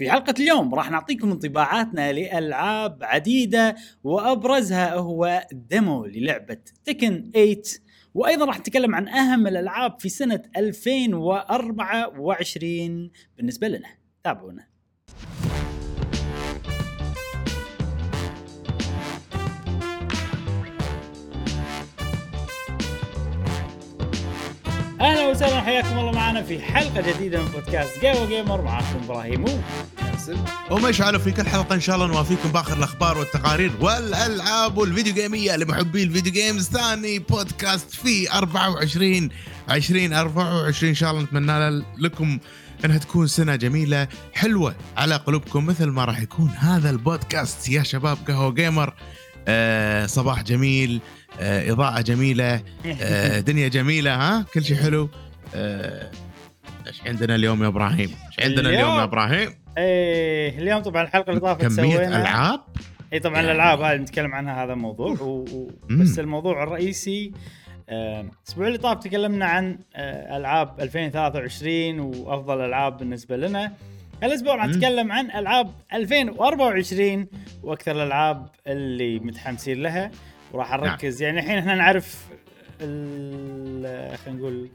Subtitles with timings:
[0.00, 7.62] في حلقة اليوم راح نعطيكم انطباعاتنا لألعاب عديدة وأبرزها هو ديمو للعبة تكن 8
[8.14, 13.88] وأيضا راح نتكلم عن أهم الألعاب في سنة 2024 بالنسبة لنا.
[14.24, 14.69] تابعونا.
[25.00, 30.36] أهلا وسهلا حياكم الله معنا في حلقة جديدة من بودكاست جيمر جيمر معاكم إبراهيم وياسر
[30.70, 35.56] ومشعل في كل حلقة إن شاء الله؟ نوافيكم بآخر الأخبار والتقارير والألعاب وال video gameية
[35.56, 39.28] لمحبي ال video games ثاني بودكاست في 24
[39.68, 42.38] 20 24 إن شاء الله نتمنى لكم
[42.84, 47.68] إنها تكون سنة جميلة حلوة على قلوبكم مثل ما راح يكون هذا البودكاست.
[47.68, 48.94] يا شباب قهوة وقيمر
[49.48, 51.00] آه صباح جميل.
[51.40, 52.60] إضاءة جميلة
[53.02, 55.08] آه دنيا جميلة ها؟ كل شيء حلو.
[55.54, 56.10] آه،
[56.86, 61.30] إيش عندنا اليوم يا إبراهيم؟ إيش عندنا اليوم, اليوم؟ يا إبراهيم؟ إيه اليوم طبعا الحلقة
[61.30, 62.60] اللي طافت سوينا ألعاب.
[63.12, 65.44] اي طبعا يعني- الألعاب هذه نتكلم عنها هذا موضوع و...
[65.90, 67.32] بس الموضوع الرئيسي
[67.88, 73.72] آه، الأسبوع اللي طاف تكلمنا عن آه، ألعاب 2023 وأفضل ألعاب بالنسبة لنا.
[74.22, 74.66] هالأسبوع راح.
[74.66, 77.26] نتكلم عن ألعاب 2024
[77.62, 80.10] وأكثر الألعاب اللي متحمسين لها.
[80.52, 80.80] وراح نعم.
[80.84, 82.26] نركز يعني الحين إحنا نعرف
[82.80, 84.68] ال- خلينا نقول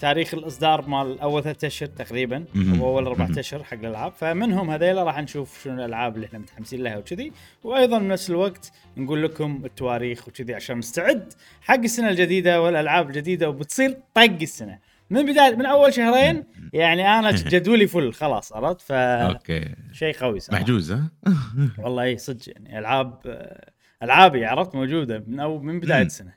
[0.00, 2.44] تاريخ الإصدار مال أول ثلاثة أشهر تقريبا.
[2.56, 3.28] أو أول أربع.
[3.38, 7.32] أشهر حق الألعاب فمنهم هذيلا راح نشوف شنو الألعاب اللي إحنا متحمسين لها وكذي
[7.64, 13.96] وأيضا بنفس الوقت نقول لكم التواريخ وكذي عشان نستعد حق السنة الجديدة والألعاب الجديدة وبتصير
[14.14, 14.78] طق السنة
[15.10, 20.40] من بداية من أول شهرين يعني أنا جدولي فل خلاص عرفت ف أوكي شيء قوي
[20.40, 21.10] صراحة محجوز ها؟
[21.84, 23.70] والله إي صدق يعني ألعاب آه،
[24.02, 26.06] ألعابي عرفت؟ موجودة من أو من بداية مم.
[26.06, 26.34] السنة.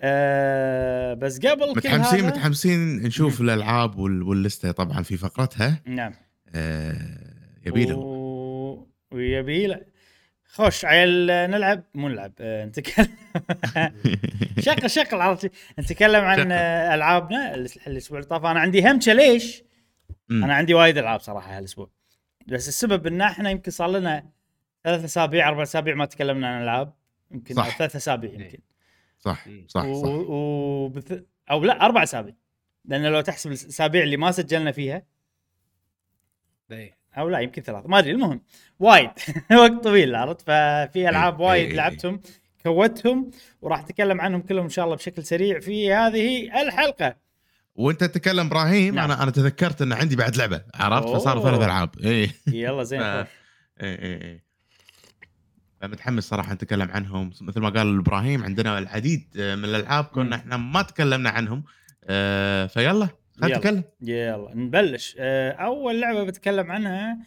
[0.00, 5.80] أه بس قبل كل متحمسين هذا متحمسين نشوف الألعاب وال- واللستة طبعا في فقرتها.
[5.86, 6.14] نعم.
[6.54, 6.94] آه
[7.66, 8.86] يبيلة و...
[9.12, 9.84] ويبي لا
[10.46, 13.08] خوش عيل نلعب؟ مو نلعب آه، نتكلم.
[14.64, 16.52] شغل شغل عرفت نتكلم عن.
[16.52, 17.54] آه، ألعابنا
[17.86, 18.44] الأسبوع اللي طاف.
[18.44, 19.62] أنا عندي همشة ليش؟
[20.28, 20.44] مم.
[20.44, 21.90] أنا عندي وايد ألعاب صراحة هالأسبوع.
[22.46, 24.24] بس السبب إن إحنا يمكن صار لنا
[24.84, 26.92] ثلاث أسابيع أربع أسابيع ما تكلمنا عن ألعاب.
[27.30, 27.78] يمكن صح.
[27.78, 28.58] ثلاث أسابيع يمكن.
[29.18, 30.02] صح صح و...
[30.02, 30.08] صح.
[30.08, 30.88] و...
[30.88, 31.22] بث...
[31.50, 32.34] أو لا أربع أسابيع.
[32.84, 35.02] لأن لو تحسب الأسابيع اللي ما سجلنا فيها
[36.70, 36.98] إيه.
[37.18, 38.40] أو لا يمكن ثلاث ما أدري المهم.
[38.78, 39.10] وايد.
[39.58, 42.20] وقت طويل عرفت؟ ففي ألعاب إيه، وايد إيه، لعبتهم
[42.62, 43.30] كوتهم
[43.62, 47.16] وراح اتكلم عنهم كلهم إن شاء الله بشكل سريع في هذه الحلقة.
[47.74, 49.10] وأنت تتكلم إبراهيم نعم.
[49.10, 51.18] أنا أنا تذكرت إن عندي بعد لعبة عرفت؟ أوه.
[51.18, 51.90] فصار ثلاث ألعاب.
[52.04, 53.00] اي يلا زين.
[53.02, 53.26] اي
[53.82, 54.44] اي
[55.84, 57.30] اي فمتحمس صراحة نتكلم عنهم.
[57.40, 60.04] مثل ما قال إبراهيم عندنا العديد آه، من الألعاب.
[60.04, 61.64] كنا إحنا ما تكلمنا عنهم.
[62.04, 63.08] آه، فيلا
[63.40, 63.58] خلينا.
[63.58, 65.16] نتكلم يلا نبلش.
[65.18, 67.18] آه، أول لعبة بتكلم عنها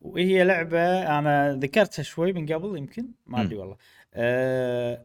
[0.00, 3.76] وهي لعبة أنا ذكرتها شوي من قبل يمكن ما أدري والله.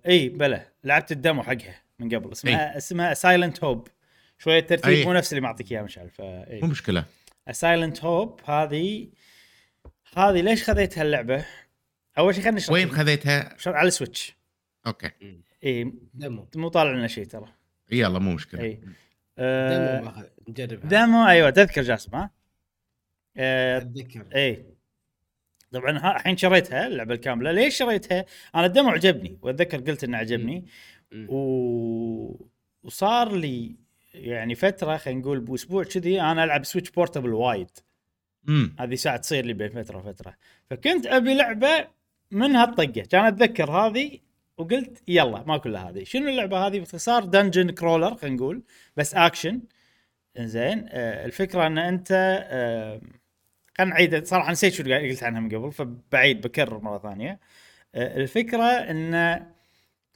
[0.08, 2.32] إي بلى لعبت ال demo حقها من قبل.
[2.32, 3.88] اسمها اسمها Silent Hope
[4.38, 5.06] شوية ترتيب أي.
[5.06, 7.06] مو نفس اللي معطيك اياه مشعل فا مو مشكلة.
[7.52, 9.08] Silent Hope هذه
[10.18, 11.46] هذه ليش خذيت هاللعبه؟
[12.18, 14.36] أول شيء خلينا نشرح وين خذيتها؟ على ال Switch.
[14.88, 15.12] أوكي.
[15.64, 16.48] إي demo.
[16.56, 17.54] مو طالع لنا شيء ترى.
[17.92, 18.62] يلا مو مشكلة.
[18.62, 18.74] إي.
[18.74, 18.86] demo
[19.38, 20.90] آه نجربها.
[20.90, 22.32] demo أيوه تذكر جاسم ها؟
[23.38, 24.26] آه أتذكر.
[24.36, 24.66] إي.
[25.72, 27.52] طبعا ها- الحين شريتها اللعبة الكاملة.
[27.52, 30.66] ليش شريتها؟ أنا ال demo عجبني وأتذكر قلت إنه عجبني.
[31.30, 32.48] و...
[32.84, 33.76] وصار لي
[34.14, 37.70] يعني فترة خلينا نقول بأسبوع كذي أنا ألعب Switch portable وايد.
[38.50, 40.36] امم هذه ساعة تصير لي بين فترة وفترة.
[40.70, 41.88] فكنت أبي لعبة
[42.32, 44.20] من هالطقة؟ كان أتذكر هذه
[44.58, 46.04] وقلت يلا ما كلها هذه.
[46.04, 48.64] شنو اللعبة هذه؟ باختصار dungeon crawler خلينا نقول
[48.98, 49.62] بس اكشن
[50.38, 52.08] زين آه الفكرة أن أنت
[52.50, 53.02] آه
[53.78, 54.26] خلينا نعيد.
[54.26, 57.40] صراحة نسيت شو قلت عنها من قبل فبعيد بكرر مرة ثانية.
[57.96, 59.46] آه الفكرة أن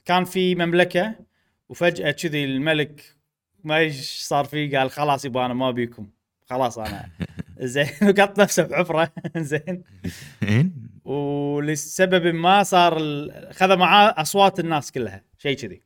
[0.04, 1.14] كان في مملكة
[1.68, 3.16] وفجأة كذي الملك
[3.64, 6.10] ما إيش صار فيه قال خلاص يبا أنا ما أبيكم.
[6.46, 7.08] خلاص أنا.
[7.60, 9.12] زين وقط نفسه بحفرة.
[9.36, 9.82] زين
[10.42, 15.80] زين ولسبب ما صار ال- خذ معاه أصوات الناس كلها شيء كذي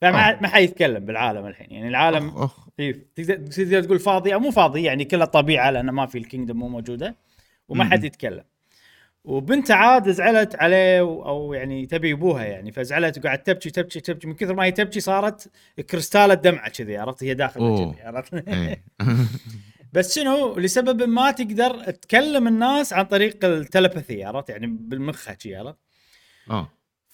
[0.00, 0.40] فما.
[0.40, 2.68] ما حيتكلم بالعالم الحين يعني العالم أخ أخ.
[2.80, 6.56] إيه، تقدر تقدر تقول فاضي أو مو فاضي يعني كله طبيعة لأن ما في الكينجدم
[6.56, 7.16] مو موجودة
[7.68, 7.84] وما.
[7.84, 8.44] حد يتكلم
[9.24, 14.34] وبنته عاد زعلت عليه أو يعني تبي أبوها يعني فزعلت وقعدت تبكي تبكي تبكي من
[14.34, 15.50] كثر ما هي تبكي صارت
[15.90, 17.60] كريستالة دمعه كذي عرفت هي داخل.
[17.92, 18.84] كذي عرفت إيه.
[19.92, 25.78] بس شنو لسبب ما تقدر تكلم الناس عن طريق التلبثي عرفت يعني بالمخ شي عرفت
[26.50, 26.68] آه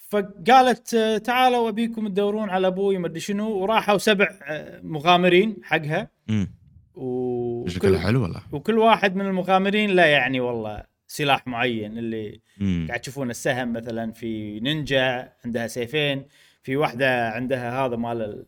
[0.09, 0.95] فقالت
[1.25, 6.51] تعالوا أبيكم تدورون على أبوي ما أدري شنو وراحوا سبع آه، مغامرين حقها أمم.
[6.95, 12.85] و شكلها حلو والله وكل واحد من المغامرين له يعني والله سلاح معين اللي مم.
[12.87, 16.25] قاعد تشوفون السهم مثلا في نينجا عندها سيفين
[16.63, 18.45] في واحدة عندها هذا مال ال-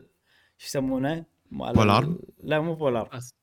[0.57, 3.33] شو يسمونه؟ مال بولار؟ لا مو بولار أص-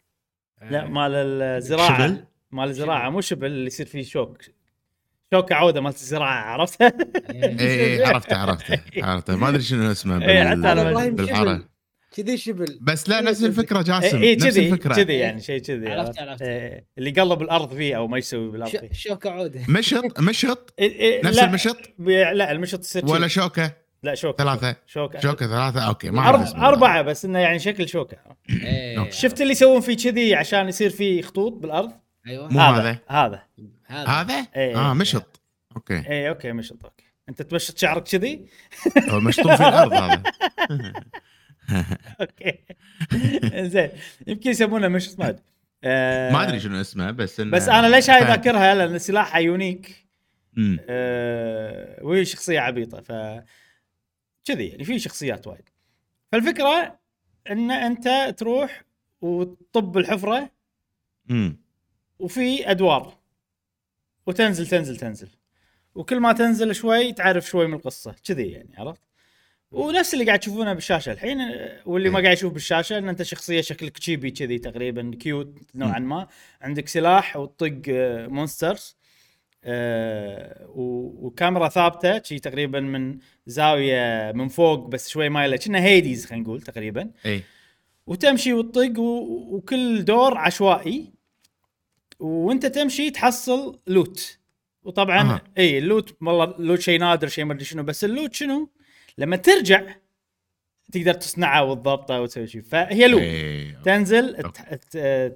[0.70, 1.99] لا آه، مال الزراعة.
[2.08, 4.43] شبل؟ مال الزراعة مو شبل اللي يصير فيه شوك.
[5.34, 6.93] شوكة عودة مالت الزراعة عرفتها؟
[7.31, 7.60] إيه.
[7.60, 9.37] اي اي عرفته عرفته عرفته.
[9.37, 11.55] ما أدري شنو اسمه إيه، بال- حتى أنا ما- إبراهيم بالحارة.
[11.56, 11.64] شبل.
[12.16, 12.78] كذي شبل.
[12.81, 14.94] بس لا نفس الفكرة جاسم اي نفس كذي الفكرة.
[14.94, 16.43] كذي يعني شيء كذي عرفت- عرفت.
[16.43, 18.88] إيه، اللي يقلب الأرض فيه أو ما يسوي بالأرض فيه.
[18.93, 19.60] ش- شوكة عودة.
[19.69, 23.72] مشط؟ مشط؟ إيه، إيه، نفس لا، المشط؟ لا المشط يصير ولا ولا شوكة؟
[24.02, 24.76] لا شوكة ثلاثة.
[24.86, 25.20] شوكة.
[25.20, 25.46] شوكة.
[25.46, 26.62] ثلاثة؟ أوكي ما اعرف أرب...
[26.62, 28.16] أربعة بس إنه يعني شكل شوكة.
[28.50, 29.10] إيه.
[29.10, 31.92] شفت اللي يسوون فيه كذي عشان يصير فيه خطوط بالأرض؟
[32.26, 32.48] أيوه.
[32.52, 33.42] مو هذا هذا.
[33.86, 34.46] هذا.
[34.56, 34.90] إيه.
[34.90, 35.40] آه مشط.
[35.76, 36.10] أوكي.
[36.10, 37.04] اي أوكي مشط أوكي.
[37.28, 38.46] أنت تمشط شعرك كذي؟
[39.08, 40.22] هو مشطوب في الأرض هذا.
[42.20, 42.58] أوكي.
[43.54, 43.90] زين
[44.26, 45.42] يمكن يسمونه مشط ما أدري.
[45.84, 48.24] آه، ما أدري شنو اسمه بس إنه بس أنا ليش هاي.
[48.24, 50.08] ذاكرها؟ لأن سلاحها unique.
[50.88, 53.12] آه، وهي شخصية عبيطة ف
[54.48, 55.68] كذي يعني في شخصيات وايد.
[56.32, 56.98] فالفكرة
[57.50, 58.84] إن أنت تروح
[59.20, 60.50] وتطب الحفرة
[61.26, 61.56] مم.
[62.18, 63.18] وفي أدوار
[64.26, 65.28] وتنزل تنزل تنزل.
[65.94, 69.02] وكل ما تنزل شوي تعرف شوي من القصة كذي يعني عرفت؟
[69.70, 72.24] ونفس اللي قاعد تشوفونه بالشاشة الحين آه، واللي ما إيه.
[72.24, 76.28] قاعد يشوف بالشاشة إن أنت شخصية شكلك chibi كذي تقريبا cute نوعا ما.
[76.62, 78.96] عندك سلاح وتطق آه، monsters
[79.64, 86.44] آه، وكاميرا ثابتة شي تقريبا من زاوية من فوق بس شوي مايلة كأنها Hades خلينا
[86.44, 87.43] نقول تقريبا إي
[88.06, 88.99] وتمشي وتطق.
[88.99, 91.12] وكل دور عشوائي
[92.20, 94.38] وانت تمشي تحصل loot
[94.84, 95.43] وطبعا أها.
[95.58, 98.34] إي ال loot والله ال loot شيء نادر شيء ما أدري شنو بس ال loot
[98.34, 98.70] شنو
[99.19, 99.82] لما ترجع
[100.93, 103.76] تقدر تصنعه وتضبطه وتسوي شيء فهي loot إي.
[103.84, 105.34] تنزل أوكي.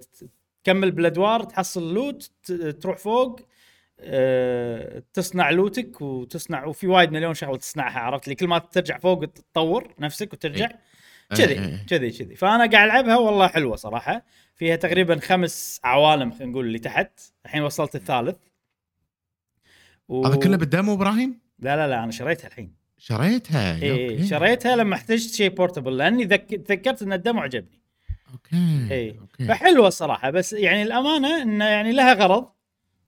[0.64, 2.30] تكمل بالأدوار تحصل loot.
[2.80, 3.40] تروح فوق
[4.04, 5.02] أه...
[5.12, 9.24] تصنع loot ك وتصنع وفي وايد مليون شغله تصنعها عرفت؟ لي كل ما ترجع فوق
[9.24, 11.36] تطور نفسك وترجع إي.
[11.36, 11.78] كذي إي.
[11.88, 12.36] كذي كذي.
[12.36, 14.24] فأنا قاعد ألعبها والله حلوة صراحة.
[14.54, 17.20] فيها تقريبا خمس عوالم خلينا نقول اللي تحت.
[17.44, 18.36] الحين وصلت الثالث.
[20.08, 20.26] و...
[20.26, 22.74] هذا كله بال demo إبراهيم؟ لا لا لا أنا شريتها الحين.
[22.98, 24.26] شريتها؟ اي.
[24.26, 26.44] شريتها لما احتجت شيء portable لأني ذك...
[26.44, 27.82] تذكرت إن ال demo عجبني.
[28.32, 32.48] أوكي اي فحلوة الصراحه بس يعني الأمانة إنه يعني لها غرض.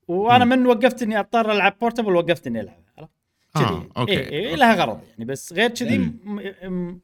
[0.08, 0.44] وأنا.
[0.44, 3.10] من وقفت إني أضطر ألعب portable وقفت اني ألعب عرفت؟
[3.54, 4.56] كذي أوكي إيه إيه.
[4.56, 6.18] لها غرض يعني بس غير كذي مم.
[6.24, 7.00] م- م-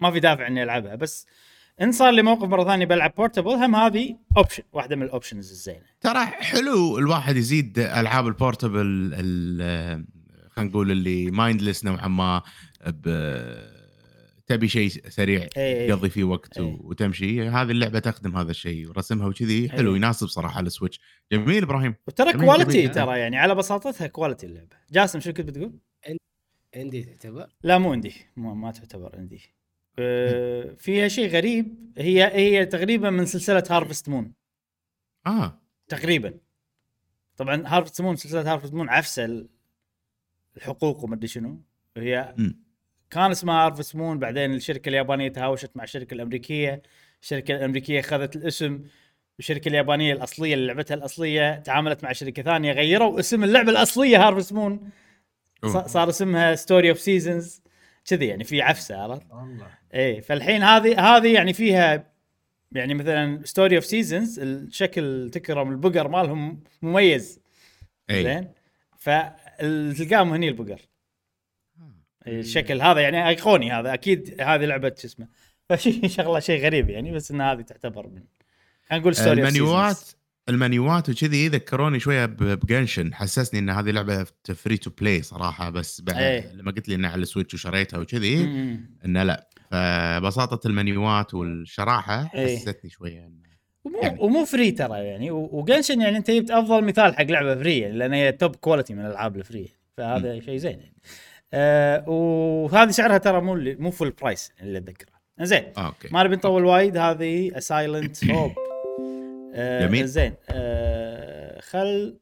[0.00, 1.26] ما في دافع إني ألعبها بس
[1.82, 5.50] إن صار لي موقف مرة ثانية بلعب portable هم هذه option واحدة من ال options
[5.50, 10.04] الزينة ترى حلو الواحد يزيد ألعاب ال portable ال-
[10.50, 12.42] خلينا نقول اللي mindless نوعا ما
[12.86, 13.75] ب-
[14.46, 15.88] تبي شيء سريع إيه.
[15.88, 16.78] تقضي فيه وقت إيه.
[16.80, 17.48] وتمشي.
[17.48, 19.68] هذه اللعبة تخدم هذا الشيء ورسمها وكذي.
[19.68, 19.96] حلو إيه.
[19.96, 21.00] يناسب صراحة على ال Switch
[21.32, 21.94] جميل إبراهيم.
[22.06, 22.88] وترى quality.
[22.88, 24.76] ترى يعني على بساطتها quality اللعبة.
[24.90, 25.78] جاسم شو كنت بتقول؟
[26.76, 29.40] عندي تعتبر؟ لا مو عندي ما, ما تعتبر عندي
[29.98, 31.92] أه فيها شيء غريب.
[31.98, 34.32] هي هي تقريبا من سلسلة Harvest Moon
[35.26, 35.60] آه.
[35.88, 36.34] تقريبا.
[37.36, 39.48] طبعا Harvest Moon سلسلة Harvest Moon عفسة ال-
[40.56, 41.62] الحقوق ومدري شنو.
[41.96, 42.65] هي مم.
[43.10, 46.82] كان اسمها Harvest Moon بعدين الشركة اليابانية تهاوشت مع الشركة الأمريكية.
[47.22, 48.80] الشركة الأمريكية اخذت الاسم
[49.38, 54.52] الشركة اليابانية الأصلية اللي لعبتها الأصلية تعاملت مع شركة ثانية غيروا اسم اللعبة الأصلية Harvest
[54.52, 54.90] Moon.
[55.86, 57.62] صار اسمها Story of Seasons
[58.04, 59.66] كذي يعني في عفسة عرفت؟ والله.
[59.94, 62.12] إيه فالحين هذه هذه يعني فيها
[62.72, 67.40] يعني مثلا Story of Seasons الشكل تكرم البقر مالهم مميز.
[68.10, 68.48] اي زين؟
[68.98, 70.80] فتلقاهم هني البقر.
[72.26, 75.28] الشكل هذا يعني ايقوني هذا أكيد هذه لعبة شو اسمه
[75.68, 78.22] فشي شغلة شيء غريب يعني بس إن هذه تعتبر من
[78.88, 79.98] خلينا نقول story المنيوات
[80.48, 86.00] المنيوات وكذي ذكروني شوية ب Genshin حسسني إن هذه لعبة free to play صراحة بس
[86.00, 86.52] بعد إيه.
[86.52, 88.42] لما قلت لي إنها على ال Switch وشريتها وكذي
[89.04, 92.56] إنه لا فبساطة المنيوات والشراحة إيه.
[92.56, 93.30] حسستني شوية
[93.84, 94.18] ومو, يعني.
[94.20, 97.98] ومو free ترى يعني و Genshin يعني أنت جبت أفضل مثال حق لعبة free يعني
[97.98, 100.96] لأن هي top quality من الألعاب ال free فهذا شيء زين يعني
[101.54, 105.12] آه وهذه سعرها ترى مو مو full price اللي أتذكره.
[105.40, 106.08] زين آه، أوكي.
[106.12, 108.52] ما نبي نطول وايد هذه Silent Hope
[109.54, 110.06] جميل.
[110.06, 112.18] زين آه خل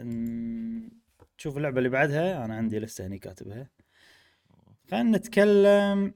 [0.00, 2.44] نشوف اللعبة اللي بعدها.
[2.44, 3.70] أنا عندي لسه هني كاتبها.
[4.90, 6.14] خلينا نتكلم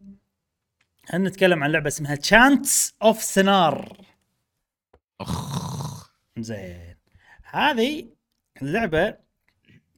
[1.06, 3.96] خلينا نتكلم عن لعبة اسمها Chants of Sennaar
[5.20, 6.12] أخ.
[6.38, 6.96] زين
[7.42, 8.08] هذه
[8.62, 9.16] اللعبة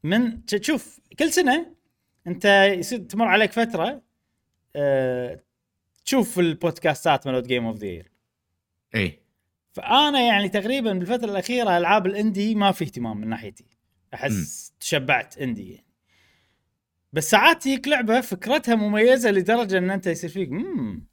[0.02, 1.77] من تشوف كل سنة
[2.26, 2.44] انت
[2.78, 4.02] يصير تمر عليك فترة
[4.76, 5.40] أه
[6.04, 8.10] تشوف البودكاستات مالت Game of the Year
[8.94, 9.18] إي.
[9.72, 13.64] فأنا يعني تقريبا بالفترة الأخيرة ألعاب ال indie ما في اهتمام من ناحيتي.
[14.14, 15.84] أحس تشبعت indie يعني.
[17.12, 21.04] بس ساعات تجيك لعبة فكرتها مميزة لدرجة إن أنت يصير فيك امم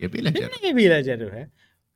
[0.00, 0.50] يبي له جرب.
[0.64, 1.50] يبي له أجربها.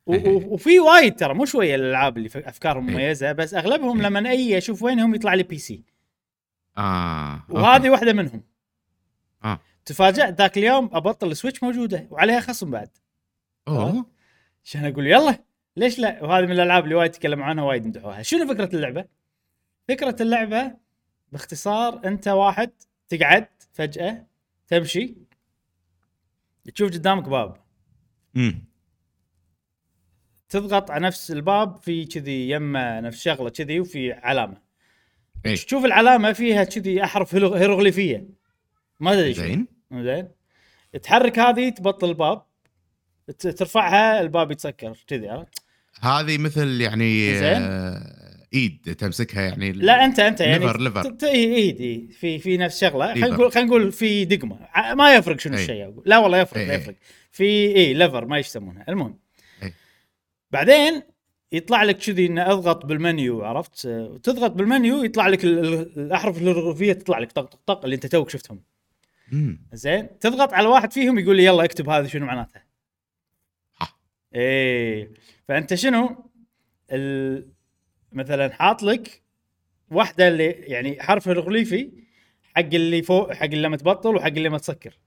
[0.07, 2.95] و- وفي وايد ترى مو شوية الألعاب اللي أفكارهم إيه.
[2.95, 4.07] مميزة بس أغلبهم إيه.
[4.07, 5.85] لما أي أشوف وينهم يطلع لي PC
[6.79, 8.43] آه وهذه واحدة منهم.
[9.45, 9.61] آه.
[9.85, 12.89] تفاجأت ذاك اليوم أبطل السويتش موجودة وعليها خصم بعد.
[13.69, 14.07] أوه.
[14.65, 15.45] عشان أقول يلا
[15.77, 19.05] ليش لا؟ وهذه من الألعاب اللي وايد تكلموا عنها وايد مدحوها شنو فكرة اللعبة؟
[19.89, 20.77] فكرة اللعبة
[21.33, 22.71] باختصار أنت واحد
[23.09, 24.27] تقعد فجأة
[24.69, 25.17] تمشي
[26.75, 27.57] تشوف قدامك باب.
[28.37, 28.65] امم
[30.49, 34.64] تضغط على نفس الباب في كذي يمه نفس شغلة كذي وفي علامة.
[35.47, 35.55] إيه.
[35.55, 38.27] تشوف العلامة فيها كذي أحرف هيرو- هيروغليفية
[39.01, 40.29] ما أدري زين زين
[41.03, 42.43] تحرك هذه تبطل الباب
[43.39, 45.59] ترفعها الباب يتسكر كذي عرفت؟
[46.01, 47.63] هذه مثل يعني زين.
[47.63, 51.15] آه إيد تمسكها يعني لا انت أنت يعني lever- lever.
[51.23, 53.29] اي إيد اي في في نفس شغلة خلينا.
[53.29, 54.59] نقول خلينا نقول في دقمة
[54.95, 55.63] ما يفرق شنو أي.
[55.63, 56.03] الشيء أقول.
[56.07, 56.75] لا والله يفرق أي.
[56.75, 56.95] يفرق
[57.33, 59.19] في اي lever ما يسمونها المهم.
[60.51, 61.03] بعدين
[61.57, 63.81] يطلع لك كذي إنه أضغط بالمنيو عرفت؟
[64.23, 68.07] تضغط بالمنيو يطلع لك ال- ال- الأحرف الهيروغليفيه تطلع لك طق طق طق اللي أنت
[68.07, 68.63] توك شفتهم.
[69.73, 72.61] زين؟ تضغط على واحد فيهم يقول لي يلا اكتب هذا شنو معناته.
[74.35, 75.11] إيه.
[75.49, 76.31] فأنت شنو؟
[76.93, 77.49] ال...
[78.13, 79.23] مثلا حاط لك
[79.91, 81.91] واحدة اللي يعني حرف هيروغليفي
[82.55, 84.99] حق اللي فوق حق اللي لما تبطل وحق اللي ما تسكر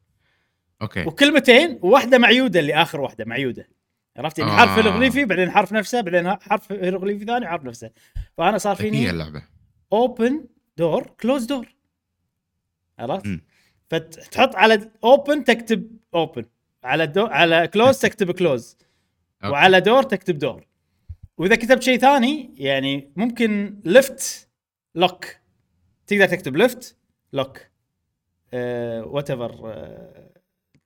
[0.81, 1.03] okay.
[1.03, 3.69] وكلمتين وواحدة معيودة اللي آخر واحدة معيودة.
[4.17, 4.55] عرفت؟ يعني آه.
[4.55, 7.91] حرف هيروغليفي بعدين حرف نفسه بعدين حرف هيروغليفي ثاني حرف نفسه.
[8.37, 9.43] فأنا صار فيني اللعبة.
[9.93, 10.45] open
[10.77, 11.75] door close door
[12.99, 13.39] عرفت؟
[13.89, 16.45] فتحط على open تكتب open
[16.83, 18.77] على دو على close تكتب close
[19.43, 19.53] okay.
[19.53, 20.67] وعلى door تكتب door
[21.37, 24.49] وإذا كتبت شيء ثاني يعني ممكن left
[24.95, 25.25] look
[26.07, 26.97] تقدر تكتب left
[27.33, 27.57] look
[28.53, 29.73] whatever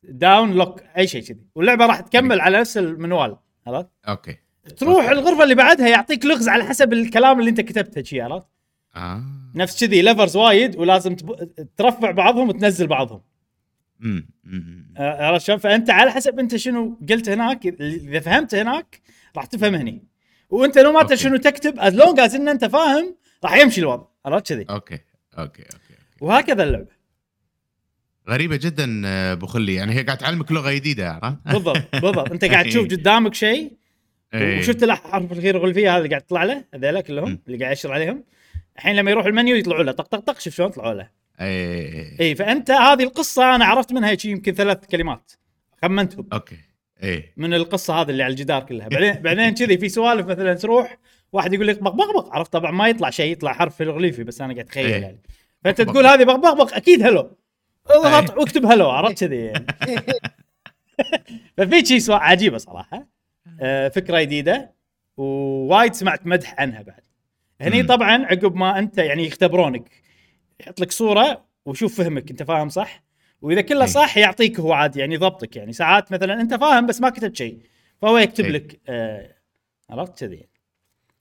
[0.04, 4.38] down look أي شيء كذي واللعبة راح تكمل على نفس المنوال عرفت؟ okay
[4.78, 5.12] تروح okay.
[5.12, 8.48] الغرفة اللي بعدها يعطيك لغز على حسب الكلام اللي أنت كتبته شي عرفت؟
[8.96, 9.24] آه
[9.56, 11.52] نفس كذي levers وايد ولازم تب...
[11.78, 13.22] ترفع بعضهم وتنزل بعضهم
[14.04, 14.28] امم.
[14.98, 19.02] آه، عرفت شلون؟ فأنت على حسب أنت شنو قلت هناك إذا فهمت هناك
[19.38, 20.04] راح تفهم هني
[20.50, 24.48] وأنت لو ما شنو تكتب as long as إن أنت فاهم راح يمشي الوضع عرفت
[24.48, 25.00] كذي okay
[25.38, 27.01] okay okay وهكذا اللعبة
[28.30, 29.76] غريبة جدا آه، أبو خلي.
[29.76, 32.32] يعني هي قاعد تعلمك لغة جديدة عرفت؟ بالضبط بالضبط.
[32.32, 33.72] أنت قاعد تشوف قدامك شيء
[34.34, 34.60] إيه.
[34.60, 37.40] وشفت الاحرف الهيروغليفيه هذا اللي قاعد تطلع له هذيلا كلهم.
[37.48, 38.24] اللي قاعد يشر عليهم.
[38.78, 39.92] الحين لما يروح المنيو يطلعوا له.
[39.92, 41.10] طق طق طق شوف شلون طلعوا له.
[41.42, 45.32] اي اي فأنت هذه القصة أنا عرفت منها شيء يمكن ثلاث كلمات.
[45.82, 46.28] خمنتهم.
[46.34, 46.58] okay.
[47.04, 48.88] اي من القصة هذه اللي على الجدار كلها.
[48.88, 50.98] بعدين بعدين كذي في سوالف مثلا تروح
[51.34, 54.66] واحد يقول لك بقبقبق عرفت؟ طبعا ما يطلع شيء يطلع حرف هيروغليفي بس أنا قاعد
[54.66, 55.02] أتخيل إيه.
[55.02, 55.22] يعني.
[55.64, 55.82] فأنت.
[55.82, 57.38] تقول هذه بقبقبق أكيد hello.
[57.88, 58.38] اضغط إيه.
[58.38, 59.66] واكتب hello عرفت كذي يعني.
[61.58, 63.08] ففي شيء عجيبة صراحة.
[63.62, 64.74] آه، فكرة جديدة
[65.18, 67.04] ووايد سمعت مدح عنها بعد.
[67.62, 67.84] هني.
[67.84, 69.92] طبعا عقب ما أنت يعني يختبرونك
[70.60, 73.04] يحط لك صورة وشوف فهمك أنت فاهم صح؟
[73.42, 73.86] وإذا كله إيه.
[73.86, 75.74] صح يعطيك هو عادي يعني ضبطك يعني.
[75.74, 77.60] ساعات مثلا أنت فاهم بس ما كتبت شيء
[78.02, 78.52] فهو يكتب إيه.
[78.52, 79.36] لك آه
[79.90, 80.48] عرفت كذي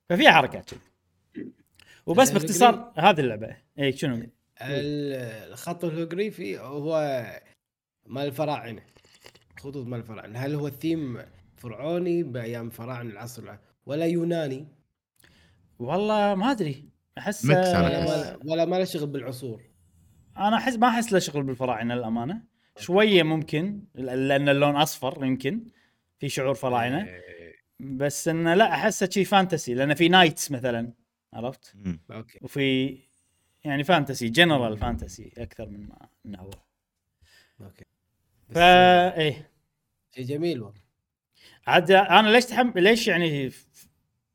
[0.08, 0.80] ففي حركات كذي.
[2.06, 3.56] وبس باختصار هذه اللعبة.
[3.78, 4.26] اي شنو؟
[4.62, 7.24] الخط الهيروغليفي هو
[8.06, 8.82] مال الفراعنة
[9.58, 10.38] خطوط مال الفراعنة.
[10.38, 11.22] هل هو الثيم
[11.56, 14.68] فرعوني بأيام الفراعنة العصر الع- ولا يوناني؟
[15.78, 16.84] والله ما أدري.
[17.18, 18.10] أحس ولا أحس.
[18.10, 19.62] ما ولا ما له شغل بالعصور.
[20.36, 22.42] أنا أحس ما أحس له شغل بالفراعنة للأمانة.
[22.78, 25.66] شوية ممكن لأن اللون أصفر يمكن
[26.18, 27.04] في شعور فراعنة.
[27.04, 30.92] إيه، بس إنه لا أحسه شي fantasy لأن في knights مثلا
[31.32, 31.74] عرفت.
[32.10, 32.38] okay.
[32.42, 32.98] وفي
[33.64, 36.50] يعني fantasy general fantasy أكثر من ما إنه هو.
[37.60, 37.84] okay.
[38.50, 39.50] فا إيه.
[40.14, 40.80] شيء جميل والله.
[41.66, 42.72] عاد أنا ليش تحم...
[42.78, 43.52] ليش يعني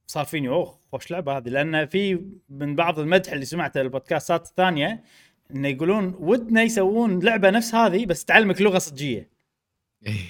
[0.08, 5.04] صار فيني أوه خوش لعبة هذه؟ لأن في من بعض المدح اللي سمعته البودكاستات الثانية
[5.52, 9.30] إنه يقولون ودنا يسوون لعبة نفس هذه بس تعلمك لغة صجية.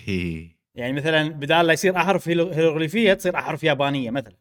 [0.07, 0.55] إيه.
[0.75, 4.35] يعني مثلا بدال لا يصير أحرف هيرو- هيروغليفية تصير أحرف يابانية مثلا.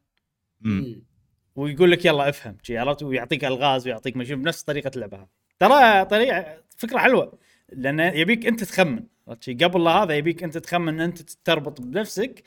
[1.56, 6.04] ويقول لك يلا افهم شي عرفت ويعطيك ألغاز ويعطيك مشي بنفس طريقة اللعبه هذه ترى
[6.04, 7.38] طريقة فكرة حلوة
[7.72, 9.02] لأن يبيك أنت تخمن؟
[9.62, 12.42] قبل لا هذا يبيك أنت تخمن أنت تربط بنفسك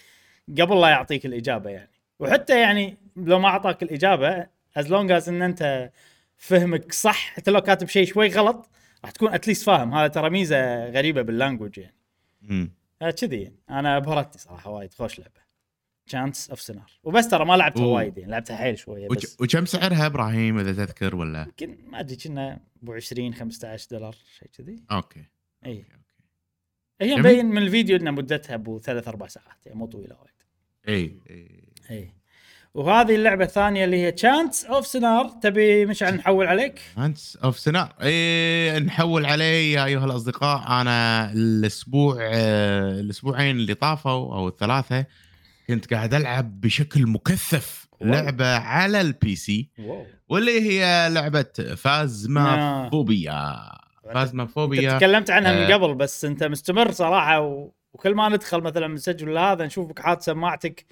[0.60, 5.42] قبل لا يعطيك الإجابة يعني وحتى يعني لو ما أعطاك الإجابة as long as إن
[5.42, 5.92] أنت
[6.38, 8.70] فهمك صح حتى لو كاتب شيء شوي غلط
[9.04, 11.96] راح تكون at least فاهم هذا ترى ميزة غريبة بال language يعني
[12.42, 12.72] مم.
[13.02, 13.56] آه، كذي يعني.
[13.70, 15.47] أنا ابهرتني صراحة وايد خوش لعبة
[16.08, 17.86] Chants of Sennaar وبس ترى ما لعبتها.
[17.86, 19.38] وايد يعني لعبتها حيل شوية بس.
[19.42, 24.50] وكم سعرها إبراهيم إذا تذكر ولا؟ يمكن ما أدري كنا أبو 20 15 دولار شيء
[24.58, 24.84] كذي.
[24.92, 25.26] okay.
[25.66, 25.86] إي.
[27.02, 27.16] okay هي.
[27.16, 30.38] مبين من الفيديو ان مدتها أبو ثلاث أربع ساعات يعني مو طويلة وايد.
[30.88, 31.64] إي إي.
[31.92, 32.14] إي.
[32.74, 37.94] وهذه اللعبة الثانية اللي هي Chants of Sennaar تبي مشعل نحول عليك؟ Chants of Sennaar
[38.02, 40.82] إيه نحول عليه يا أيها الأصدقاء.
[40.82, 45.06] أنا الأسبوع آه، الأسبوعين اللي طافوا أو الثلاثة
[45.68, 48.12] كنت قاعد ألعب بشكل مكثف واو.
[48.12, 53.72] لعبة على ال PC واو واللي هي لعبة Phasmophobia
[54.14, 55.74] Phasmophobia تكلمت عنها من آه.
[55.74, 57.72] قبل بس أنت مستمر صراحة و...
[57.94, 60.86] وكل ما ندخل مثلا نسجل هذا نشوفك حاط سماعتك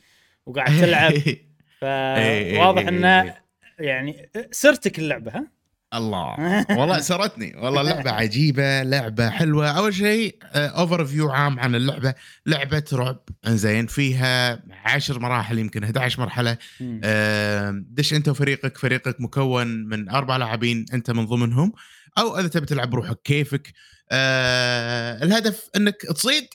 [0.45, 1.49] وقاعد تلعب إيه،
[1.81, 3.43] فواضح إيه، إنه إيه.
[3.79, 5.54] يعني سرتك اللعبة ها؟
[5.97, 6.35] الله.
[6.79, 7.55] والله سرتني.
[7.57, 9.67] والله لعبة عجيبة لعبة حلوة.
[9.69, 12.13] أول شيء overview عام عن اللعبة.
[12.45, 13.19] لعبة رعب.
[13.47, 16.57] إنزين فيها عشر مراحل يمكن 11 مرحلة.
[17.03, 18.77] آه، دش أنت وفريقك.
[18.77, 21.73] فريقك مكون من أربع لاعبين أنت من ضمنهم.
[22.17, 23.73] أو إذا تبي تلعب بروحك كيفك.
[24.11, 26.47] آه، الهدف إنك تصيد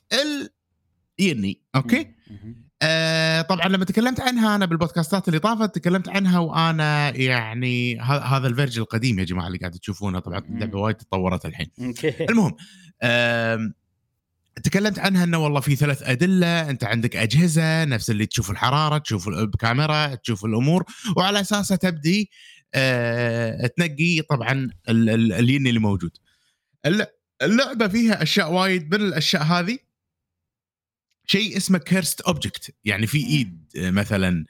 [1.21, 2.70] اليني okay؟ مم.
[2.83, 8.51] آه طبعا لما تكلمت عنها أنا بالبودكاستات اللي طافت تكلمت عنها وأنا يعني هذا ال
[8.51, 10.39] version القديم يا جماعة اللي قاعد تشوفونه طبعا.
[10.39, 11.71] اللعبة وايد تطورت الحين.
[12.31, 12.57] المهم
[14.63, 19.29] تكلمت عنها إنه والله في ثلاث أدلة أنت عندك أجهزة نفس اللي تشوف الحرارة تشوف
[19.29, 20.85] ال- بكاميرا تشوف الأمور
[21.17, 22.31] وعلى أساسها تبدي
[22.75, 24.53] آه، تنقي طبعا
[24.89, 26.11] ال- ال- الين اللي موجود.
[26.87, 27.07] الل-
[27.43, 29.79] اللعبة فيها أشياء وايد من الأشياء هذه؟
[31.31, 34.45] شيء اسمه cursed object يعني في إيد آه، مثلا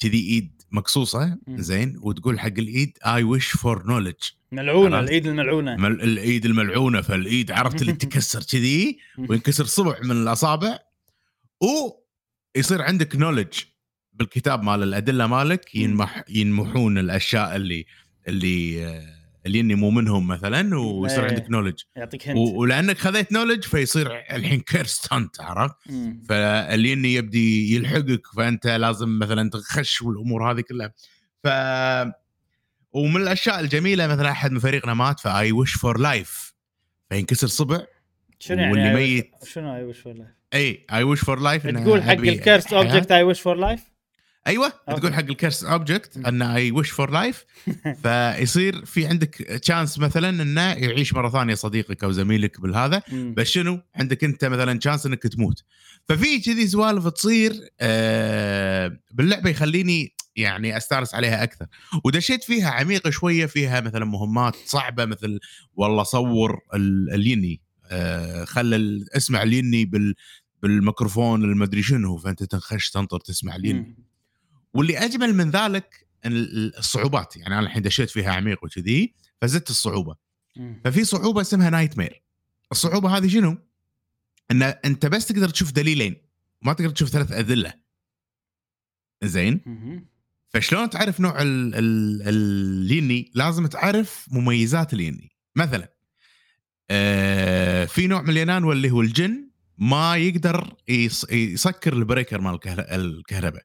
[0.00, 1.38] كذي إيد مقصوصة.
[1.48, 4.14] زين وتقول حق الإيد I wish for knowledge
[4.52, 5.76] ملعونة؟ الإيد الملعونة.
[5.76, 6.02] مل...
[6.02, 10.78] الإيد الملعونة فالإيد عرفت اللي تكسر كذي وينكسر صبع من الأصابع
[11.60, 13.52] ويصير عندك knowledge
[14.12, 17.86] بالكتاب مال الأدلة مالك ينمح ينمحون الأشياء اللي
[18.28, 21.28] اللي آه، اليني مو منهم مثلا ويصير إيه.
[21.30, 25.74] عندك knowledge يعطيك hint ولأنك خذيت knowledge فيصير الحين cursed hunt عرفت.
[26.28, 30.92] فاليني يبدي يلحقك فأنت لازم مثلا تخش والأمور هذه كلها
[31.44, 31.48] ف
[32.92, 36.54] ومن الأشياء الجميلة مثلا أحد من فريقنا مات ف I wish for life
[37.10, 37.80] فينكسر صبع
[38.38, 42.02] شنو يعني واللي ميت- شنو I wish for life؟ اي I wish for life تقول
[42.02, 43.80] حق ال cursed object I wish for life؟
[44.46, 47.44] أيوه تقول حق ال cursed object أن I wish for life
[48.02, 53.02] فيصير في عندك chance مثلا انه يعيش مرة ثانية صديقك أو زميلك بالهذا
[53.36, 55.64] بس شنو؟ عندك أنت مثلا chance أنك تموت.
[56.08, 61.66] ففي كذي سوالف تصير آه باللعبة يخليني يعني أستانس عليها أكثر.
[62.04, 65.40] ودشيت فيها عميقة شوية فيها مثلا مهمات صعبة مثل
[65.74, 70.14] والله صور ال- اليني آه خلى ال- اسمع اليني بال
[70.62, 73.96] بالميكروفون المدري شنو فأنت تنخش تنطر تسمع اليني.
[74.74, 77.36] واللي أجمل من ذلك ال- الصعوبات.
[77.36, 80.16] يعني أنا الحين دشيت فيها عميق وكذي فزدت الصعوبة.
[80.84, 82.22] ففي صعوبة اسمها nightmare
[82.72, 83.58] الصعوبة هذه شنو؟
[84.50, 86.16] إن أنت بس تقدر تشوف دليلين
[86.62, 87.74] ما تقدر تشوف ثلاث أدلة.
[89.24, 89.60] زين؟
[90.48, 95.30] فشلون تعرف نوع ال- ال- اليني؟ لازم تعرف مميزات اليني.
[95.56, 95.92] مثلا
[96.90, 100.76] آه في نوع من الينان واللي هو الجن ما يقدر
[101.32, 103.62] يسكر ال breaker مال الكهر- الكهرباء.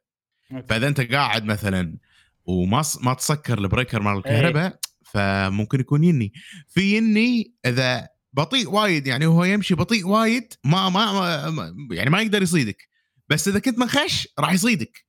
[0.68, 1.96] فاذا انت قاعد مثلا
[2.44, 6.32] وما ما تسكر ال breaker مال الكهرباء فممكن يكون يني.
[6.68, 12.20] في يني إذا بطيء وايد يعني هو يمشي بطيء وايد ما ما, ما يعني ما
[12.20, 12.88] يقدر يصيدك.
[13.28, 15.06] بس إذا كنت منخش راح يصيدك.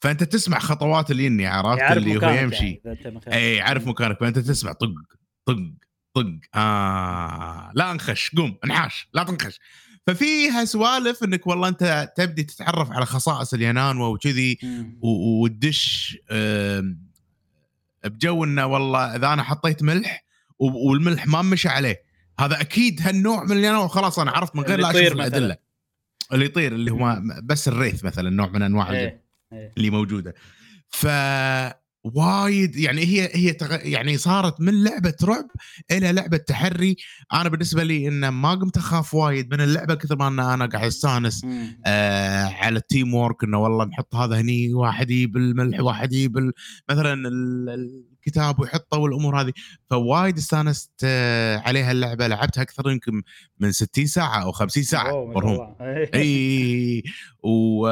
[0.00, 2.80] فأنت تسمع خطوات اليني عرفت؟ يعرف اللي هو يمشي.
[2.84, 3.20] يعني.
[3.32, 4.20] اي عارف مكانك.
[4.20, 4.94] فأنت تسمع طق
[5.46, 5.56] طق
[6.14, 6.38] طق.
[6.54, 9.60] آه لا أنخش قوم انحاش لا تنخش.
[10.08, 14.58] ففيها سوالف إنك والله أنت تبدي تتعرف على خصائص اليانان وكذي
[15.02, 16.18] وتدش
[18.04, 20.24] بجو إنه والله إذا أنا حطيت ملح
[20.58, 22.02] والملح ما مشى عليه
[22.40, 25.12] هذا أكيد هالنوع من اليانان وخلاص أنا عرفت من غير لا أشوف.
[25.12, 25.56] الأدلة
[26.32, 28.90] اللي يطير اللي هو بس الريث مثلا نوع من أنواع.
[28.90, 29.24] إيه.
[29.52, 29.72] إيه.
[29.76, 30.34] اللي موجودة
[30.88, 31.06] ف
[32.14, 33.78] وايد يعني هي هي تغ...
[33.86, 35.46] يعني صارت من لعبة رعب
[35.90, 36.96] إلى لعبة تحري.
[37.32, 40.86] أنا بالنسبة لي انه ما قمت أخاف وايد من اللعبة كثر ما أن أنا قاعد
[40.86, 41.44] أستانس.
[41.86, 46.52] آه على ال teamwork إنه والله نحط هذا هني واحد يجيب الملح واحد يجيب ال-
[46.90, 49.52] مثلا ال- الكتاب ويحطه والأمور هذه.
[49.90, 52.26] فوايد استانست آه عليها اللعبة.
[52.26, 53.22] لعبتها أكثر يمكن
[53.60, 55.74] من 60 ساعة أو 50 ساعة مرهم.
[56.14, 57.02] إي
[57.42, 57.88] و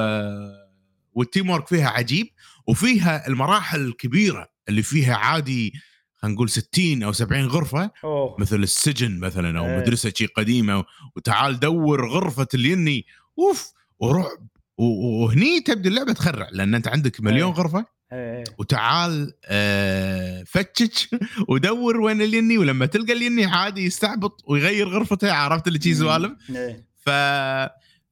[1.15, 2.27] وال teamwork فيها عجيب.
[2.67, 5.73] وفيها المراحل الكبيرة اللي فيها عادي
[6.17, 8.37] خلينا نقول 60 أو 70 غرفة أوه.
[8.39, 9.79] مثل السجن مثلا أو إيه.
[9.79, 10.85] مدرسة شي قديمة
[11.17, 13.07] وتعال دور غرفة اليني.
[13.39, 13.73] أوف!
[13.99, 14.49] ورعب
[14.79, 17.59] وهني تبدأ اللعبة تخرع لأن أنت عندك مليون إيه.
[17.59, 17.87] غرفة.
[18.13, 21.09] إيه وتعال آه فتش
[21.49, 22.59] ودور وين اليني.
[22.59, 26.87] ولما تلقى اليني عادي يستعبط ويغير غرفته عرفت اللي شي سوالف؟ إيه.
[27.07, 27.11] ف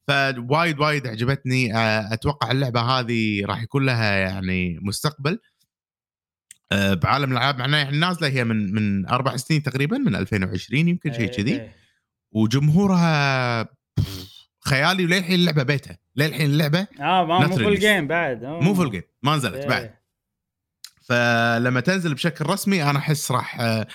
[0.07, 5.39] فوايد وايد عجبتني آه، أتوقع اللعبة هذه راح يكون لها يعني مستقبل
[6.71, 11.13] آه، بعالم الألعاب معناها يعني نازلة هي من من أربع سنين تقريبا من 2020 يمكن
[11.13, 11.75] شيء إيه، كذي إيه.
[12.31, 13.67] وجمهورها
[14.65, 17.79] خيالي وللحين اللعبة بيتها للحين اللعبة آه ما مو full.
[17.79, 18.43] game بعد.
[18.45, 19.67] مو full game ما نزلت إيه.
[19.67, 19.93] بعد
[21.01, 23.87] فلما تنزل بشكل رسمي أنا أحس راح آه،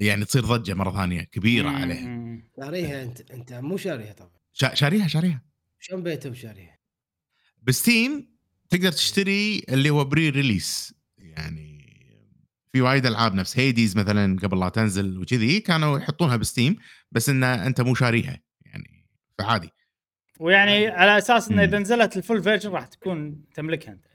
[0.00, 2.38] يعني تصير ضجة مرة ثانية كبيرة مم، عليها.
[2.56, 5.42] شاريها أنت أنت مو شاريها طبعا شاريها شاريها
[5.80, 6.78] شلون بيته بشاريها؟
[7.62, 8.28] ب Steam
[8.70, 11.78] تقدر تشتري اللي هو pre-release يعني
[12.72, 16.76] في وايد ألعاب نفس Hades مثلا قبل لا تنزل وكذي كانوا يحطونها ب Steam
[17.12, 19.06] بس إن أنت مو شاريها يعني
[19.38, 19.70] فعادي
[20.40, 21.64] ويعني على أساس انه.
[21.64, 24.06] إذا نزلت ال full version راح تكون تملكها أنت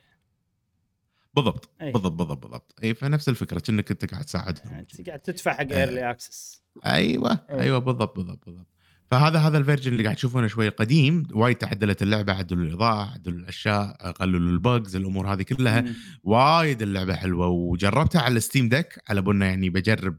[1.33, 1.91] بالضبط أي.
[1.91, 5.71] بالضبط بالضبط بالضبط اي فنفس الفكرة كأنك أنت قاعد تساعدهم يعني قاعد تدفع حق.
[5.71, 7.61] early access أيوه أي.
[7.61, 8.72] أيوه بالضبط بالضبط بالضبط
[9.11, 11.23] فهذا هذا ال version اللي قاعد تشوفونه شوي قديم.
[11.33, 15.85] وايد تعدلت اللعبة عدلوا الاضاءه عدلوا الأشياء قللوا ال bugs الأمور هذه كلها.
[16.23, 17.47] وايد اللعبة حلوة.
[17.47, 20.17] وجربتها على ال Steam Deck على بنا يعني بجرب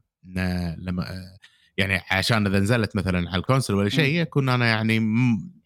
[0.78, 1.06] لما
[1.76, 4.98] يعني عشان إذا نزلت مثلا على ال console ولا شيء يكون أنا يعني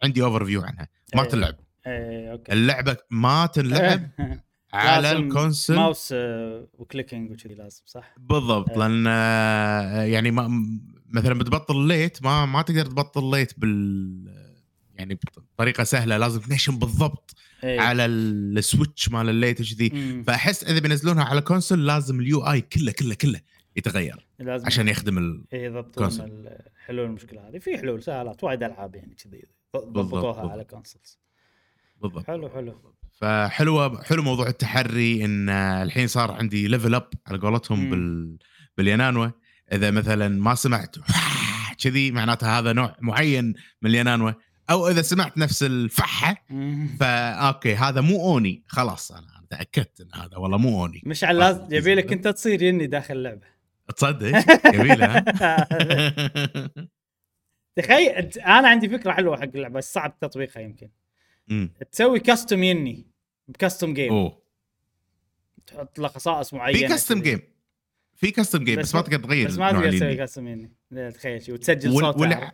[0.02, 0.88] عندي overview عنها.
[1.14, 1.28] ما إيه.
[1.28, 1.54] تلعب.
[1.86, 2.52] إيه أوكي.
[2.52, 4.08] اللعبة ما تنلعب
[4.72, 8.76] على ال console mouse آه، و clicking وكذي لازم صح؟ بالضبط إيه.
[8.76, 14.48] لأن آه، يعني ما مثلا بتبطل light ما ما تقدر تبطل light بال
[14.94, 15.18] يعني
[15.54, 17.80] بطريقة سهلة لازم تنشن بالضبط إيه.
[17.80, 20.22] على ال switch مال ال light مم.
[20.26, 23.40] فأحس إذا بينزلونها على console لازم ال UI كله كله كله
[23.76, 25.44] يتغير لازم عشان يخدم ال...
[25.52, 26.26] إيه، يضبطون console.
[26.26, 29.44] ال- حلول المشكلة هذه في حلول سهلات وايد ألعاب يعني كذي
[29.76, 30.50] ضبطوها.
[30.50, 31.18] على consoles
[32.02, 37.90] بالضبط حلو حلو فحلوة حلو موضوع التحري إن الحين صار عندي level up على قولتهم.
[37.90, 38.36] بال
[38.76, 39.28] باليانانوا
[39.72, 40.96] إذا مثلا ما سمعت
[41.82, 44.32] كذي معناته هذا نوع معين من اليانانوا
[44.70, 46.96] أو إذا سمعت نفس الفحة مم.
[47.00, 48.62] فا أوكي هذا مو أوني.
[48.66, 51.02] خلاص أنا تأكدت إن هذا والله مو أوني.
[51.06, 53.46] مشعل لازم يبي لك أنت تصير يني داخل اللعبة.
[53.96, 55.18] تصدق؟ جميله؟
[57.76, 60.88] تخيل أنا عندي فكرة حلوة حق اللعبة بس صعب تطبيقها يمكن.
[61.50, 61.72] أمم.
[61.92, 63.06] تسوي custom يني
[63.48, 64.42] ب custom game أوه.
[65.66, 67.22] تحط له خصائص معينة في custom.
[67.22, 67.40] game
[68.18, 70.14] في custom game بس, بس ما تقدر تغير بس ما تقدر تسوي.
[70.14, 70.68] custom
[71.14, 72.52] تخيل شي وتسجل وال- صوت واللي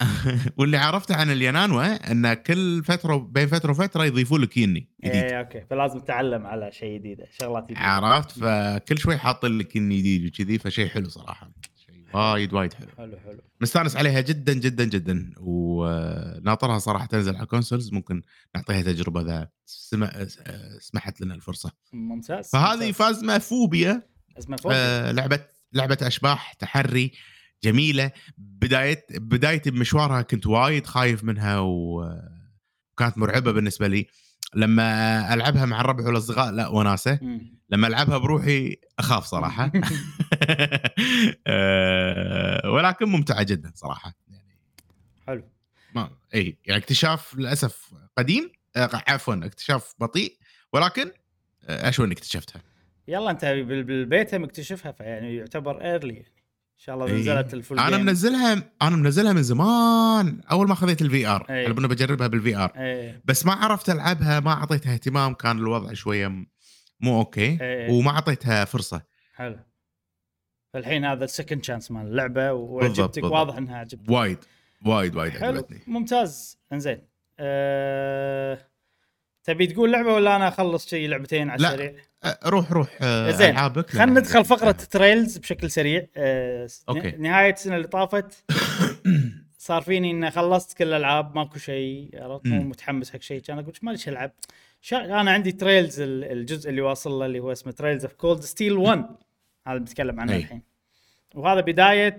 [0.58, 5.14] واللي عرفته عن اليانانوا إن كل فترة بين فترة وفترة يضيفوا لك يني جديد.
[5.22, 5.60] إيه أوكي.
[5.70, 7.80] فلازم تتعلم على شيء جديد شغلات جديدة.
[7.80, 11.50] عرفت؟ فكل شوي حاطين لك يني جديد وكذي فشيء حلو صراحة.
[11.86, 12.88] شيء وايد وايد حلو.
[12.98, 13.40] حلو حلو.
[13.60, 15.32] مستانس عليها جدا جدا جدا.
[15.36, 18.22] وناطرها صراحة تنزل على consoles ممكن
[18.54, 19.48] نعطيها تجربة إذا.
[20.80, 21.70] سمحت لنا الفرصة.
[21.92, 22.90] ممتاز فهذه ممتاز.
[22.94, 24.13] Phasmophobia.
[24.72, 25.40] آه لعبه
[25.72, 27.12] لعبة أشباح تحري
[27.64, 28.10] جميلة.
[28.38, 34.06] بدايه بدايتي بمشوارها كنت وايد خايف منها وكانت مرعبة بالنسبة لي.
[34.54, 37.18] لما ألعبها مع الربع والأصدقاء لا وناسة.
[37.70, 39.72] لما ألعبها بروحي أخاف صراحة.
[41.46, 44.14] آه، ولكن ممتعة جدا صراحة.
[44.28, 44.56] يعني
[45.26, 45.44] حلو.
[45.94, 48.52] ما إي يعني اكتشاف للأسف قديم.
[48.76, 50.38] آه، عفوا اكتشاف بطيء.
[50.72, 51.10] ولكن
[51.64, 52.62] آه، اشو إني اكتشفتها.
[53.08, 56.34] يلا انت بال- بالبيت مكتشفها فيعني يعتبر early يعني.
[56.74, 57.12] إن شاء الله إيه.
[57.12, 58.06] نزلت ال full أنا game.
[58.06, 61.46] منزلها أنا منزلها من زمان أول ما خذيت ال VR.
[61.48, 63.22] على بالنا بجربها بال VR إيه.
[63.24, 66.28] بس ما عرفت ألعبها ما أعطيتها اهتمام كان الوضع شوية
[67.00, 67.90] مو okay إيه.
[67.90, 69.02] وما أعطيتها فرصة.
[69.34, 69.58] حلو.
[70.72, 73.24] فالحين هذا ال second chance مال اللعبة وعجبتك.
[73.24, 74.10] واضح إنها عجبتك.
[74.10, 74.38] وايد
[74.86, 75.80] وايد وايد حلو عجبتني.
[75.86, 76.58] ممتاز.
[76.72, 77.00] إنزين.
[77.38, 78.58] أه...
[79.44, 81.94] تبي تقول لعبة ولا أنا أخلص شيء لعبتين على السريع؟
[82.46, 83.50] روح روح أه، زين.
[83.50, 86.06] ألعابك خلينا ندخل فقرة Trails بشكل سريع.
[86.88, 87.10] okay.
[87.10, 88.44] نهاية السنة اللي طافت.
[89.58, 92.62] صار فيني ان خلصت كل الألعاب ماكو شيء عرفت؟ مو.
[92.62, 93.40] متحمس حق شيء.
[93.40, 94.32] كان أقول ماليش ألعب؟
[94.80, 95.20] شا...
[95.20, 98.72] أنا عندي Trails ال- الجزء اللي واصل له اللي هو اسمه Trails of Cold Steel
[98.72, 99.06] 1
[99.66, 100.36] هذا بتكلم عنه.
[100.36, 100.62] الحين.
[101.34, 102.18] وهذا بداية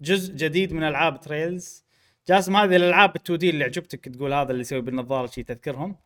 [0.00, 1.84] جزء جديد من ألعاب Trails
[2.28, 5.96] جاسم هذه الألعاب ال 2D اللي عجبتك تقول هذا اللي يسوي بالنظارة شيء تذكرهم؟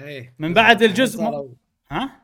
[0.00, 1.54] إيه من بعد الجزء م...
[1.90, 2.21] ها؟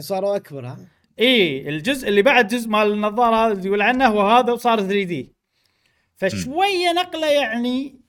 [0.00, 0.78] صاروا أكبر ها؟
[1.18, 5.32] إي الجزء اللي بعد جزء مال النظارة هذا اللي يقول عنه هو هذا وصار 3D.
[6.16, 8.00] فشوية نقلة يعني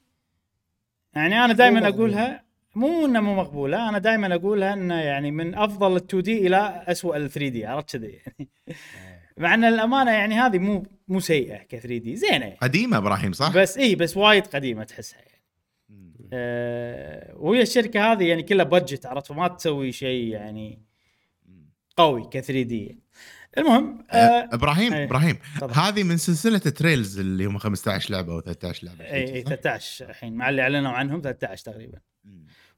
[1.15, 1.87] يعني أنا دائما.
[1.87, 2.43] أقولها
[2.75, 7.17] مو إنه مو مقبولة أنا دائما أقولها إنه يعني من أفضل ال 2D إلى اسوء
[7.17, 8.49] ال 3D عرفت كذي؟ يعني
[9.37, 12.57] مع إن الأمانة يعني هذه مو مو سيئة ك 3D زينة يعني.
[12.61, 15.43] قديمة إبراهيم صح؟ بس إي بس وايد قديمة تحسها يعني.
[16.33, 20.92] آه وهي الشركة هذه يعني كلها budget عرفت؟ فما تسوي شيء يعني.
[21.97, 22.99] قوي ك 3D
[23.57, 25.03] المهم آه آه إبراهيم إيه.
[25.03, 25.73] إبراهيم تفضل.
[25.73, 30.09] هذه من سلسلة Trails اللي هم 15 لعبة أو 13 لعبة اي اي صح؟ 13
[30.09, 31.99] الحين مع اللي أعلنوا عنهم 13 تقريبا.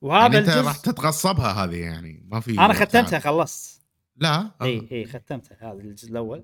[0.01, 3.19] وهذا يعني الجزء راح تتغصبها هذه يعني ما في أنا ختمتها.
[3.19, 3.81] خلصت
[4.17, 4.55] لا آه.
[4.61, 6.43] اي اي ختمتها هذا الجزء الأول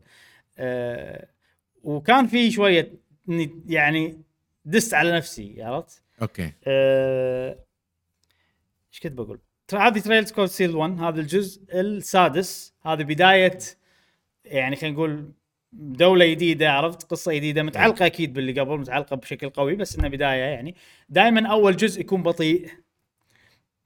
[0.57, 1.27] آه
[1.83, 2.93] وكان في شوية
[3.67, 4.21] يعني
[4.65, 7.59] دست على نفسي عرفت؟ okay آه،
[8.93, 9.39] إيش كنت بقول؟
[9.75, 12.73] هذه Trails Cold Steel 1 هذا الجزء السادس.
[12.85, 13.57] هذه بداية
[14.45, 15.31] يعني خلينا نقول
[15.73, 20.41] دولة جديدة عرفت؟ قصة جديدة متعلقة أكيد باللي قبل متعلقة بشكل قوي بس إنها بداية
[20.41, 20.75] يعني.
[21.09, 22.69] دائما أول جزء يكون بطيء.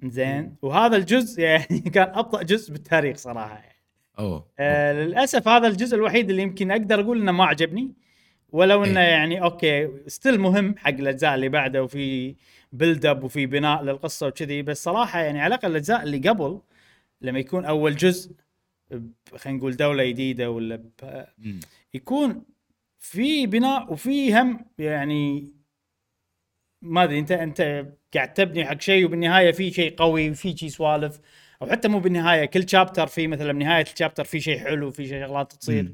[0.03, 0.55] زين.
[0.61, 3.75] وهذا الجزء يعني كان أبطأ جزء بالتاريخ صراحة يعني.
[4.19, 4.47] أوه.
[4.59, 7.93] آه للأسف هذا الجزء الوحيد اللي يمكن أقدر أقول إنه ما عجبني.
[8.49, 9.07] ولو إنه إيه.
[9.07, 12.35] يعني okay still مهم حق الأجزاء اللي بعده وفي
[12.77, 16.61] build up وفي بناء للقصة وكذي بس صراحة يعني على الأقل الأجزاء اللي قبل
[17.21, 18.31] لما يكون أول جزء
[19.35, 20.83] خلينا نقول دولة جديدة ولا.
[21.93, 22.43] يكون
[22.99, 25.53] في بناء وفي هم يعني
[26.81, 31.19] ما أدري انت أنت قاعد تبني حق شيء وبالنهاية في شيء قوي وفي شيء سوالف
[31.61, 35.25] أو حتى مو بالنهاية كل شابتر في مثلا بنهايه الشابتر في شيء حلو في شيء
[35.25, 35.93] شغلات تصير مم.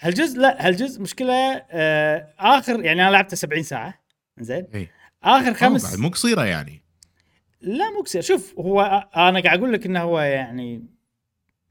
[0.00, 4.02] هالجزء لا هالجزء مشكلة آه آخر يعني أنا لعبته 70 ساعة
[4.38, 4.88] زين اي
[5.24, 6.82] آخر أوه، خمس مو قصيرة يعني.
[7.60, 8.22] لا مو قصير.
[8.22, 8.80] شوف هو
[9.16, 10.86] أنا قاعد أقول لك إنه هو يعني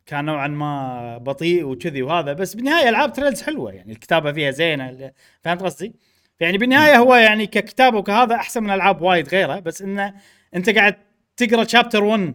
[0.06, 5.12] كان نوعا ما بطيء وكذي وهذا بس بالنهاية ألعاب تريلز حلوة يعني الكتابة فيها زينة
[5.44, 5.96] فهمت قصدي؟
[6.40, 10.14] يعني بالنهاية هو يعني ككتابة وكهذا أحسن من ألعاب وايد غيره بس إنه
[10.56, 10.96] أنت قاعد
[11.38, 12.34] تقرأ شابتر 1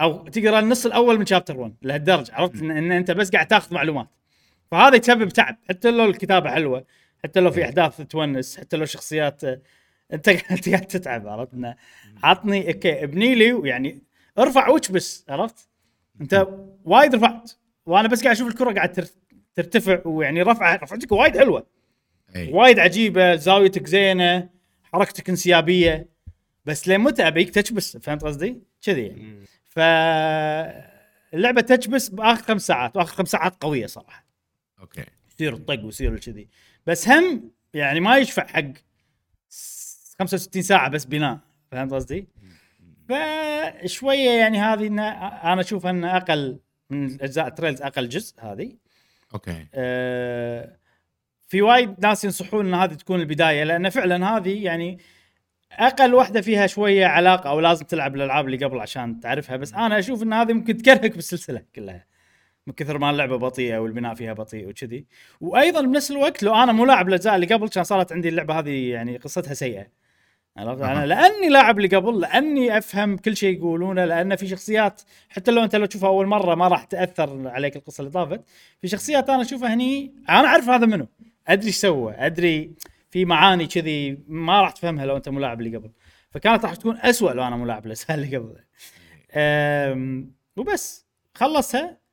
[0.00, 3.74] أو تقرأ النص الأول من شابتر 1 لهالدرجة عرفت؟ ان, إن أنت بس قاعد تاخذ
[3.74, 4.06] معلومات.
[4.70, 5.56] فهذا يسبب تعب.
[5.68, 6.84] حتى لو الكتابة حلوة
[7.24, 7.64] حتى لو في إيه.
[7.64, 9.60] أحداث تونس حتى لو شخصيات آه،
[10.12, 10.28] أنت
[10.68, 11.76] قاعد تتعب عرفت؟ إنه
[12.22, 14.02] عطني okay ابني لي يعني
[14.38, 15.68] ارفع وش بس عرفت؟
[16.20, 16.46] أنت
[16.84, 17.52] وايد رفعت
[17.86, 19.06] وأنا بس قاعد أشوف الكرة قاعد تر-
[19.54, 21.66] ترتفع ويعني رفعة رفعتك وايد حلوة.
[22.36, 24.48] اي وايد عجيبة زاويتك زينة
[24.82, 26.08] حركتك انسيابية
[26.64, 29.44] بس لين متى أبيك تكبس فهمت قصدي؟ كذي يعني.
[29.64, 29.78] ف
[31.34, 34.26] اللعبة تكبس بآخر خمس ساعات وآخر خمس ساعات قوية صراحة.
[34.80, 35.04] okay.
[35.34, 36.48] يصير الطق ويصير كذي.
[36.86, 38.64] بس هم يعني ما يشفع حق
[39.48, 41.38] س- 65 ساعة بس بناء
[41.70, 42.28] فهمت قصدي؟
[43.08, 46.58] فشوية يعني هذه إن أنا أشوف إن أقل
[46.90, 48.76] من أجزاء Trails أقل جزء هذه.
[49.34, 49.66] okay.
[49.74, 50.76] آه،
[51.48, 54.98] في وايد ناس ينصحون إن هذه تكون البداية لأن فعلا هذه يعني
[55.72, 59.98] أقل واحدة فيها شوية علاقة أو لازم تلعب الألعاب اللي قبل عشان تعرفها بس أنا
[59.98, 62.06] أشوف إن هذه ممكن تكرهك بالسلسلة كلها.
[62.66, 65.06] من كثر ما اللعبة بطيئة والبناء فيها بطيء وكذي.
[65.40, 68.90] وأيضا بنفس الوقت لو أنا مو لاعب الاجزاء اللي قبل كان صارت عندي اللعبة هذه
[68.90, 69.86] يعني قصتها سيئة.
[70.56, 71.06] عرفت؟ أنا أها.
[71.06, 75.76] لأني لاعب اللي قبل لأني أفهم كل شيء يقولونه لأن في شخصيات حتى لو أنت
[75.76, 78.40] لو تشوفها أول مرة ما راح تأثر عليك القصة اللي طافت.
[78.80, 81.06] في شخصيات أنا أشوفها هني أنا أعرف هذا منه
[81.48, 82.74] أدري إيش سوى أدري
[83.10, 85.90] في معاني كذي ما راح تفهمها لو أنت مو لاعب اللي قبل.
[86.30, 88.56] فكانت راح تكون أسوأ لو أنا مو لاعب اللي قبل.
[90.56, 92.03] وبس خلصها.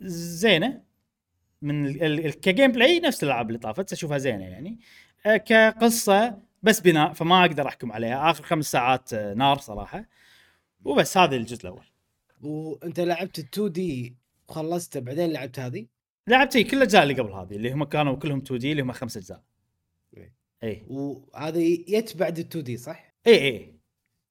[0.00, 0.82] زينة.
[1.62, 1.92] من
[2.30, 4.78] ك gameplay نفس الألعاب اللي طافت أشوفها زينة يعني.
[5.26, 8.30] أه، كقصة بس بناء فما أقدر أحكم عليها.
[8.30, 10.04] آخر خمس ساعات أه، نار صراحة.
[10.84, 11.84] وبس هذا الجزء الأول.
[12.42, 14.16] وأنت لعبت ال 2D
[14.48, 15.86] وخلصته بعدين لعبت هذه؟
[16.26, 19.16] لعبت إيه، كل الأجزاء اللي قبل هذه اللي هم كانوا كلهم 2D اللي هم خمس
[19.16, 19.42] أجزاء.
[20.16, 20.34] إيه.
[20.62, 23.79] اي وهذه يت بعد ال 2D صح؟ اي اي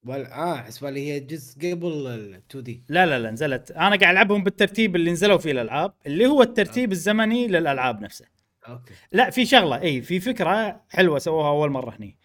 [0.06, 3.72] ولا آه حسب لي هي جزء قبل ال 2D لا لا لا نزلت.
[3.72, 8.28] أنا قاعد ألعبهم بالترتيب اللي نزلوا فيه الألعاب اللي هو الترتيب الزمني للألعاب نفسها
[8.68, 8.94] okay.
[9.12, 12.18] لا في شغلة إي في فكرة حلوة سووها أول مرة هني.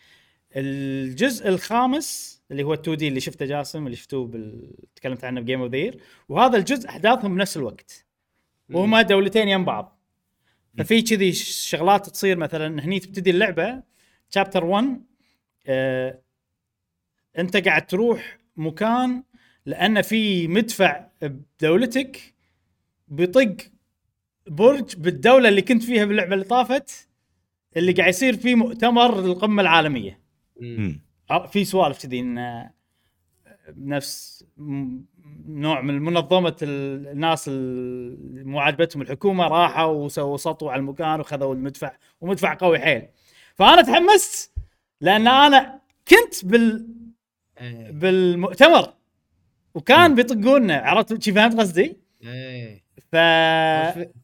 [0.57, 4.75] الجزء الخامس اللي هو 2D اللي شفته جاسم اللي شفتوه بال...
[4.97, 5.91] تكلمت عنه ب game of the
[6.29, 8.07] وهذا الجزء أحداثهم بنفس الوقت.
[8.71, 10.01] وهما دولتين يم بعض.
[10.79, 13.83] ففي كذي شغلات تصير مثلا هني تبتدي اللعبة
[14.31, 15.01] شابتر 1
[15.67, 16.24] آه
[17.39, 19.23] انت قاعد تروح مكان
[19.67, 22.35] لأن في مدفع بدولتك
[23.09, 23.57] بيطق
[24.47, 27.09] برج بالدولة اللي كنت فيها باللعبة اللي طافت
[27.77, 30.21] اللي قاعد يصير فيه مؤتمر القمه العالمية.
[31.53, 32.69] في سوالف كذي إن
[33.69, 35.01] نفس م-
[35.47, 41.55] نوع من منظمة ال- الناس اللي مو عاجبتهم الحكومة راحوا وسووا سطو على المكان وخذوا
[41.55, 43.03] المدفع ومدفع قوي حيل.
[43.55, 44.53] فأنا تحمست
[45.01, 46.89] لأن أنا كنت بال
[47.61, 47.91] إيه.
[47.91, 48.93] بالمؤتمر.
[49.75, 52.85] وكان بيطقونا عرفت شي فهمت قصدي؟ إيه.
[53.13, 53.17] ف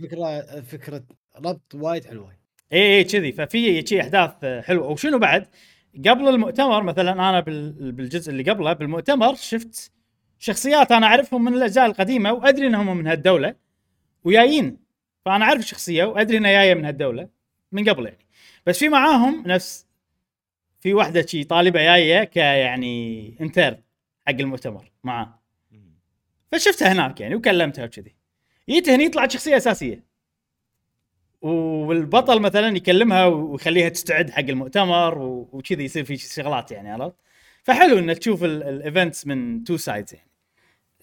[0.03, 1.03] فكره فكره
[1.37, 2.33] ربط وايد حلوة.
[2.73, 3.33] اي اي كذي.
[3.33, 4.87] ففي شي أحداث حلوة.
[4.89, 5.47] وشنو بعد؟
[6.09, 9.93] قبل المؤتمر مثلا أنا بال- بالجزء اللي قبله بالمؤتمر شفت
[10.39, 13.55] شخصيات أنا أعرفهم من الأجزاء القديمة وأدري إنهم من هالدولة
[14.25, 14.77] وجايين
[15.25, 17.29] فأنا أعرف الشخصيه وأدري إنها جاية من هالدولة
[17.73, 18.27] من قبل يعني.
[18.67, 19.87] بس في معاهم نفس
[20.81, 23.83] في واحدة شي طالبة جاية كيعني intern
[24.27, 25.41] حق المؤتمر معاه.
[26.53, 28.17] فشفتها هناك يعني وكلمتها وكذي.
[28.71, 30.05] جيت هني طلعت شخصية أساسية.
[31.43, 35.19] والبطل مثلا يكلمها ويخليها تستعد حق المؤتمر
[35.53, 37.17] وكذي يصير في شغلات يعني عرفت؟
[37.63, 40.31] فحلو إنك تشوف ال events من two sides يعني.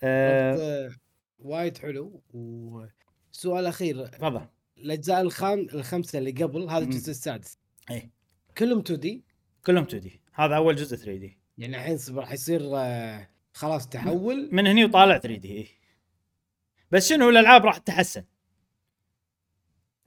[0.03, 0.91] آه، آه،
[1.39, 2.21] وايد حلو.
[2.33, 4.07] وسؤال أخير.
[4.07, 4.45] تفضل.
[4.77, 6.77] الأجزاء الخام الخمسه اللي قبل هذا.
[6.83, 7.57] الجزء السادس.
[7.91, 8.09] اي
[8.57, 9.23] كلهم 2 دي
[9.67, 14.49] كلهم 2 دي هذا أول جزء 3 دي يعني الحين صبر حيصير آه، خلاص تحول.
[14.51, 15.67] من هني وطالع 3 دي
[16.91, 18.23] بس شنو الألعاب راح تتحسن.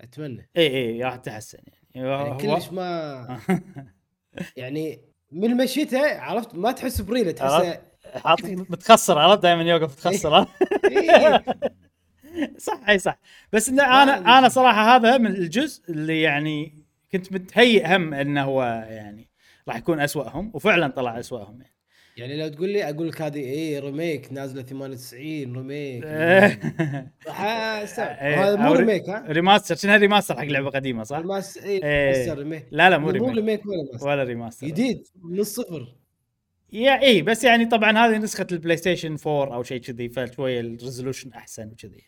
[0.01, 0.51] أتمنى.
[0.57, 1.59] إي إي راح تتحسن
[1.95, 3.41] يعني, يعني كلش ما
[4.57, 5.01] يعني
[5.33, 7.83] من مشيته عرفت؟ ما تحس بريلة تحسه؟
[8.15, 10.47] حاط متخصر عرفت؟ دائما يوقف متخصر.
[12.59, 13.19] صح إي صح.
[13.53, 14.49] بس إن أنا أنا.
[14.49, 19.30] صراحة هذا من الجزء اللي يعني كنت متهيئ هم إنه هو يعني
[19.71, 21.75] راح يكون أسوأهم وفعلا طلع أسوأهم يعني.
[22.17, 26.05] يعني لو تقول لي أقول لك هذه إيه remake نازلة 98 remake
[27.25, 31.85] استوعب إيه، هذا مو remake ها؟ remaster شنو remaster حق لعبة قديمة صح؟ إيه.
[31.85, 32.33] إيه.
[32.33, 35.95] بس remake لا لا مو مو remaster remake ولا ماس ولا remaster جديد من الصفر.
[36.73, 40.67] يا اي بس يعني طبعا هذه نسخة ال PlayStation 4 أو شيء كذي فشوية ال
[40.67, 42.05] resolution أحسن وكذي.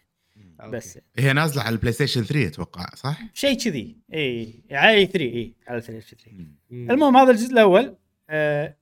[0.71, 0.99] بس.
[1.19, 3.97] هي نازلة على ال PlayStation 3 أتوقع صح؟ شيء كذي.
[4.15, 6.31] إي على 3 إي على 3 3
[6.71, 6.91] مم.
[6.91, 7.97] المهم هذا الجزء الأول
[8.31, 8.77] آه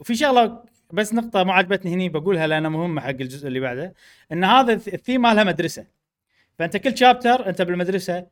[0.00, 3.94] وفي شغلة بس نقطة ما عجبتني هني بقولها لأنها مهمة حق الجزء اللي بعده
[4.32, 5.86] إن هذا الث- الثيم مالها مدرسة.
[6.58, 8.26] فأنت كل chapter أنت بالمدرسة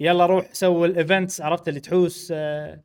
[0.00, 2.80] يلا روح سوي ال events عرفت اللي تحوس آه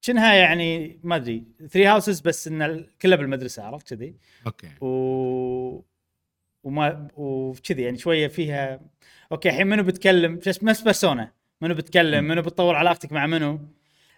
[0.00, 4.14] شنها يعني ما أدري Three Houses بس إن كلها بالمدرسة عرفت كذي؟
[4.46, 4.68] أوكي.
[4.80, 5.82] و
[6.64, 8.80] وما وكذي يعني شوية فيها
[9.32, 13.60] أوكي الحين منو بتكلم؟ نفس Persona منو بتكلم؟ منو بتطور علاقتك مع منو؟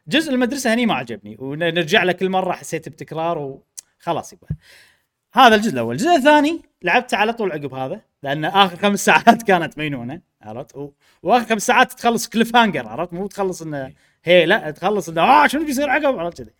[0.09, 4.49] جزء المدرسة هني ما عجبني ونرجع له كل مرة حسيت بتكرار وخلاص يبقى
[5.33, 5.95] هذا الجزء الأول.
[5.95, 10.91] الجزء الثاني لعبته على طول عقب هذا لأن آخر خمس ساعات كانت مينونه عرفت؟ و...
[11.23, 13.93] وآخر خمس ساعات تخلص cliffhanger عرفت؟ مو تخلص إنه
[14.25, 16.51] هي لا تخلص إنه آه شنو بيصير عقب؟ عرفت كذي.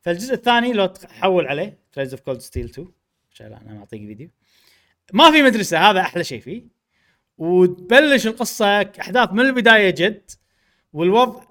[0.00, 2.88] فالجزء الثاني لو تحول عليه Trails of Cold Steel 2
[3.32, 4.30] عشان أنا معطيك فيديو.
[5.12, 6.62] ما في مدرسة هذا أحلى شيء فيه.
[7.38, 8.66] وتبلش القصة
[9.00, 10.30] احداث من البداية جد
[10.92, 11.42] والوضع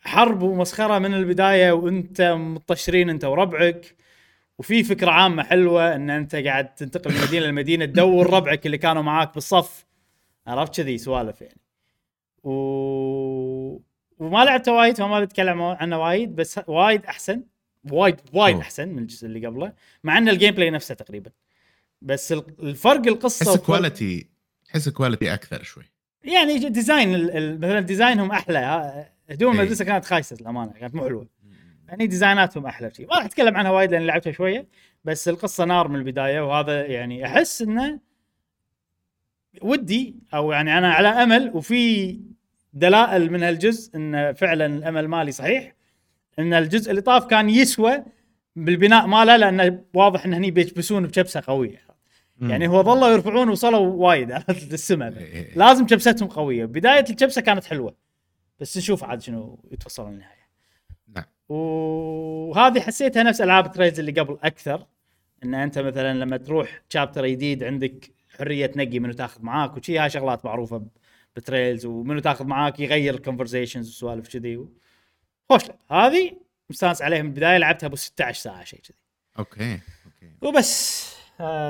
[0.00, 3.96] حرب ومسخرة من البداية وأنت مطشرين أنت وربعك.
[4.58, 9.02] وفي فكرة عامة حلوة إن أنت قاعد تنتقل من مدينة لمدينه تدور ربعك اللي كانوا
[9.02, 9.86] معاك بالصف.
[10.46, 11.60] عرفت كذي سوالف يعني.
[12.44, 12.52] و...
[14.18, 17.42] وما لعبته وايد فما بتكلم عنه وايد بس وايد أحسن
[17.90, 18.56] وايد وايد.
[18.56, 19.72] أحسن من الجزء اللي قبله
[20.04, 21.30] مع إن ال gameplay نفسه تقريبا.
[22.02, 24.26] بس ال- الفرق القصة تحس quality
[24.66, 25.84] تحس quality أكثر شوي.
[26.24, 27.24] يعني design
[27.58, 29.06] مثلا design هم أحلى.
[29.30, 29.60] هدوم إي.
[29.60, 31.28] المدرسة كانت خايسة للأمانة كانت مو حلوة.
[31.88, 34.66] يعني design اتهم أحلى شيء ما راح أتكلم عنها وايد لأن لعبتها شوية
[35.04, 38.00] بس القصة نار من البداية وهذا يعني أحس إنه
[39.62, 42.18] ودي أو يعني أنا على أمل وفي
[42.72, 45.74] دلائل من هالجزء إن فعلا الأمل مالي صحيح
[46.38, 48.04] إن الجزء اللي طاف كان يسوى
[48.56, 51.91] بالبناء ماله لأنه واضح إن هني بيكبسون بكبسة قوية.
[52.40, 55.58] يعني هو ظلوا يرفعون وصلوا وايد عرفت للسماء إيه.
[55.58, 56.64] لازم كبستهم قوية.
[56.64, 57.94] بداية الكبسه كانت حلوة.
[58.60, 60.48] بس نشوف عاد شنو يتوصلون للنهايه
[61.08, 61.24] نعم.
[61.48, 64.86] وهذه حسيتها نفس ألعاب تريز اللي قبل أكثر.
[65.44, 70.10] إن أنت مثلا لما تروح chapter جديد عندك حرية تنقي منو تاخذ معاك وشي هاي
[70.10, 70.86] شغلات معروفة
[71.36, 74.66] ب Trails ومنو تاخذ معاك يغير ال conversations وسوالف كذي.
[75.50, 75.62] خوش.
[75.90, 76.32] هذه
[76.70, 78.98] مستانس عليها من البداية لعبتها ابو 16 ساعة شيء كذي.
[79.38, 80.32] أوكي أوكي.
[80.42, 81.21] وبس.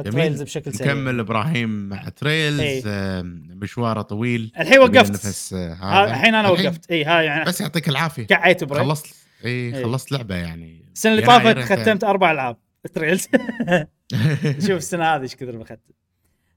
[0.05, 0.93] Trails بشكل سريع.
[0.93, 2.83] نكمل إبراهيم مع Trails.
[2.87, 4.53] آم، مشواره طويل.
[4.61, 5.53] الحين وقفت.
[5.55, 6.05] آه،.
[6.05, 6.91] الحين أنا وقفت.
[6.91, 8.27] إي هاي يعني بس يعطيك العافية.
[8.27, 9.15] كعيت break خلصت.
[9.45, 9.85] إي.
[9.85, 10.85] خلصت لعبة يعني.
[10.93, 12.57] السنة اللي طافت أنت- ختمت أربع ألعاب.
[12.95, 13.29] Trails
[14.67, 15.77] شوف السنة هذه إيش كثر بختم.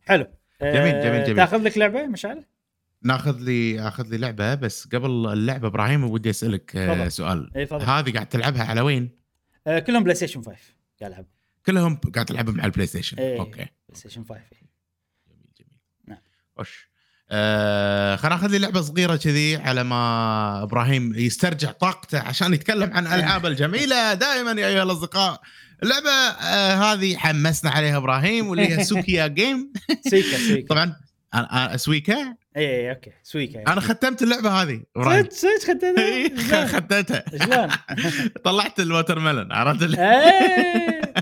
[0.06, 0.28] حلو.
[0.62, 1.36] جميل، آه، جميل، جميل.
[1.36, 2.44] تاخذ لك لعبة مشعل؟
[3.04, 7.12] ناخذ لي آخذ لي لعبة بس قبل اللعبة إبراهيم ودي أسألك آه، تفضل.
[7.12, 7.52] سؤال.
[7.58, 9.10] إي هذه قاعد تلعبها على وين؟
[9.68, 10.58] آه كلهم PlayStation 5
[11.02, 11.26] قاعد العب
[11.66, 13.18] كلهم قاعد تلعبهم على ال PlayStation.
[13.18, 13.40] إيه.
[13.40, 13.52] أوكي.
[13.56, 14.70] PlayStation 5 جميل
[15.60, 15.72] جميل.
[16.08, 16.18] نعم.
[16.60, 16.90] وش
[17.32, 23.08] آه خلينا ناخذ لي لعبة صغيرة كذي على ما إبراهيم يسترجع طاقته عشان يتكلم عن
[23.08, 24.14] الالعاب الجميلة.
[24.14, 25.42] دائما يا أيها الأصدقاء
[25.84, 29.74] اللعبة آه هذه حمسنا عليها إبراهيم واللي هي Suika Game
[30.10, 30.96] Suika Suika طبعا
[31.78, 33.12] Suika اي اي أوكي.
[33.24, 34.84] Suika أنا ختمت اللعبة هذه.
[35.04, 37.24] صدق صدق إيه، خدتها ختمتها.
[37.38, 37.70] شلون؟
[38.46, 41.14] طلعت ال watermelon عرفت إيه.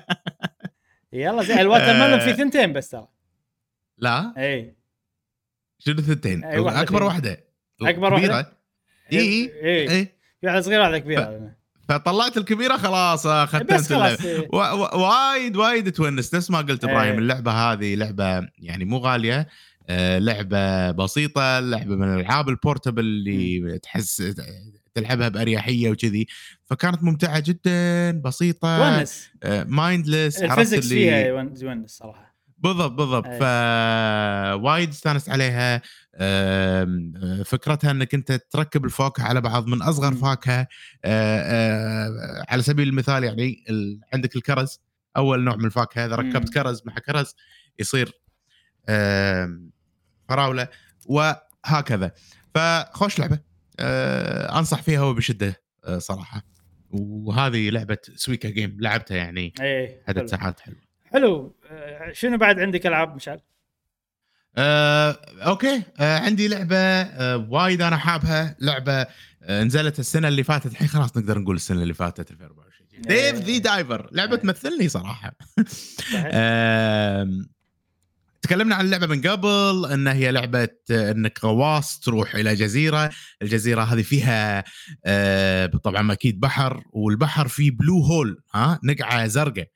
[1.13, 3.07] يلا زين ال watermelon في ثنتين بس ترى.
[3.97, 4.75] لا؟ إي.
[5.79, 7.03] شنو الثنتين أي واحدة أكبر.
[7.03, 7.43] واحدة.
[7.81, 8.33] أكبر كبيرة.
[8.35, 8.57] واحدة؟
[9.13, 9.19] إي
[9.63, 9.91] إي.
[9.91, 10.05] إي.
[10.41, 11.55] في واحدة صغيره واحدة كبيرة.
[11.89, 14.15] فطلعت الكبيرة خلاص آه، بس ختمت اللعبة.
[14.15, 14.47] خلاص إيه.
[14.53, 16.35] و- و- وايد وايد تونس.
[16.35, 17.17] نفس ما قلت إبراهيم.
[17.17, 19.47] اللعبة هذه لعبة يعني مو غالية.
[19.89, 24.21] آه، لعبة بسيطة لعبة من الألعاب ال portable اللي تحس
[24.95, 26.27] تلعبها بأريحية وكذي.
[26.65, 29.29] فكانت ممتعة جدا بسيطة تونس.
[29.65, 32.33] mindless ال physics فيها يون- يونس صراحة.
[32.57, 33.27] بالضبط بالضبط.
[33.27, 33.39] أي.
[33.39, 33.43] ف
[34.63, 35.81] وايد استانست عليها.
[36.15, 36.87] آه،
[37.45, 40.13] فكرتها إنك أنت تركب الفواكه على بعض من أصغر.
[40.13, 40.67] فاكهه
[41.05, 43.63] آه، آه، على سبيل المثال يعني
[44.13, 44.79] عندك الكرز
[45.17, 46.53] أول نوع من الفاكهه اذا ركبت.
[46.53, 47.35] كرز مع كرز
[47.79, 48.11] يصير
[50.29, 50.67] فراولة
[51.05, 52.11] وهكذا.
[52.55, 53.52] فخوش لعبة.
[53.79, 56.41] آه، أنصح فيها وبشدة آه، صراحة.
[56.91, 60.27] وهذه لعبة Suika Game لعبتها يعني اي عدد حلو.
[60.27, 61.55] ساعات حلو حلو.
[61.71, 63.39] آه، شنو بعد عندك ألعاب مشعل؟
[64.57, 65.11] آه،
[65.45, 65.81] أوكي.
[65.99, 68.55] آه، عندي لعبة آه، وايد أنا حابها.
[68.59, 69.07] لعبة
[69.43, 70.65] آه، نزلت السنة اللي فاتت.
[70.71, 74.41] الحين خلاص نقدر نقول السنة اللي فاتت 2024 Dave the Diver لعبة إيه.
[74.41, 75.35] تمثلني صراحة.
[75.67, 76.25] صحيح؟
[78.43, 83.09] تكلمنا عن اللعبة من قبل إن هي لعبة إنك غواص تروح إلى جزيرة،
[83.41, 84.63] الجزيرة هذه فيها
[85.05, 89.67] آه، طبعا أكيد بحر والبحر فيه blue hole ها نقعة زرقاء.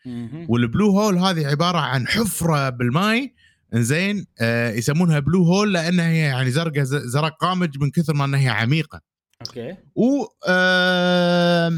[0.49, 3.33] وال blue hole هذه عبارة عن حفرة بالماي
[3.73, 8.39] زين آه يسمونها blue hole لأنها هي يعني زرقاء زرق قامج من كثر ما انها
[8.39, 9.01] هي عميقة.
[9.47, 9.75] أوكي.
[9.95, 11.71] و آه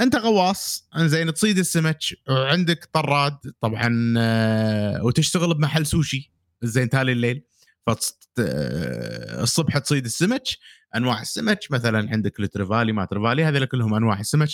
[0.00, 6.35] أنت غواص زين تصيد السمك وعندك طراد طبعا آه وتشتغل بمحل سوشي.
[6.62, 7.42] زين تالي الليل.
[8.36, 10.42] فالصبح تصيد السمك
[10.96, 14.48] أنواع السمك مثلا عندك ال trevally ما trevally هذول كلهم أنواع السمك.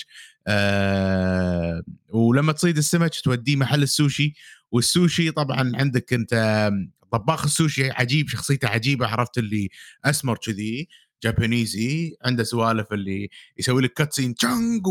[0.47, 4.35] آه ولما تصيد السمك توديه محل السوشي
[4.73, 6.71] والسوشي طبعا عندك أنت
[7.13, 9.69] طباخ السوشي عجيب شخصيته عجيبة عرفت اللي
[10.05, 10.89] أسمر كذي.
[11.25, 14.87] جابانيزي عنده سوالف اللي يسوي لك كاتسين تشانج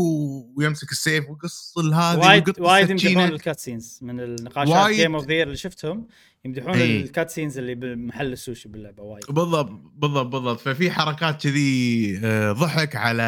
[0.56, 2.90] ويمسك السيف ويقص هذه وايد وايد.
[2.90, 4.90] يمدحون الكات سينز من النقاشات.
[4.90, 6.06] جيم اوف ذير اللي شفتهم
[6.44, 7.00] يمدحون إي.
[7.00, 12.96] الكات سينز اللي بمحل السوشي باللعبة وايد بالضبط بالضبط بالضبط ففي حركات كذي آه، ضحك
[12.96, 13.22] على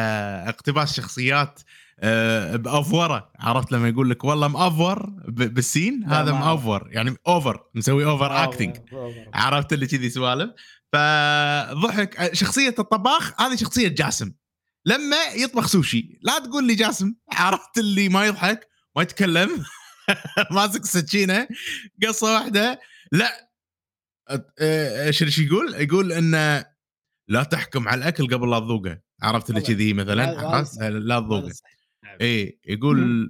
[0.47, 1.59] اقتباس شخصيات
[1.99, 6.31] آه، بافوره عرفت لما يقول لك والله مافور بال scene هذا.
[6.31, 8.77] مافور يعني over مسوي over acting.
[9.33, 10.51] عرفت اللي كذي سوالف
[10.95, 14.31] فضحك شخصية الطباخ هذه شخصية جاسم
[14.85, 19.63] لما يطبخ سوشي لا تقول لي جاسم عرفت اللي ما يضحك ما يتكلم
[20.51, 21.47] ماسك السكينه
[22.07, 22.79] قصة واحدة
[23.11, 23.49] لا
[24.61, 26.65] إيش إيش يقول؟ يقول انه
[27.27, 29.61] لا تحكم على الأكل قبل لا تذوقه عرفت اللي.
[29.61, 31.51] كذي مثلا لا- تذوقه.
[32.03, 32.17] نعم.
[32.21, 33.29] اي يقول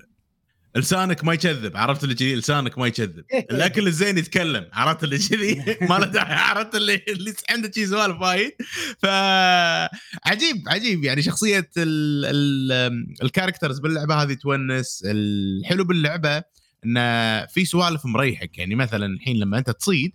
[0.75, 3.25] لسانك ما يكذب عرفت اللي كذي؟ لسانك ما يكذب.
[3.51, 5.55] الأكل الزين يتكلم عرفت اللي كذي؟
[5.89, 8.51] ما له داعي عرفت اللي اللي عنده شي سوالف وايد.
[8.97, 15.03] فعجيب عجيب يعني شخصية ال ال ال characters باللعبة هذه تونس.
[15.05, 16.43] الحلو باللعبة
[16.85, 18.57] انه في سوالف مريحك.
[18.57, 20.11] يعني مثلا الحين لما أنت تصيد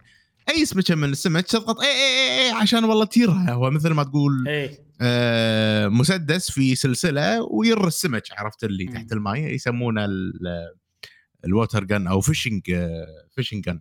[0.49, 3.53] أي سمكه من السمك تضغط اي اي اي, اي عشان والله تيرها.
[3.53, 4.79] هو مثل ما تقول اي آه،
[5.88, 8.92] مسدس في سلسلة wire السمك عرفت اللي مم.
[8.92, 10.74] تحت الماء يسمونه ال-
[11.45, 12.62] ال water gun أو fishing
[13.37, 13.81] fishing gun.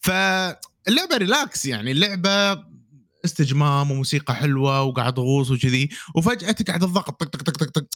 [0.00, 2.64] فاللعبة relax يعني اللعبة
[3.24, 7.86] استجمام وموسيقى حلوة وقاعد تغوص وكذي وفجأة تقعد الضغط طق طق طق طق طق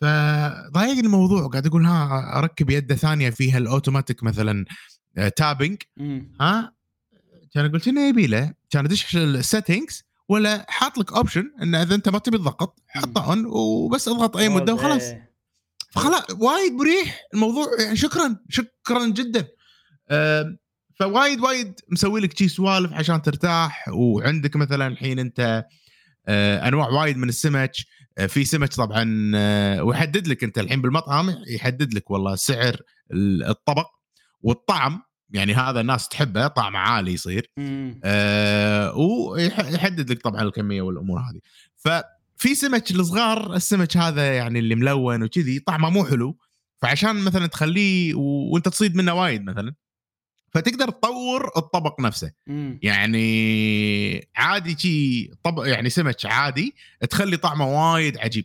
[0.00, 4.64] فضايقني الموضوع قاعد أقول ها أركب يده ثانية فيها الاوتوماتيك مثلا
[5.18, 6.32] آه، tapping مم.
[6.40, 6.72] ها
[7.54, 11.94] كان قلت إنه يبي له كان أدش ال settings ولا حاط لك option انه إذا
[11.94, 15.02] أنت ما تبي تضغط حطه on وبس اضغط أي مدة وخلاص.
[15.92, 19.48] فخلاص وايد مريح الموضوع يعني شكرا شكرا جدا.
[20.98, 23.88] فوايد وايد مسوي لك شي سوالف عشان ترتاح.
[23.88, 25.64] وعندك مثلا الحين أنت
[26.28, 27.72] آه، أنواع وايد من السمك.
[28.18, 32.76] آه، في سمك طبعا آه، ويحدد لك أنت الحين بالمطعم يحدد لك والله سعر
[33.12, 33.86] ال- الطبق
[34.42, 35.02] والطعم.
[35.32, 37.50] يعني هذا الناس تحبه طعمه عالي يصير.
[37.56, 38.00] مم.
[38.04, 41.40] آه ويحدد لك طبعا الكمية والأمور هذه.
[41.76, 46.38] ففي سمك الصغار السمك هذا يعني اللي ملون وكذي طعمه مو حلو.
[46.82, 48.20] فعشان مثلا تخليه و...
[48.20, 49.74] وأنت تصيد منه وايد مثلا
[50.50, 52.32] فتقدر تطور الطبق نفسه.
[52.46, 52.78] مم.
[52.82, 56.74] يعني عادي شي طبق يعني سمك عادي
[57.10, 58.44] تخلي طعمه وايد عجيب.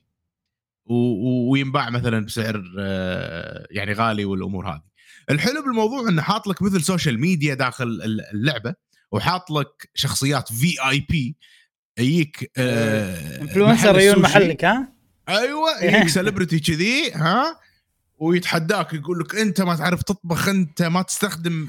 [0.86, 0.94] و...
[0.94, 1.52] و...
[1.52, 4.82] وينباع مثلا بسعر آه، يعني غالي والأمور هذه.
[5.30, 8.74] الحلو بالموضوع إنه حاط لك مثل social media داخل ال- اللعبة
[9.12, 11.36] وحاط لك شخصيات VIP
[12.00, 14.22] يجيك آه، influencer محل يجون.
[14.22, 14.94] محلك ها؟
[15.30, 17.60] أيوه يجيك celebrity كذي ها
[18.18, 21.68] ويتحداك يقول لك أنت ما تعرف تطبخ أنت ما تستخدم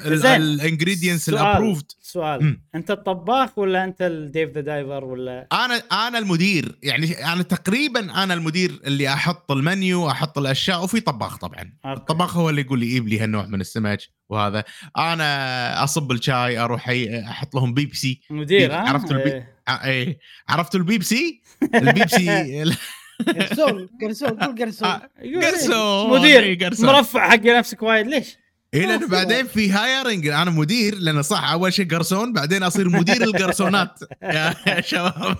[1.33, 1.41] سؤال.
[1.49, 2.63] ال approved سؤال مم.
[2.75, 5.75] أنت الطباخ ولا أنت ال Dave the Diver ولا أنا
[6.09, 11.73] أنا المدير يعني أنا تقريبا أنا المدير اللي أحط المنيو أحط الأشياء وفي طباخ طبعا
[11.85, 12.01] okay.
[12.01, 14.65] الطباخ هو اللي يقول لي جيب لي هالنوع من السمك وهذا
[14.99, 16.91] أنا أصب الشاي أروح
[17.29, 19.59] أحط لهم بيبسي مدير ها؟ عرفت البي- إيه.
[19.69, 20.19] ع- إيه
[20.49, 21.43] عرفتوا البيبسي
[21.75, 22.29] البيبسي
[23.27, 26.87] قرصون قرصون قول قرصون آه، يقول قرصون مدير قرصون.
[26.87, 28.37] مرفع حق نفسك وايد ليش؟
[28.75, 33.23] اي لأنه بعدين في hiring أنا مدير لأنه صح أول شيء قرصون بعدين أصير مدير
[33.23, 35.37] القرصونات يا يا شباب.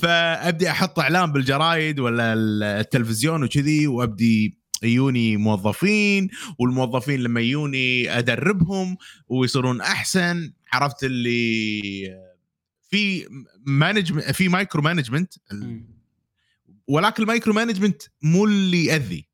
[0.00, 2.32] فأبدي أحط إعلان بالجرايد ولا
[2.80, 8.96] التلفزيون وكذي وأبدي يجوني موظفين والموظفين لما يجوني أدربهم
[9.28, 12.23] ويصيرون أحسن عرفت اللي
[12.94, 13.28] في
[13.66, 15.34] management في micro management
[16.88, 19.28] ولكن ال micro management مو اللي يأذي.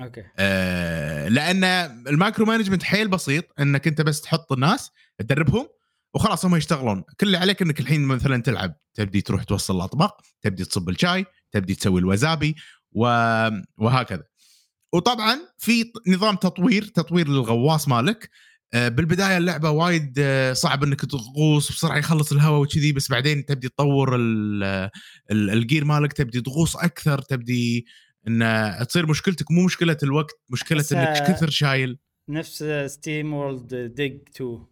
[0.00, 0.24] okay.
[0.38, 1.64] آه، لأن
[2.08, 5.68] ال micro management حيل بسيط إنك أنت بس تحط الناس تدربهم
[6.14, 7.04] وخلاص هم يشتغلون.
[7.20, 11.74] كل اللي عليك إنك الحين مثلا تلعب تبدي تروح توصل الأطباق تبدي تصب الشاي تبدي
[11.74, 12.56] تسوي ال wasabi
[12.92, 13.04] و...
[13.78, 14.24] وهكذا.
[14.92, 18.30] وطبعا في نظام تطوير تطوير للغواص مالك.
[18.74, 24.16] بالبداية اللعبة وايد آه، صعب إنك تغوص بسرعة يخلص الهواء وكذي بس بعدين تبدي تطور
[24.16, 24.90] ال-
[25.30, 27.86] ال- ال gear مالك تبدي تغوص أكثر تبدي
[28.28, 31.98] إن تصير مشكلتك مو مشكلة الوقت مشكلة إنك آه، كثر شايل.
[32.28, 34.64] نفس SteamWorld Dig 2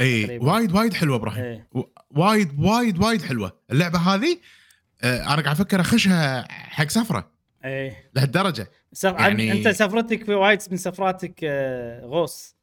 [0.00, 0.38] إي.
[0.38, 1.44] وايد وايد حلوة إبراهيم.
[1.44, 1.66] إيه
[2.10, 3.60] وايد وايد وايد حلوة.
[3.72, 4.38] اللعبة هذه
[5.02, 7.32] آه، أنا قاعد أفكر أخشها حق سفرة.
[7.64, 8.70] إيه لهالدرجة.
[8.92, 9.12] سف...
[9.12, 9.52] يعني-.
[9.52, 12.59] أنت سفرتك في وايد من سفراتك آه، غوص.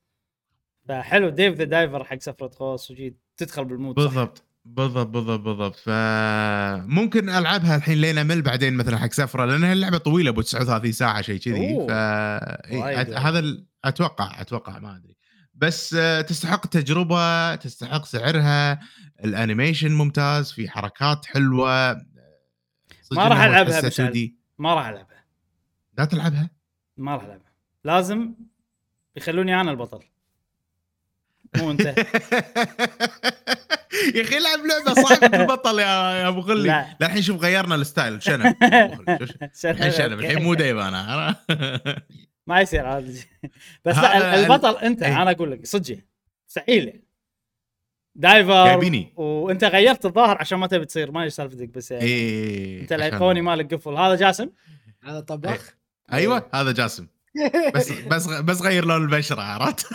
[0.87, 5.75] فحلو Dave the Diver حق سفرة غوص وجي تدخل بال mood؟ بالضبط بالضبط بالضبط بالضبط
[5.75, 11.21] فممكن ألعبها الحين لين أمل بعدين مثلا حق سفرة لأن اللعبة طويلة أبو 39 ساعة
[11.21, 11.87] شيء كذي.
[11.87, 11.91] ف
[13.17, 15.17] هذا ال- أتوقع أتوقع ما أدري
[15.55, 18.79] بس آه، تستحق التجربه تستحق سعرها
[19.23, 21.93] ال animation ممتاز في حركات حلوة
[23.11, 23.91] ما راح مشعل.
[23.91, 24.17] 2D.
[24.59, 25.23] ما راح ألعبها
[25.97, 26.49] لا تلعبها
[26.97, 27.51] ما راح ألعبها
[27.83, 28.33] لازم
[29.15, 30.03] يخلوني أنا البطل
[31.57, 31.81] مو انت
[34.15, 38.23] يا أخي العب لعبة صعبة البطل يا يا أبو خلي الحين شوف غيرنا ال style
[38.23, 38.55] شنب
[39.65, 40.19] الحين شنب.
[40.19, 41.35] الحين مو ديف أنا.
[42.47, 43.13] ما يصير هذا.
[43.85, 45.21] بس لا ال- البطل أنت إيه.
[45.21, 45.97] أنا أقول لك صدق
[46.49, 46.87] مستحيل.
[46.87, 47.03] يعني.
[48.15, 49.13] دايفر جايبيني.
[49.15, 53.73] وأنت غيرت الظاهر عشان ما تبي تصير ما سالفتك بس يعني إيه أنت الأيقوني مالك
[53.73, 53.97] قفل.
[53.97, 54.49] هذا جاسم؟
[55.03, 55.73] هذا طباخ.
[56.13, 57.07] أيوه هذا جاسم.
[57.75, 59.85] بس بس بس غير لون البشرة عرفت؟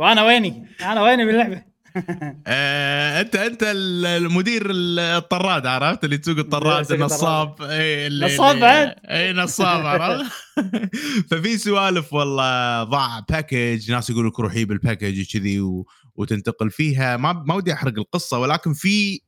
[0.00, 1.62] وأنا ويني؟ أنا ويني باللعبة؟
[2.46, 8.50] آه، انت انت ال- المدير الطراد عرفت؟ اللي تسوق الطراد النصاب اي نصاب.
[8.50, 10.32] اللي- بعد؟ اي نصاب عرفت؟
[11.30, 16.70] ففي سوالف والله ضاع باكج ناس يقولوا لك روح جيب ال package كذي و- وتنتقل
[16.70, 17.16] فيها.
[17.16, 19.20] ما ما ودي أحرق القصة ولكن في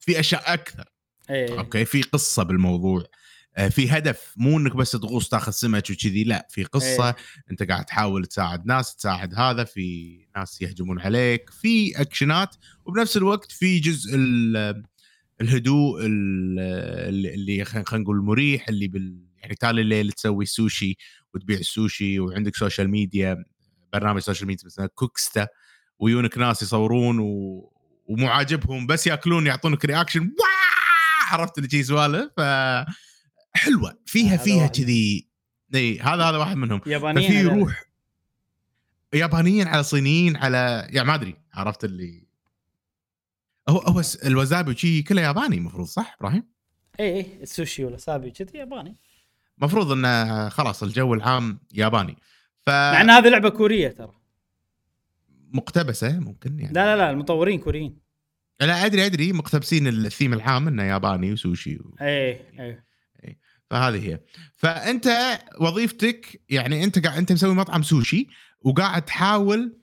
[0.00, 0.84] في أشياء أكثر.
[1.30, 1.58] إيه.
[1.58, 3.00] أوكي في قصة بالموضوع.
[3.00, 3.06] آه،
[3.70, 7.16] في هدف مو إنك بس تغوص تاخذ سمك وكذي لا في قصة إيه.
[7.50, 13.52] أنت قاعد تحاول تساعد ناس تساعد هذا في ناس يهجمون عليك في أكشنات وبنفس الوقت
[13.52, 14.82] في جزء ال-
[15.40, 20.96] الهدوء ال- اللي خلينا نقول مريح اللي بال يعني تالي الليل تسوي سوشي
[21.34, 23.44] وتبيع السوشي وعندك سوشيال ميديا
[23.92, 25.48] برنامج سوشيال ميديا مثلا كوكستا
[25.98, 27.72] ويونك ناس يصورون و...
[28.06, 30.30] ومو عاجبهم بس يأكلون يعطونك رياكشن
[31.30, 32.40] عرفت اللي سوالف ف
[33.54, 34.66] حلوة فيها فيها.
[34.66, 35.28] كذي
[35.74, 36.80] إي هذا هذا واحد منهم.
[36.86, 37.58] يابانيين ففي.
[37.58, 37.84] روح
[39.14, 42.26] يابانيين على صينيين على يعني ما أدري عرفت اللي؟
[43.68, 46.44] هو هو الوزابي وشي كله ياباني المفروض صح إبراهيم؟
[47.00, 48.96] إي إي السوشي وسابي كذي ياباني.
[49.58, 52.16] المفروض إنه خلاص الجو العام ياباني.
[52.60, 54.14] ف مع إن هذه لعبة كورية ترى.
[55.52, 56.72] مقتبسة ممكن يعني.
[56.72, 57.98] لا لا لا المطورين كوريين.
[58.60, 61.96] لا أدري أدري مقتبسين الثيم العام إنه ياباني وسوشي و...
[62.00, 62.30] إي
[62.60, 62.82] إي.
[63.72, 64.20] فهذه هي.
[64.56, 68.26] فأنت وظيفتك يعني أنت قاعد أنت مسوي مطعم سوشي
[68.60, 69.76] وقاعد تحاول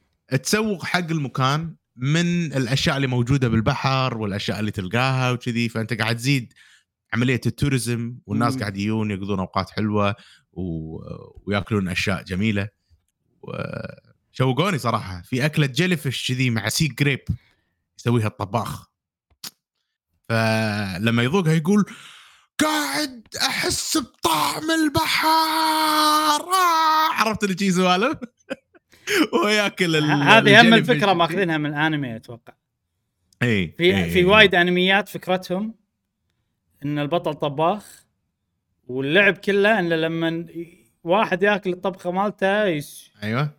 [0.43, 5.69] تسوق حق المكان من الأشياء اللي موجودة بالبحر والأشياء اللي تلقاها وكذي.
[5.69, 6.53] فأنت قاعد تزيد
[7.13, 8.59] عملية ال tourism والناس مم.
[8.59, 10.15] قاعد يجون يقضون أوقات حلوة
[10.51, 10.97] و...
[11.45, 12.67] ويأكلون أشياء جميلة.
[13.41, 15.21] وشوقوني صراحة.
[15.21, 17.19] في أكلة jellyfish كذي مع sea grape
[17.99, 18.89] يسويها الطباخ.
[20.29, 21.85] فلما يذوقها يقول
[22.59, 25.27] قاعد أحس بطعم البحر
[26.41, 28.17] آه عرفت اللي شي سوالف؟
[29.43, 31.13] وياكل هذه هم الفكرة.
[31.13, 32.53] ماخذينها من الأنمي أتوقع.
[33.43, 34.25] إي في إي، في.
[34.25, 35.75] وايد أنميات فكرتهم
[36.85, 38.05] إن البطل طباخ
[38.87, 40.45] واللعب كله انه لما
[41.03, 43.11] واحد ياكل الطبخة مالته يس...
[43.23, 43.49] أيوه.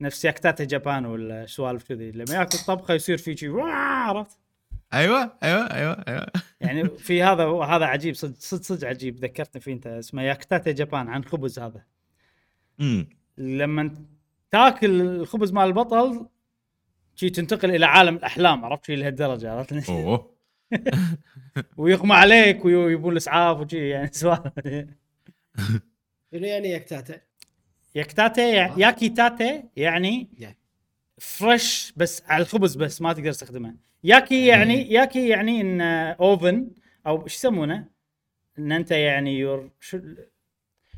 [0.00, 2.10] نفس ياكتاتا جابان ولا سوالف كذي.
[2.10, 4.39] لما ياكل طبخه يصير في شيء عرفت؟
[4.94, 6.26] أيوه أيوه أيوه أيوه.
[6.60, 9.16] يعني في هذا هذا عجيب صدق صدق صدق عجيب.
[9.24, 11.84] ذكرتني فيه أنت اسمه ياكتاتا جابان عن خبز هذا.
[12.80, 13.08] أمم.
[13.38, 13.94] لما
[14.50, 16.26] تاكل الخبز مال البطل
[17.14, 20.34] شي تنتقل إلى عالم الأحلام عرفت؟ شي لهالدرجة عرفت؟ أوه.
[21.76, 24.52] ويغمى عليك ويبون الاسعاف وشي يعني سوالف.
[26.32, 27.20] شنو يعني يكتاتا؟
[27.94, 30.28] ياكتاتا يع- ياكي تاتا يعني.
[31.18, 33.74] فريش بس على الخبز بس ما تقدر تستخدمه.
[34.04, 36.70] ياكي يعني ياكي يعني إن اوفن
[37.06, 37.86] أو إيش يسمونه؟
[38.58, 40.00] إن أنت يعني يور شو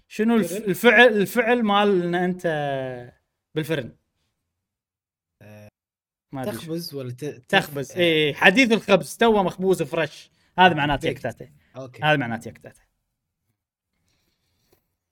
[0.09, 2.47] شنو؟ الفعل الفعل مال إن أنت
[3.55, 3.93] بالفرن
[6.33, 6.45] ما.
[6.45, 7.25] تخبز ولا ت...
[7.25, 11.07] تخبز اي حديث الخبز توه مخبوز fresh هذا معناته.
[11.07, 12.81] ياكيتاتي okay هذا معناته ياكيتاتي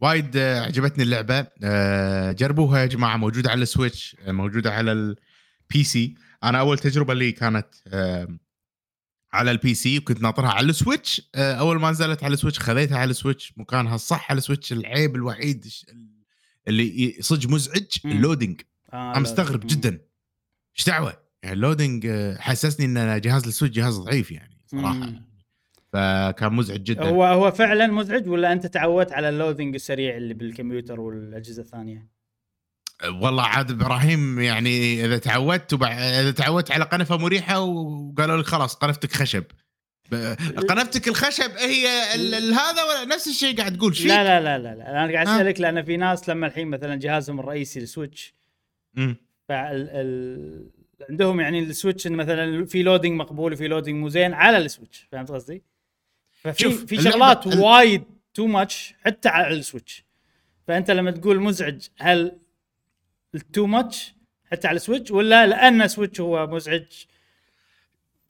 [0.00, 5.84] وايد آه، عجبتني اللعبة آه، جربوها يا جماعة موجودة على السويتش آه، موجودة على البي
[5.84, 6.14] سي
[6.44, 7.66] أنا أول تجربة لي كانت
[9.32, 13.10] على البي سي وكنت ناطرها على السويتش آه، أول ما نزلت على السويتش خذيتها على
[13.10, 15.66] السويتش مكانها الصح على السويتش العيب الوحيد
[16.68, 17.86] اللي صدق مزعج.
[18.04, 18.60] ال loading
[18.92, 19.66] آه أنا مستغرب.
[19.66, 20.00] جدا
[20.78, 25.30] إيش دعوة يعني ال loading آه، حسسني إن جهاز السويتش جهاز ضعيف يعني صراحة مم.
[25.92, 30.34] فكان مزعج جدا هو هو فعلا مزعج ولا أنت تعودت على ال loading السريع اللي
[30.34, 32.08] بالكمبيوتر والأجهزة الثانية؟
[33.04, 35.92] والله عاد إبراهيم يعني إذا تعودت وبع...
[35.92, 39.44] إذا تعودت على قنفة مريحة وقالوا لك خلاص قنفتك خشب.
[40.68, 41.88] قنفتك الخشب هي.
[42.52, 44.90] هذا ولا نفس الشيء قاعد تقول شيء لا لا لا لا, لا.
[44.90, 48.34] أنا قاعد ها؟ أسألك لأن في ناس لما الحين مثلا جهازهم الرئيسي السويتش.
[48.96, 50.70] فال ال...
[51.10, 55.62] عندهم يعني السويتش مثلا في loading مقبول وفي loading مو زين على السويتش فهمت قصدي؟
[56.32, 60.04] ففي في شغلات وايد too much حتى على السويتش
[60.66, 62.38] فأنت لما تقول مزعج هل
[63.34, 64.14] ال too much
[64.52, 66.84] حتى على السويتش ولا لأن سويتش هو مزعج.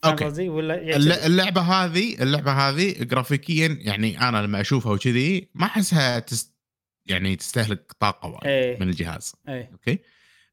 [0.02, 5.66] قصدي؟ ولا يعني الل- اللعبة هذه اللعبة هذه جرافيكيا يعني أنا لما أشوفها وكذي ما
[5.66, 6.54] أحسها تست...
[7.06, 8.78] يعني تستهلك طاقة وايد إيه.
[8.80, 9.32] من الجهاز.
[9.48, 9.68] إيه.
[9.72, 9.98] okay؟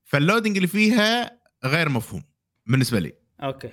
[0.03, 2.23] فال loading اللي فيها غير مفهوم
[2.65, 3.13] بالنسبة لي.
[3.43, 3.69] okay.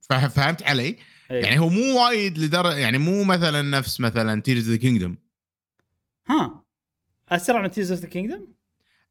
[0.00, 0.82] فه- فهمت علي؟
[1.30, 1.42] إيه.
[1.44, 5.18] يعني هو مو وايد لدرجه يعني مو مثلا نفس مثلا Tears the Kingdom
[6.28, 6.64] ها.
[7.28, 8.46] أسرع من of the Kingdom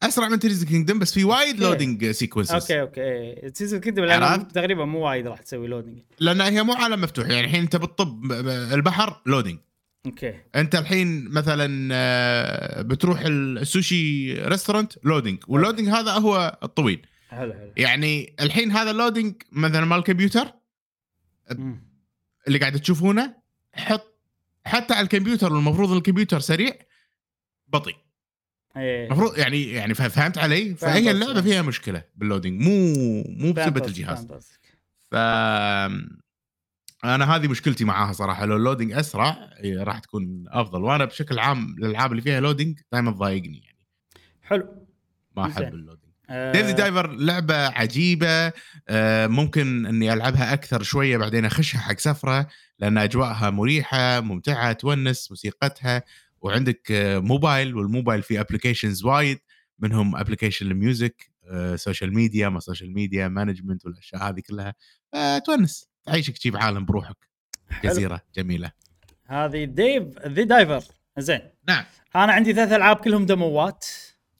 [0.03, 1.59] أسرع من Tears the Kingdom بس في وايد.
[1.59, 3.73] loading sequences okay okay.
[3.73, 7.61] of Kingdom؟ تقريبا مو وايد راح تسوي loading لأن هي مو عالم مفتوح يعني الحين
[7.61, 8.31] أنت بتطب
[8.73, 9.59] البحر loading
[10.05, 10.33] okay.
[10.55, 17.07] أنت الحين مثلا آه، بتروح ال sushi restaurant loading وال loading هذا هو الطويل.
[17.29, 17.71] حلو حلو.
[17.77, 20.53] يعني الحين هذا ال loading مثلا مال الكمبيوتر.
[22.47, 23.35] اللي قاعد تشوفونه
[23.73, 24.15] حط
[24.65, 26.71] حتى على الكمبيوتر والمفروض الكمبيوتر سريع
[27.67, 27.95] بطيء.
[28.77, 31.11] المفروض يعني يعني فهمت علي؟ فهي.
[31.11, 32.93] اللعبة فيها مشكلة بال loading مو
[33.27, 34.27] مو بسبة الجهاز.
[35.11, 35.15] ف
[37.05, 38.45] أنا هذه مشكلتي معاها صراحة.
[38.45, 40.83] لو ال loading أسرع إيه، راح تكون أفضل.
[40.83, 43.79] وأنا بشكل عام الألعاب اللي فيها loading دائما تضايقني يعني.
[44.41, 44.87] حلو.
[45.37, 45.45] ما.
[45.45, 48.51] أحب ال loading آه، Dave Diver لعبة عجيبة.
[48.89, 52.47] آه، ممكن إني ألعبها أكثر شوية بعدين أخشها حق سفرة
[52.79, 56.03] لأن أجواءها مريحة ممتعة تونس موسيقتها.
[56.45, 56.91] وعندك
[57.23, 59.39] mobile وال mobile فيه applications وايد
[59.79, 61.31] منهم application ال music
[61.75, 64.73] social media ما social media management والأشياء هذه كلها.
[65.13, 67.17] آه، تونس تعيشك شي بعالم بروحك.
[67.69, 67.91] حلو.
[67.91, 68.71] جزيرة جميلة.
[69.25, 70.83] هذه Dave the Diver
[71.17, 71.39] زين.
[71.67, 71.83] نعم.
[72.15, 73.85] أنا عندي ثلاث ألعاب كلهم demo ات.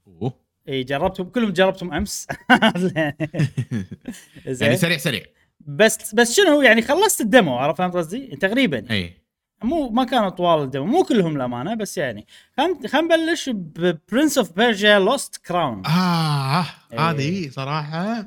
[0.08, 0.34] أوه.
[0.70, 2.28] إي جربتهم كلهم جربتهم أمس.
[4.47, 4.68] زين.
[4.68, 5.26] يعني سريع سريع.
[5.60, 8.91] بس بس شنو يعني خلصت ال demo عرفت فهمت قصدي؟ تقريبا.
[8.91, 9.24] إي.
[9.64, 12.28] مو ما كانوا طوال ال demo مو كلهم للأمانة بس يعني.
[12.58, 16.99] خلينا خلينا نبلش ب Prince of Persia Lost Crown آه إيه.
[16.99, 18.26] هذه صراحة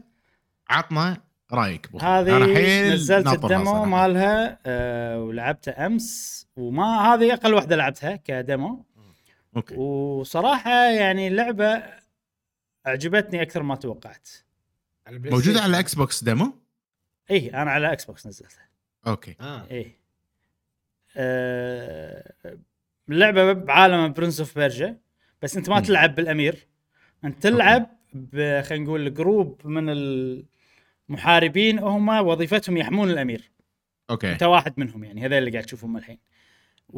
[0.70, 1.16] عطنا
[1.52, 1.88] رأيك.
[2.02, 3.84] هذه أنا حيل نزلت ال demo صراحة.
[3.84, 8.84] مالها آه ولعبتها أمس وما هذه أقل واحدة لعبتها ك demo.
[9.56, 9.74] أوكي.
[9.74, 11.82] وصراحة يعني اللعبه
[12.86, 14.28] أعجبتني أكثر ما توقعت.
[15.10, 15.60] موجودة.
[15.60, 16.52] على ال Xbox demo
[17.30, 18.68] إيه أنا على Xbox نزلتها.
[19.06, 19.36] أوكي.
[19.40, 19.66] آه.
[19.70, 19.86] إيه.
[19.86, 19.97] آه
[23.08, 24.96] اللعبه بعالم Prince of Persia
[25.42, 25.80] بس أنت ما.
[25.80, 26.66] تلعب بالأمير.
[27.24, 27.98] أنت تلعب
[28.34, 29.90] خلينا نقول group من
[31.08, 33.50] المحاربين هم وظيفتهم يحمون الأمير.
[34.10, 34.32] أوكي.
[34.32, 36.18] أنت واحد منهم يعني هذا اللي قاعد تشوفهم الحين.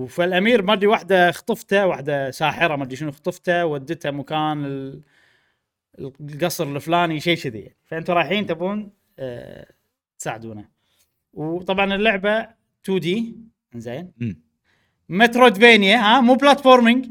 [0.08, 5.02] فالأمير ما أدري واحدة خطفته واحدة ساحرة ما أدري شنو خطفته ودته مكان ال...
[5.98, 7.76] القصر الفلاني شيء كذي يعني.
[7.84, 9.66] فانتم رايحين تبون آه
[10.18, 10.68] تساعدونه
[11.32, 12.48] وطبعا اللعبة
[12.84, 13.36] 2D
[13.74, 14.12] زين.
[14.18, 14.40] مم.
[15.08, 17.06] Metroidvania ها؟ مو platforming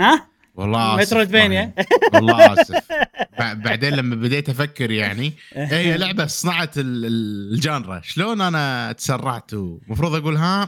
[0.00, 2.14] ها؟ والله آسف Metroidvania إبراهيم.
[2.14, 2.92] والله آسف.
[3.38, 8.00] بع- بعدين لما بديت أفكر يعني هي لعبة صنعت ال- ال- ال genre.
[8.04, 10.64] شلون أنا تسرعت؟ المفروض أقول ها؟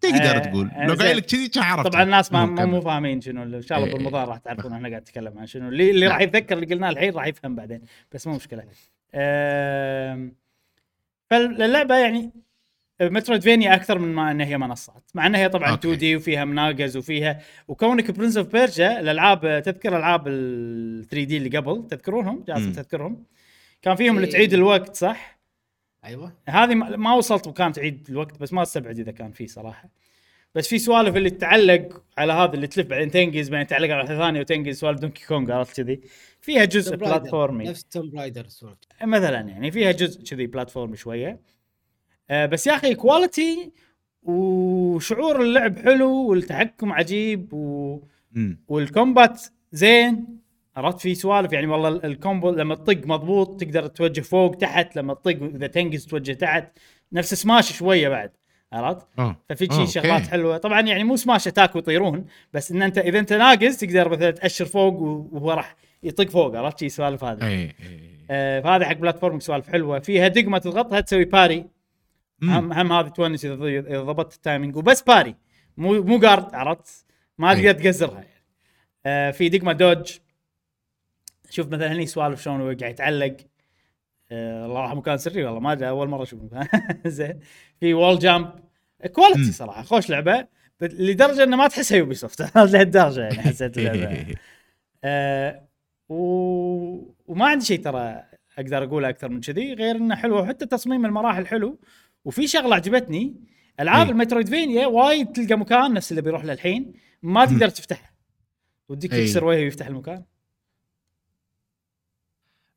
[0.00, 0.68] تقدر آه، تقول.
[0.70, 0.94] آه، لو.
[0.94, 1.86] قايل لك كذي كان عرفت.
[1.92, 2.80] طبعا الناس ما مو.
[2.80, 4.24] فاهمين شنو ان شاء الله إيه، إيه.
[4.24, 5.68] راح تعرفون إحنا قاعد نتكلم عن شنو.
[5.68, 6.06] اللي, اللي.
[6.06, 7.80] راح يتذكر اللي قلناه الحين راح يفهم بعدين
[8.12, 8.64] بس مو مشكلة.
[11.30, 12.30] فاللعبة يعني
[13.00, 15.88] Metroidvania أكثر من ما انها هي منصات مع انها هي طبعا أوكي.
[15.88, 21.86] 2D وفيها مناقز وفيها وكونك Prince of Persia الألعاب تذكر ألعاب ال 3D اللي قبل
[21.90, 22.72] تذكرونهم جاسم مم.
[22.72, 23.24] تذكرهم
[23.82, 24.32] كان فيهم اللي إيه.
[24.32, 25.40] تعيد الوقت صح؟
[26.04, 29.88] أيوه هذه ما ما وصلت وكان تعيد الوقت بس ما استبعد إذا كان في صراحة
[30.54, 34.18] بس في سوالف اللي تتعلق على هذا اللي تلف بعدين تنقز بعدين تعلق على واحدة
[34.18, 36.00] ثانية وتنقز سوالف Donkey Kong عرفت كذي
[36.40, 36.96] فيها جزء.
[36.96, 38.46] platformy نفس Tomb Raider
[39.02, 41.40] مثلا يعني فيها جزء كذي platformy شوية
[42.30, 43.72] بس يا أخي quality
[44.22, 47.98] وشعور اللعب حلو والتحكم عجيب و...
[48.68, 49.42] وال combat
[49.72, 50.26] زين.
[50.76, 54.96] عرفت في سوالف؟ يعني والله ال- ال combo لما تطق مضبوط تقدر توجه فوق تحت
[54.96, 56.78] لما تطق إذا تنقز توجه تحت.
[57.12, 58.30] نفس سماش شوية بعد
[58.72, 59.36] عرفت؟ آه.
[59.48, 59.90] ففي آه، شي أوكي.
[59.92, 60.56] شغلات حلوة.
[60.56, 64.64] طبعا يعني مو Smash attack ويطيرون بس إن أنت إذا أنت ناقز تقدر مثلا تأشر
[64.64, 64.94] فوق
[65.32, 67.70] وهو راح يطق فوق عرفت شي سوالف هذه؟ اي اي
[68.30, 69.98] آه فهذا حق platform سوالف حلوة.
[69.98, 71.79] فيها دقمة تضغطها تسوي parry.
[72.42, 75.36] هم هم هذه تونس إذا ضبطت ال timing وبس parry.
[75.76, 77.06] مو مو guard عرفت؟
[77.38, 77.56] ما أي.
[77.56, 78.44] تقدر تقزرها يعني.
[79.06, 80.18] آه في دقمه dodge.
[81.50, 83.36] شوف مثلا هني سوالف شلون قاعد يتعلق.
[84.30, 86.40] آه الله راح مكان سري والله ما أدري أول مرة أشوف
[87.06, 87.40] زين.
[87.80, 88.50] في wall jump
[89.12, 89.52] quality.
[89.52, 90.46] صراحة خوش لعبة.
[90.80, 94.34] لدرجة إنه ما تحسها Ubisoft لهالدرجه يعني حسيت اللعبة.
[95.04, 95.68] آه
[96.08, 96.14] و...
[97.26, 98.22] وما عندي شيء ترى
[98.58, 101.80] أقدر أقوله أكثر من كذي غير إنه حلوة وحتى تصميم المراحل حلو.
[102.24, 103.34] وفي شغلة عجبتني
[103.80, 104.12] ألعاب إي.
[104.12, 106.92] ال Metroidvania وايد تلقى مكان نفس اللي بيروح له الحين
[107.22, 108.14] ما تقدر تفتحه.
[108.88, 109.10] وديك.
[109.10, 110.24] تكسر وجهه ويفتح المكان.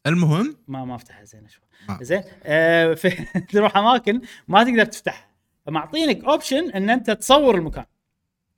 [0.08, 1.64] المهم؟ ما ما افتحها زين شوي.
[1.90, 2.94] ما- زين آه
[3.52, 5.30] تروح أماكن ما تقدر تفتحها.
[5.66, 7.86] فمعطينك option إن أنت تصور المكان.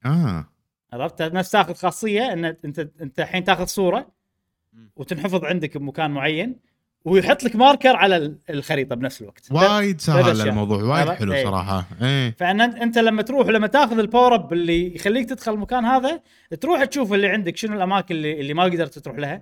[0.06, 0.50] آه.
[0.94, 4.12] عرفت؟ نفس تاخذ خاصية إن أنت أنت الحين تاخذ صورة
[4.96, 6.60] وتنحفظ عندك بمكان معين.
[7.06, 10.42] ويحط لك marker على ال- الخريطة بنفس الوقت وايد سهل.
[10.42, 11.44] الموضوع وايد؟ حلو إيه.
[11.46, 15.86] صراحة إيه فإن انت لما تروح لما تاخذ ال power up اللي يخليك تدخل المكان
[15.86, 16.22] هذا
[16.62, 19.42] تروح تشوف اللي عندك شنو الأماكن اللي, اللي ما قدرت تروح لها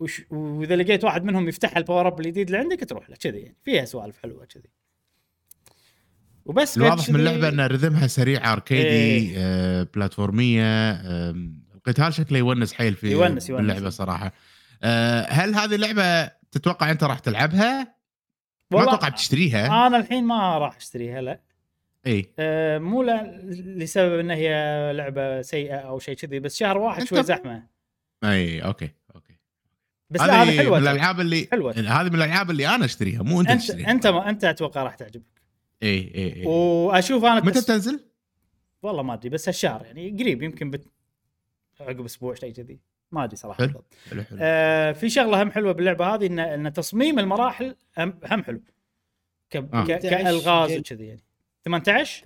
[0.00, 3.38] وش وإذا لقيت واحد منهم يفتح ال power up الجديد اللي عندك تروح له كذي
[3.38, 4.68] يعني فيها سوالف حلوة كذي
[6.44, 9.32] وبس الواضح من اللعبة إن rhythm ها سريع arcadey إيه.
[9.36, 13.60] آه platform ية آم، القتال شكله يونس حيل في يونس- يونس.
[13.60, 14.32] اللعبة صراحة آه
[15.28, 17.96] هل هذه اللعبة تتوقع أنت راح تلعبها؟
[18.70, 19.86] ما أتوقع بتشتريها.
[19.86, 21.40] أنا الحين ما راح أشتريها لا.
[22.06, 22.32] إي.
[22.38, 23.02] أه مو
[23.52, 24.52] لسبب إن هي
[24.92, 27.66] لعبة سيئة أو شيء كذي بس شهر واحد شوي زحمة.
[28.24, 29.34] إي أوكي أوكي.
[30.10, 30.88] بس لا هذه حلوة من.
[30.88, 31.72] الألعاب اللي حلوة.
[31.72, 33.90] هذه من الألعاب اللي أنا أشتريها مو أنت أنت تشتريها.
[33.90, 35.42] أنت ما أنت أتوقع راح تعجبك.
[35.82, 36.46] إي إي إي.
[36.46, 38.00] وأشوف أنا متى التس- بتنزل؟
[38.82, 40.86] والله ما أدري بس هالشهر يعني قريب يمكن بت...
[41.80, 42.78] عقب أسبوع شيء كذي.
[43.12, 43.82] ما أدري صراحة حلو.
[44.10, 48.44] حلو حلو آه في شغلة هم حلوة باللعبة هذه إن إن تصميم المراحل هم, هم
[48.44, 48.60] حلو
[49.50, 49.56] ك...
[49.56, 49.84] آه.
[49.84, 49.98] ك...
[49.98, 51.22] كألغاز وكذي يعني
[51.64, 52.24] 18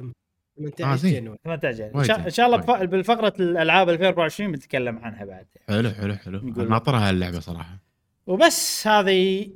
[0.58, 1.14] 18 زين.
[1.24, 1.94] January 18 يعني.
[1.98, 2.56] إن شاء, زين، إن شاء الله.
[2.56, 2.70] بف...
[2.70, 7.78] بالفقرة الألعاب 2024 بنتكلم عنها بعد حلو حلو حلو نقول- ناطرها هاللعبه صراحة
[8.26, 9.50] وبس هذه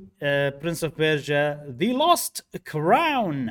[0.63, 3.51] Prince of Persia The Lost Crown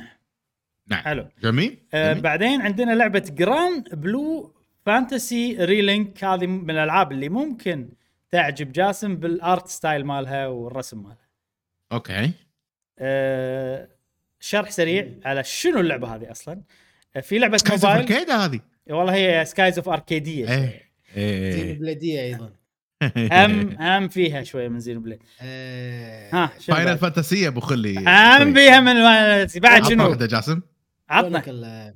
[0.86, 2.22] نعم حلو جميل آه جميل.
[2.22, 4.54] بعدين عندنا لعبة Granblue
[4.86, 7.88] Fantasy Relink هذه من الألعاب اللي ممكن
[8.30, 11.28] تعجب جاسم بال art style مالها والرسم مالها.
[11.92, 12.30] أوكي.
[12.98, 13.88] آه
[14.40, 16.62] شرح سريع على شنو اللعبة هذه أصلا.
[17.16, 18.60] آه في لعبة سكايز اوف موبايل اركيد هذه.
[18.90, 20.84] والله هي سكايز اوف اركيديه إيه
[21.16, 21.78] زين إيه.
[21.78, 22.52] بلاديه أيضا.
[23.32, 27.98] هم هم فيها شوية من زين بليد آه، ها شنو فاينل؟ فانتسي أبو خلي.
[27.98, 28.94] هم فيها من
[29.60, 30.60] بعد عطنا شنو؟ واحدة جاسم.
[31.08, 31.94] عطنا.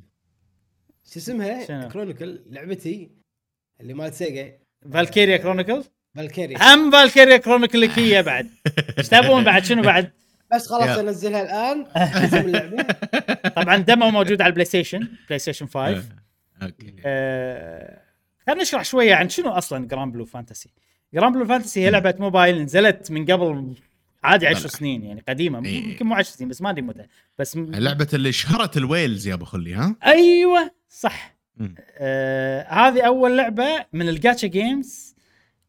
[1.12, 3.10] شو اسمها؟ كرونيكل لعبتي
[3.80, 4.58] اللي مال سيجا
[4.92, 5.84] فالكيريا كرونيكل
[6.16, 8.50] Valkyria هم Valkyria Chronicle هي بعد.
[8.98, 10.12] إيش تبون بعد؟ شنو بعد؟
[10.54, 10.98] بس خلاص.
[10.98, 11.86] أنزلها الآن
[13.56, 16.04] طبعا demo موجود على ال PlayStation PlayStation 5
[16.62, 16.94] okay.
[17.04, 18.00] آه
[18.46, 20.70] خلينا نشرح شوية عن شنو أصلا Granblue Fantasy
[21.14, 23.74] Granblue Fantasy هي لعبة موبايل نزلت من قبل
[24.24, 25.64] عادي 10 سنين يعني قديمة.
[25.64, 25.84] إيه.
[25.84, 27.06] يمكن مو 10 سنين بس ما أدري متى.
[27.38, 27.70] بس م...
[27.74, 31.36] لعبه اللي شهرت ال whales يا أبو خلي ها؟ أيوه صح.
[31.56, 31.74] مم.
[31.98, 35.14] آه هذه أول لعبة من ال gacha games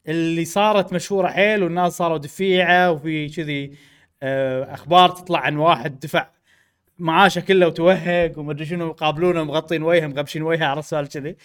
[0.07, 3.71] اللي صارت مشهورة حيل والناس صاروا دفيعة وفي كذي
[4.23, 6.29] آه، أخبار تطلع عن واحد دفع
[6.99, 11.35] معاشه كله وتوهق ومدري شنو يقابلونه مغطين وجهه مغبشين وجهه على السؤال كذي.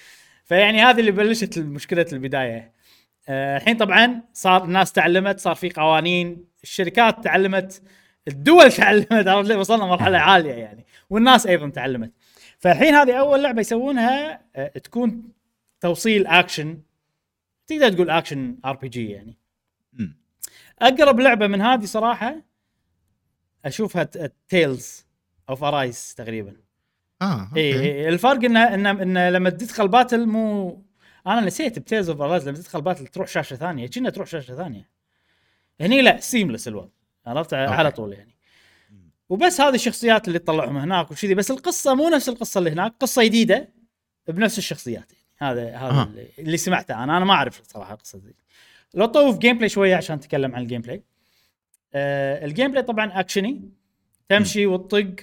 [0.44, 2.72] فيعني هذه اللي بلشت مشكله البداية.
[3.28, 6.44] الحين طبعا صار الناس تعلمت صار في قوانين.
[6.62, 7.82] الشركات تعلمت
[8.28, 10.86] الدول تعلمت عرفت وصلنا مرحله عالية يعني.
[11.10, 12.12] والناس أيضا تعلمت.
[12.58, 15.22] فالحين هذه أول لعبة يسوونها آه، تكون
[15.80, 16.78] توصيل أكشن.
[17.66, 19.38] تقدر تقول action RPG يعني.
[20.82, 22.36] أقرب لعبة من هذه صراحة
[23.64, 24.08] أشوفها
[24.48, 25.06] Tales
[25.50, 26.56] of Arise تقريبا.
[27.22, 27.60] آه okay.
[27.60, 30.82] اي إي، الفرق إنه إنه إنه لما تدخل battle مو
[31.26, 34.88] أنا نسيت ب Tales of لما تدخل battle تروح شاشة ثانية كأنها تروح شاشة ثانية.
[35.80, 36.88] هني لا seamless الوضع
[37.26, 38.34] عرفت؟ على طول يعني.
[39.28, 43.24] وبس هذه الشخصيات اللي تطلعهم هناك وشذي بس القصة مو نفس القصة اللي هناك قصة
[43.24, 43.68] جديدة
[44.28, 45.24] بنفس الشخصيات يعني.
[45.38, 46.02] هذا هذا آه.
[46.02, 47.16] اللي, اللي سمعته أنا.
[47.16, 48.36] أنا ما أعرف صراحة القصة دي.
[48.94, 51.02] لو طوف gameplay شوية عشان نتكلم عن ال gameplay
[51.94, 53.70] آه ال gameplay طبعا اكشني
[54.28, 55.14] تمشي وتطق.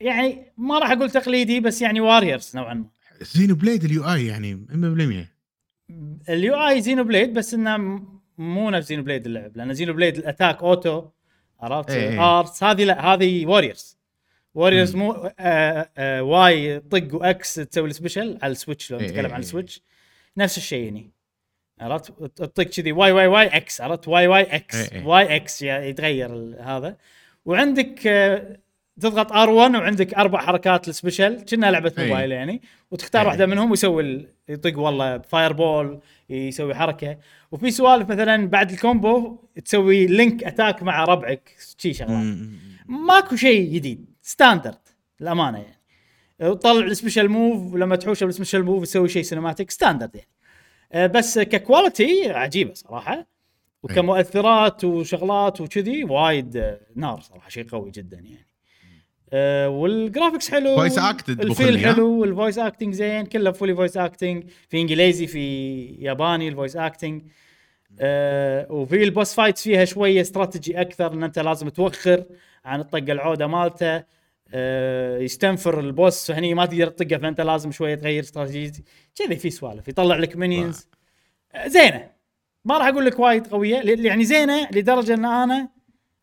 [0.00, 2.86] يعني ما راح أقول تقليدي بس يعني Warriors نوعا ما.
[3.20, 4.66] Xeno blade ال UI يعني
[6.26, 8.02] 100% ال UI Xenoblade بس إنه
[8.38, 11.04] مو نفس Xenoblade اللعب لأن Xenoblade ال attack auto
[11.60, 12.38] عرفت إيه إيه.
[12.38, 13.46] arts هذه لا هذه
[14.54, 15.02] Warriors مم.
[15.02, 19.06] مو آه آه Y طق و X تسوي ال special على ال Switch لو إيه
[19.06, 19.38] نتكلم إيه عن إيه.
[19.38, 19.82] ال Switch
[20.36, 21.10] نفس الشيء هني
[21.80, 25.06] عرفت تطق كذي Y Y Y X عرفت Y Y X إيه إيه.
[25.06, 26.96] Y X يعني يتغير هذا
[27.44, 28.00] وعندك
[28.98, 32.08] آه، تضغط R1 وعندك أربع حركات ال special كأنها لعبة إيه.
[32.08, 33.28] موبايل يعني وتختار إيه.
[33.28, 36.00] واحدة منهم ويسوي ال- يطق والله fireball
[36.30, 37.18] يسوي حركة.
[37.52, 42.36] وفي سوالف مثلا بعد ال combo تسوي link attack مع ربعك شي شغلات.
[42.86, 44.78] ماكو شيء جديد standard
[45.20, 45.78] الامانه يعني.
[46.52, 50.28] وطلع ال special move ولما تحوشه بال special move يسوي شيء cinematic standard يعني.
[50.92, 53.26] أه، بس ك quality عجيبة صراحة.
[53.82, 58.47] وكمؤثرات وشغلات وكذي وايد نار صراحة شيء قوي جدا يعني.
[59.32, 63.74] أه وال graphics حلو Voice acted ال feel؟ حلو وال voice acting زين كله fully
[63.74, 67.22] voice acting في إنجليزي في ياباني ال voice acting
[68.00, 72.24] آه وفي ال boss fights فيها شوية استراتيجي أكثر إن أنت لازم توخر
[72.64, 74.04] عن الطقة العودة مالته.
[74.54, 79.50] آه يستنفر ال boss فهني ما تقدر تطقه فأنت لازم شوية تغير استراتيجي كذي في
[79.50, 80.88] سوالف يطلع لك minions
[81.54, 82.10] آه زينة.
[82.64, 83.76] ما راح أقول لك وايد قوية
[84.06, 85.68] يعني زينة لدرجة إن أنا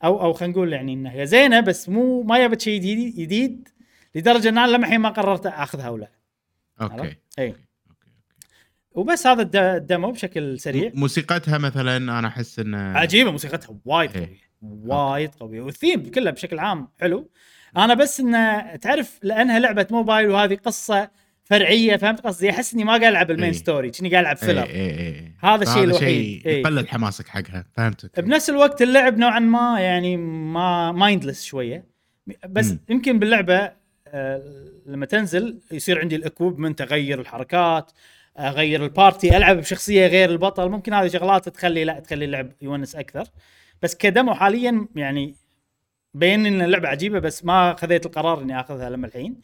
[0.03, 3.67] أو أو خلينا نقول يعني إنها هي زينة بس مو ما جابت شيء جديد جديد
[4.15, 6.11] لدرجة إن أنا لما الحين ما قررت أخذها ولا.
[6.81, 7.55] okay؟ اي
[8.91, 10.91] وبس هذا الد- ال demo بشكل سريع.
[10.93, 14.25] موسيقتها مثلا أنا أحس انه عجيبة موسيقتها وايد إيه.
[14.61, 17.29] قوية وايد قوية والثيم كله بشكل عام حلو.
[17.77, 21.11] أنا بس انه تعرف لأنها لعبة موبايل وهذه قصة
[21.45, 23.51] فرعية فهمت قصدي أحس إني ما قاعد ألعب ال main إيه.
[23.51, 25.99] story كني قاعد ألعب filler اي اي اي هذا الشيء الوحيد.
[25.99, 26.59] شيء إيه.
[26.61, 31.85] يقلل حماسك حقها فهمتك بنفس الوقت اللعب نوعا ما يعني ما mindless شوية
[32.49, 32.79] بس مم.
[32.89, 33.71] يمكن باللعبة
[34.07, 34.43] آه،
[34.85, 37.91] لما تنزل يصير عندي ال equipment أغير الحركات
[38.39, 42.95] أغير ال party ألعب بشخصية غير البطل ممكن هذه شغلات تخلي لا تخلي اللعب يونس
[42.95, 43.23] أكثر
[43.81, 45.35] بس ك demo حاليا يعني
[46.13, 49.35] بين إن اللعبة عجيبة بس ما خذيت القرار إني آخذها لما الحين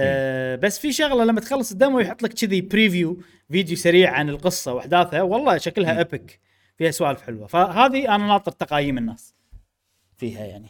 [0.00, 4.28] آه بس في شغلة لما تخلص ال demo يحط لك كذي preview فيديو سريع عن
[4.28, 6.40] القصة وأحداثها والله شكلها epic
[6.78, 7.46] فيها سوالف حلوة.
[7.46, 9.34] فهذه أنا ناطر تقايم الناس
[10.16, 10.68] فيها يعني.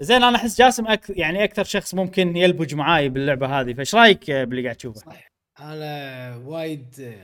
[0.00, 1.10] زين أنا أحس جاسم أك...
[1.10, 5.30] يعني أكثر شخص ممكن يلبج معاي باللعبة هذه فإيش رأيك باللي قاعد تشوفه؟ صح.
[5.60, 7.14] أنا وايد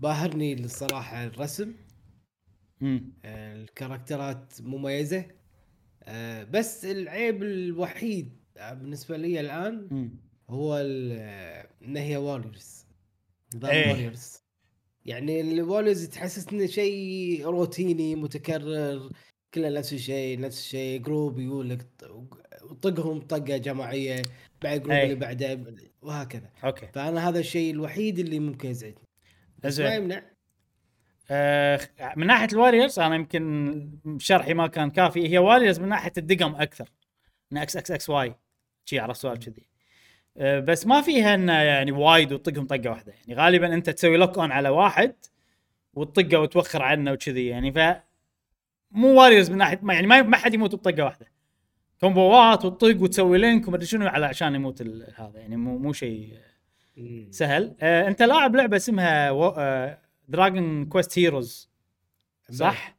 [0.00, 1.72] باهرني الصراحة الرسم.
[2.82, 5.24] امم آه، الكاركترات مميزة.
[6.02, 10.10] آه، بس العيب الوحيد بالنسبة لي الآن
[10.50, 12.86] هو ال- آه، ان هي Warriors
[13.54, 13.92] نظام إيه.
[13.92, 14.44] Warriors
[15.04, 19.10] يعني ال Warriors تحسسني شيء روتيني متكرر
[19.54, 21.00] كله نفس الشيء نفس الشيء.
[21.02, 21.86] group يقول لك
[22.82, 24.22] طقهم طقة جماعية
[24.64, 25.04] ال group إيه.
[25.04, 25.64] اللي بعده
[26.02, 26.50] وهكذا.
[26.64, 26.86] okay.
[26.86, 29.08] فأنا هذا الشيء الوحيد اللي ممكن يزعجني.
[29.64, 29.80] بس.
[29.80, 30.22] ما يمنع.
[31.30, 31.80] آه
[32.16, 35.28] من ناحية ال Warriors أنا يمكن شرحي ما كان كافي.
[35.28, 36.88] هي Warriors من ناحية الدقم أكثر.
[37.50, 38.34] من إكس إكس إكس واي
[38.84, 39.66] شي عرفت سؤال كذي.
[40.36, 43.12] آه بس ما فيها إنه يعني وايد وتطقهم طقة واحدة.
[43.12, 45.14] يعني غالبا أنت تسوي lock on على واحد
[45.94, 48.02] وتطقه وتوخر عنه وكذي يعني ف
[48.90, 51.26] مو Warriors من ناحيه ما يعني ما ما حد يموت بطقة واحدة.
[52.00, 54.82] كومبوات وتطق وتسوي link ومدري شنو على عشان يموت
[55.16, 55.32] هذا.
[55.34, 56.38] يعني مو مو شيء.
[57.30, 57.74] سهل.
[57.80, 59.98] آه أنت لاعب لعبة اسمها آه
[60.28, 61.70] Dragon Quest Heroes
[62.50, 62.96] صح؟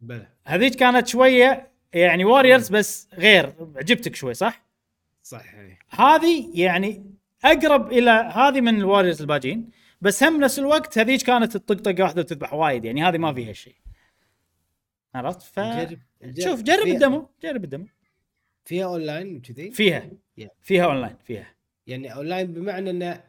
[0.00, 0.26] بلى.
[0.44, 3.52] هذيك كانت شوية يعني Warriors بس غير.
[3.76, 4.67] عجبتك شوي صح؟
[5.28, 5.44] صح.
[5.90, 7.04] هذه يعني
[7.44, 9.70] أقرب إلى هذه من ال Warriors الباجين
[10.00, 13.74] بس هم نفس الوقت هذيك كانت الطقطقة واحدة وتذبح وايد يعني هذه ما فيها شيء.
[15.14, 15.98] عرفت؟ ف جرب.
[16.40, 17.86] شوف جرب فيها- ال demo جرب ال demo.
[18.64, 20.10] فيها أونلاين كذي فيها.
[20.40, 20.48] Yeah.
[20.62, 21.54] فيها أونلاين فيها.
[21.86, 23.24] يعني أونلاين بمعنى إنه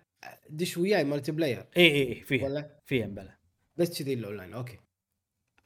[0.49, 1.65] دش وياي multiplayer.
[1.77, 2.45] إي إي إي فيها.
[2.45, 3.33] ولا؟ فيها مبلى
[3.77, 4.79] بس كذي ال online okay.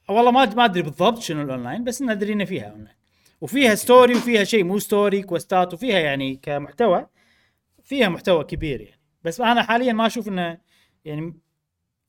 [0.08, 2.96] والله ما ما أدري بالضبط شنو الأونلاين بس ندري إنه فيها أونلاين.
[3.40, 7.06] وفيها story وفيها شيء مو story كويستات وفيها يعني كمحتوى
[7.82, 9.00] فيها محتوى كبير يعني.
[9.24, 10.58] بس أنا حاليا ما أشوف إنه
[11.04, 11.34] يعني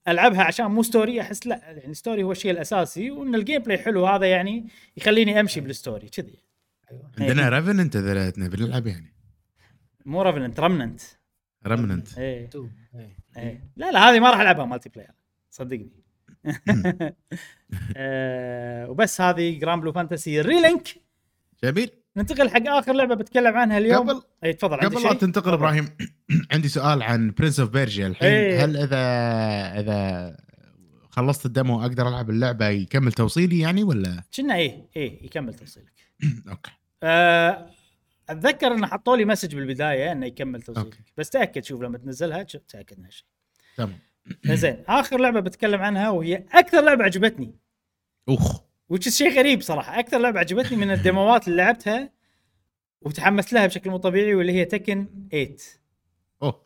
[0.08, 4.06] ألعبها عشان مو story أحس لا يعني story هو الشيء الأساسي وإن ال gameplay حلو
[4.08, 4.68] هذا يعني
[4.98, 6.40] يخليني أمشي بال story كذي.
[7.20, 9.14] عندنا Revenant إذا نبي نلعب يعني.
[10.06, 11.02] مو Revenant Remnant
[12.18, 12.50] إيه.
[13.38, 13.70] إيه.
[13.76, 15.12] لا لا هذه ما راح ألعبها multiplayer
[15.52, 16.06] صدقني
[17.98, 20.88] آه وبس هذه Granblue Fantasy Relink
[21.64, 21.90] جميل.
[22.18, 24.10] ننتقل حق آخر لعبة بتكلم عنها اليوم.
[24.10, 25.98] قبل أي تفضل قبل لا تنتقل إبراهيم
[26.52, 28.66] عندي سؤال عن Prince of Persia الحين إيه.
[28.66, 29.00] هل اذا
[29.80, 30.38] إذا
[31.10, 35.94] خلصت ال demo أقدر ألعب اللعبة يكمل توصيلي يعني ولا؟ كنا إيه إيه يكمل توصيلك.
[36.50, 36.72] okay.
[37.04, 37.70] آه
[38.30, 40.86] أتذكر إنه حطوا لي message بالبداية إنه يكمل توصيلك.
[40.86, 41.00] okay.
[41.18, 43.26] بس تأكد شوف لما تنزلها تأكد من هالشيء
[43.78, 44.00] تمام.
[44.46, 47.56] زين آخر لعبة بتكلم عنها وهي أكثر لعبة عجبتني.
[48.30, 50.00] اخ وش شيء غريب صراحة.
[50.00, 52.10] أكثر لعبة عجبتني من الديموات اللي لعبتها
[53.02, 55.56] وتحمست لها بشكل مو طبيعي واللي هي تكن 8
[56.44, 56.62] أوه.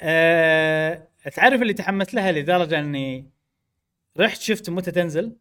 [0.00, 3.30] أه تعرف اللي تحمست لها لدرجة إني
[4.20, 5.36] رحت شفت متى تنزل؟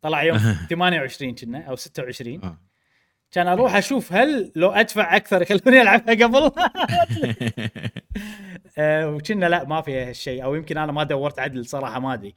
[0.00, 0.38] طلع يوم
[0.70, 2.58] 28 كنا أو 26 آه.
[3.30, 6.50] كان أروح أشوف هل لو أدفع أكثر يخلوني العبها قبل؟
[8.78, 12.34] أه وكنا لا ما فيها هالشيء أو يمكن أنا ما دورت عدل صراحة ما أدري.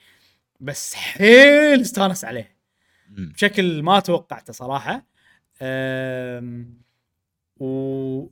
[0.62, 2.56] بس حيل استانس عليه.
[3.10, 5.06] بشكل ما توقعته صراحة
[5.62, 6.82] أم،
[7.58, 7.66] و...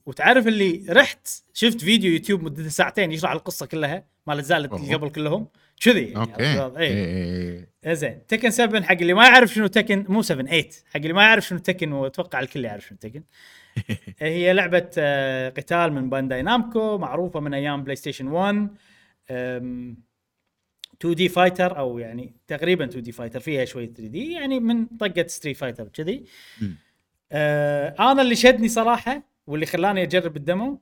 [0.06, 4.94] وتعرف اللي رحت شفت فيديو يوتيوب مدته ساعتين يشرح القصة كلها مال الاجزاء اللي أوه.
[4.94, 5.48] قبل كلهم
[5.82, 7.94] كذي يعني okay عرفت؟ إيه، اي إيه، إيه.
[7.94, 11.24] زين Tekken 7 حق اللي ما يعرف شنو Tekken مو 7 8 حق اللي ما
[11.24, 13.24] يعرف شنو Tekken وأتوقع الكل يعرف شنو Tekken
[14.20, 18.68] هي لعبة آه، قتال من Bandai Namco معروفة من أيام PlayStation 1
[19.32, 19.98] أم،
[21.02, 25.88] 2D fighter أو يعني تقريبا 2D fighter فيها شوية 3D يعني من طقة Street Fighter
[25.88, 26.26] كذي.
[27.32, 30.82] آه أنا اللي شدني صراحة واللي خلاني أجرب ال demo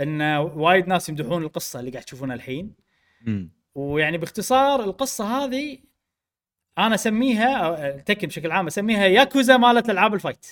[0.00, 2.72] إن وايد ناس يمدحون القصة اللي قاعد تشوفونها الحين.
[3.26, 3.50] مم.
[3.74, 5.78] ويعني باختصار القصة هذه
[6.78, 10.46] أنا أسميها Tekken بشكل عام أسميها ياكوزا مالت ألعاب ال fight.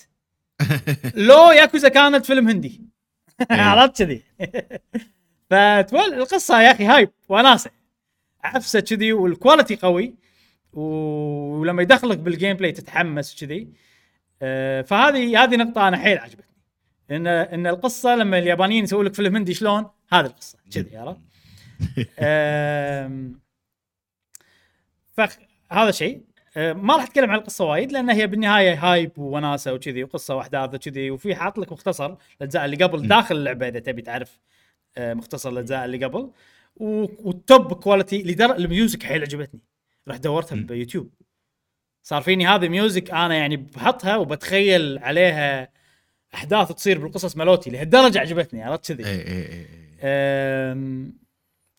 [1.15, 2.81] لو ياكوزا كانت فيلم هندي.
[3.51, 4.23] عرفت كذي؟
[5.49, 7.71] فطول القصة يا أخي hype وناسة.
[8.43, 10.15] عفسة كذي وال quality قوي
[10.73, 13.67] ولما يدخلك بال gameplay تتحمس كذي.
[14.41, 16.53] آه، فهذه هذه نقطة أنا حيل عجبتني.
[17.11, 21.19] ان إن القصة لما اليابانيين يسوون لك فيلم هندي شلون؟ هذه القصة كذي عرفت؟
[25.13, 26.23] فهذا شيء.
[26.57, 30.73] آه، ما راح أتكلم عن القصة وايد لأن هي بالنهاية hype وناسة وكذي وقصة واحداث
[30.73, 34.39] وكذي وفي حاط لك مختصر الأجزاء اللي قبل داخل اللعبة إذا تبي تعرف
[34.97, 36.31] آه، مختصر الأجزاء اللي قبل.
[36.75, 39.61] وال top quality لدرجه ال music حيل عجبتني.
[40.07, 40.55] رحت دورتها.
[40.55, 41.13] بيوتيوب.
[42.03, 45.69] صار فيني هذه music أنا يعني بحطها وبتخيل عليها
[46.33, 49.67] أحداث تصير بالقصص مالتي لهالدرجة عجبتني عرفت كذي؟ إيه، إيه، إيه،
[50.03, 50.71] إيه.
[50.71, 51.17] أم،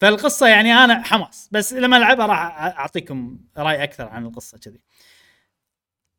[0.01, 4.81] فالقصة يعني أنا حماس بس لما ألعبها راح أعطيكم رأي أكثر عن القصة كذي.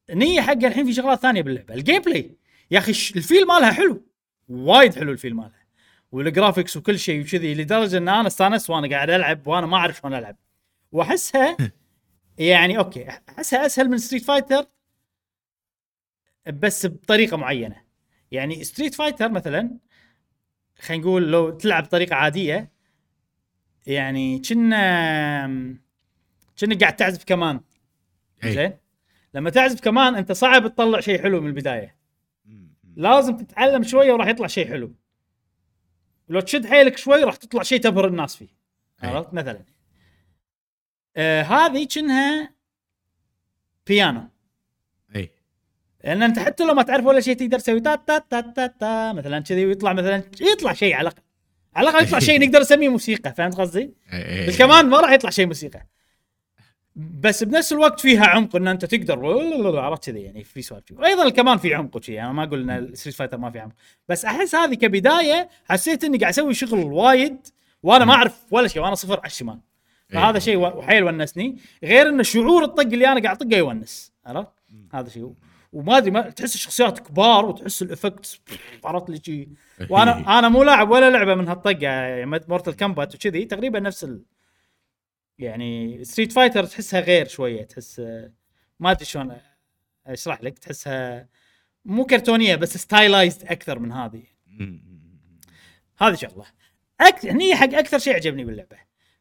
[0.10, 2.38] نيي حق الحين في شغلات ثانية باللعبة ال gameplay
[2.72, 4.06] يا أخي ال feel مالها حلو
[4.50, 5.65] وايد حلو ال feel مالها.
[6.12, 9.98] وال graphics وكل شيء وكذي لدرجة إن أنا استأنست وأنا قاعد ألعب وأنا ما أعرف
[9.98, 10.38] شلون ألعب.
[10.92, 11.58] وأحسها
[12.38, 14.66] يعني okay أحسها أسهل من Street Fighter
[16.54, 17.82] بس بطريقة معينة.
[18.32, 19.78] يعني Street Fighter مثلا
[20.80, 22.72] خلينا نقول لو تلعب بطريقة عادية
[23.88, 25.78] يعني كنا
[26.60, 27.62] كنا قاعد تعزف كمان.
[28.44, 28.54] إيه.
[28.54, 28.74] زين؟
[29.34, 31.96] لما تعزف كمان أنت صعب تطلع شيء حلو من البداية.
[32.96, 34.96] لازم تتعلم شوية وراح يطلع شيء حلو.
[36.30, 38.48] لو تشد حيلك شوي راح تطلع شيء تبهر الناس فيه.
[39.04, 39.10] أي.
[39.10, 39.60] عرفت؟ مثلا.
[41.18, 42.54] آه هذه كأنها
[43.88, 44.24] بيانو.
[45.16, 45.30] اي
[46.04, 49.14] لأن أنت حتى لو ما تعرف ولا شيء تقدر تسوي تا تا تا تا, تا
[49.14, 51.22] مثلا كذي ويطلع مثلا يطلع شيء على الأقل.
[51.76, 54.46] على الأقل يطلع شيء نقدر نسميه موسيقى فهمت قصدي؟ إيه.
[54.46, 55.86] بالكمان ما راح يطلع شيء موسيقى.
[56.96, 59.80] بس بنفس الوقت فيها عمق إن أنت تقدر.
[59.80, 60.84] عرفت كذي يعني في سوالف.
[60.92, 62.22] وأيضا الكمان في عمق وشي.
[62.22, 63.74] أنا ما أقول إن ال Street Fighter ما في عمق.
[64.10, 67.38] بس أحس هذه كبداية حسيت إني قاعد أسوي شغل وايد
[67.84, 68.82] وأنا ما أعرف ولا شيء.
[68.82, 69.60] وأنا صفر على الشمال.
[70.10, 70.40] فهذا إيه.
[70.40, 71.58] شيء و- حيل ونسني.
[71.84, 74.14] غير إن شعور الطق اللي أنا قاعد أطقه يونس.
[74.26, 74.50] عرفت؟
[74.94, 75.34] هذا شيء.
[75.74, 78.40] وما أدري ما تحس الشخصيات كبار وتحس ال effect
[78.86, 79.48] عرفت لي شيء
[79.90, 81.78] وأنا أنا مو لاعب ولا لعبة من هالطقة.
[81.82, 84.22] يعني Mortal Kombat وكذي تقريبا نفس ال...
[85.40, 88.00] يعني Street Fighter تحسها غير شوية تحس
[88.80, 89.38] ما أدري شلون
[90.08, 91.30] أشرح لك تحسها
[91.86, 94.24] مو كرتونية بس stylized أكثر من هذه.
[95.98, 96.46] هذه شغلة
[97.02, 97.26] أك...
[97.26, 98.78] هني حق أكثر شيء عجبني باللعبة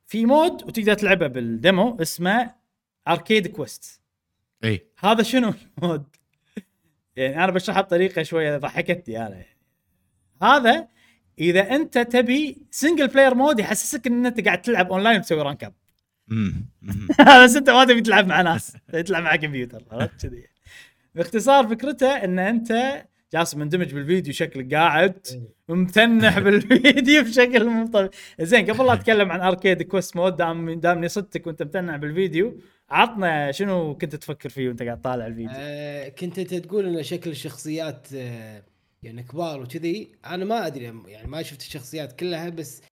[0.06, 2.54] في mode وتقدر تلعبه بال demo اسمه
[3.08, 4.00] Arcade Quest
[4.64, 6.16] إي هذا شنو ال mode؟
[7.16, 9.56] يعني أنا بشرحها بطريقة شوية ضحكتني أنا يعني.
[10.42, 10.88] هذا
[11.38, 15.74] إذا أنت تبي single player mode يحسسك إن أنت قاعد تلعب اونلاين وتسوي rank up.
[17.44, 18.76] بس انت ما تبي تلعب مع ناس.
[18.92, 20.46] تبي تلعب مع كمبيوتر عرفت كذي.
[21.14, 23.02] باختصار فكرته ان انت
[23.32, 25.26] جالس مندمج بالفيديو شكلك قاعد
[25.68, 28.10] متنح بالفيديو بشكل مو طبيعي.
[28.40, 32.60] زين قبل لا اتكلم عن Arcade Quest mode دام دامني صدتك وانت متنح بالفيديو
[32.90, 37.30] عطنا شنو كنت تفكر فيه وانت قاعد طالع الفيديو؟ آه كنت أنت تقول إن شكل
[37.30, 38.62] الشخصيات آه
[39.02, 40.12] يعني كبار وكذي.
[40.26, 42.82] أنا ما أدري يعني ما شفت الشخصيات كلها بس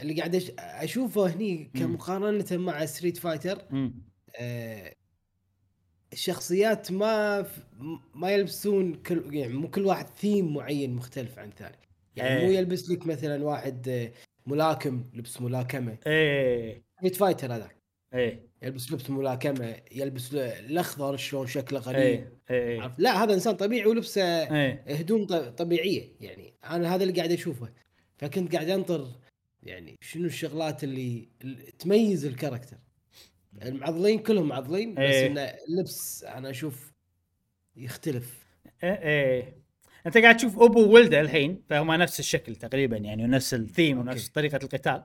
[0.00, 3.64] اللي قاعد أشوفه هني كمقارنة مع Street Fighter.
[4.40, 4.94] آه
[6.12, 7.46] الشخصيات ما
[8.14, 11.78] ما يلبسون كل يعني مو كل واحد ثيم معين مختلف عن الثاني.
[12.16, 12.58] يعني مو إيه.
[12.58, 14.12] يلبس لك مثلا واحد آه،
[14.46, 15.98] ملاكم لبس ملاكمة.
[16.06, 16.82] إيه.
[16.96, 17.70] Street Fighter هذا
[18.14, 18.48] إيه.
[18.62, 21.98] يلبس لبس ملاكمة يلبس الأخضر شلون شكله غريب.
[22.00, 22.38] إيه.
[22.50, 24.84] إيه؟ لا هذا إنسان طبيعي ولبسه إيه.
[24.88, 26.12] هدوم طبيعية.
[26.20, 27.68] يعني أنا هذا اللي قاعد أشوفه.
[28.18, 29.08] فكنت قاعد أنطر
[29.62, 31.28] يعني شنو الشغلات اللي,
[31.78, 32.76] تميز ال character؟
[33.62, 35.26] المعضلين كلهم معضلين بس إيه.
[35.26, 36.92] انه اللبس أنا أشوف
[37.76, 38.46] يختلف.
[38.84, 39.58] إيه إيه.
[40.06, 44.32] أنت قاعد تشوف أبو وولده الحين فهما نفس الشكل تقريبا يعني ونفس الثيم ونفس okay.
[44.32, 45.04] طريقة القتال.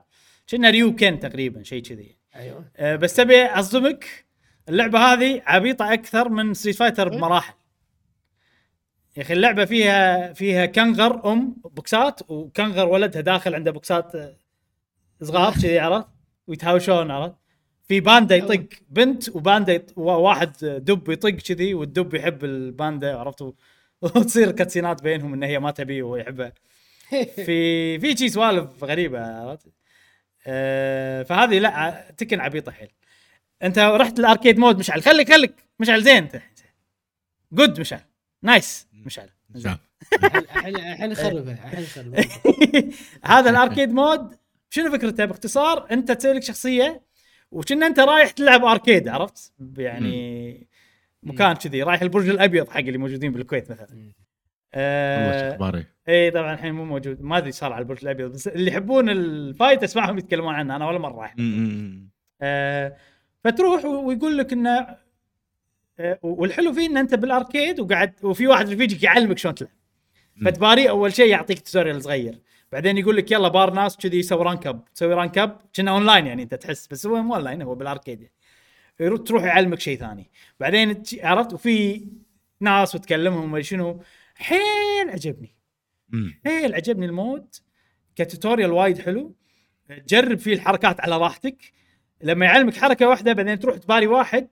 [0.50, 2.16] كنا Ryu Ken تقريبا شيء كذي.
[2.36, 2.70] أيوه.
[2.76, 4.26] أه بس تبي أصدمك
[4.68, 7.54] اللعبة هذه عبيطة أكثر من Street Fighter بمراحل.
[9.16, 14.12] يا أخي اللعبة فيها فيها كنغر أم بوكسات وكنغر ولدها داخل عنده بوكسات
[15.22, 16.06] صغار كذي عرفت؟
[16.46, 17.34] ويتهاوشون عرفت؟
[17.88, 19.98] في باندا يطق بنت وباندا يط...
[19.98, 23.54] واحد دب يطق كذي والدب يحب الباندا عرفت؟
[24.02, 26.52] وتصير cutscene ات بينهم إن هي ما تبيه وهو يحبها.
[27.46, 29.66] في في شي سوالف غريبة عرفت؟
[30.46, 32.88] آه فهذه لعبة Tekken عبيطة حيل.
[33.62, 35.54] أنت رحت ال arcade mode مشعل خليك خليك.
[35.78, 36.42] مشعل زين أنت.
[37.52, 38.00] good مشعل.
[38.42, 39.28] nice مشعل.
[39.54, 39.76] زين.
[40.24, 42.28] الحين الحين نخربه الحين نخربه
[43.34, 44.34] هذا ال arcade mode
[44.74, 47.02] شنو فكرته؟ باختصار أنت تسوي لك شخصية
[47.50, 50.66] وكنا أنت رايح تلعب arcade عرفت؟ يعني
[51.22, 54.12] مكان كذي رايح البرج الأبيض حق اللي موجودين بالكويت مثلا.
[54.74, 55.86] آه إخباري.
[56.08, 57.22] اي طبعا الحين مو موجود.
[57.22, 60.88] ما أدري صار على البرج الأبيض بس اللي يحبون ال fight أسمعهم يتكلمون عنه أنا
[60.88, 61.34] ولا مرة رايح.
[62.42, 62.96] آه
[63.44, 64.96] فتروح ويقول لك إنه
[65.98, 69.70] آه والحلو فيه إن أنت بال arcade وقاعد وفي واحد رفيجك يعلمك شلون تلعب.
[70.44, 72.40] فتباري أول شيء يعطيك tutorial صغير.
[72.74, 76.26] بعدين يقول لك يلا بار ناس كذي يسوي rank up تسوي rank up كنا اونلاين
[76.26, 78.34] يعني انت تحس بس هو مو اونلاين هو بال arcade يعني.
[79.00, 80.30] يرو- تروح يعلمك شيء ثاني.
[80.60, 82.06] بعدين عرفت؟ وفي
[82.60, 84.02] ناس وتكلمهم وما شنو.
[84.34, 85.54] حيل عجبني.
[86.44, 87.54] حيل عجبني ال mode.
[88.16, 89.34] ك tutorial وايد حلو.
[90.06, 91.56] تجرب فيه الحركات على راحتك.
[92.22, 94.48] لما يعلمك حركة واحدة بعدين تروح تباري واحد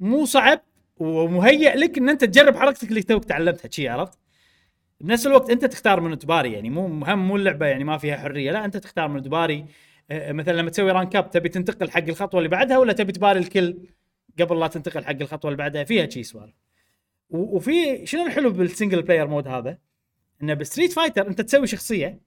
[0.00, 0.60] مو صعب
[0.96, 3.70] ومهيئ لك إن أنت تجرب حركتك اللي توك تعلمتها.
[3.70, 4.18] شي عرفت؟
[5.00, 8.50] بنفس الوقت انت تختار منو تباري يعني مو مهم مو اللعبة يعني ما فيها حرية
[8.50, 9.66] لا انت تختار منو تباري.
[10.10, 13.38] آه، مثلا لما تسوي rank up تبي تنتقل حق الخطوة اللي بعدها ولا تبي تباري
[13.38, 13.76] الكل
[14.40, 16.54] قبل لا تنتقل حق الخطوة اللي بعدها؟ فيها شي سوالف.
[17.30, 19.78] وفي شنو الحلو بال single player mode هذا؟
[20.42, 22.20] إنه ب Street Fighter انت تسوي شخصية.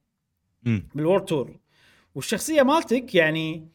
[0.95, 1.59] بال World Tour
[2.15, 3.67] والشخصية مالتك يعني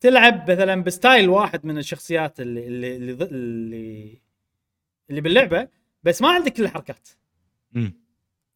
[0.00, 4.20] تلعب مثلا ب style واحد من الشخصيات اللي اللي اللي, اللي,
[5.10, 5.68] اللي باللعبة
[6.02, 7.08] بس ما عندك كل الحركات.
[7.72, 8.03] مم.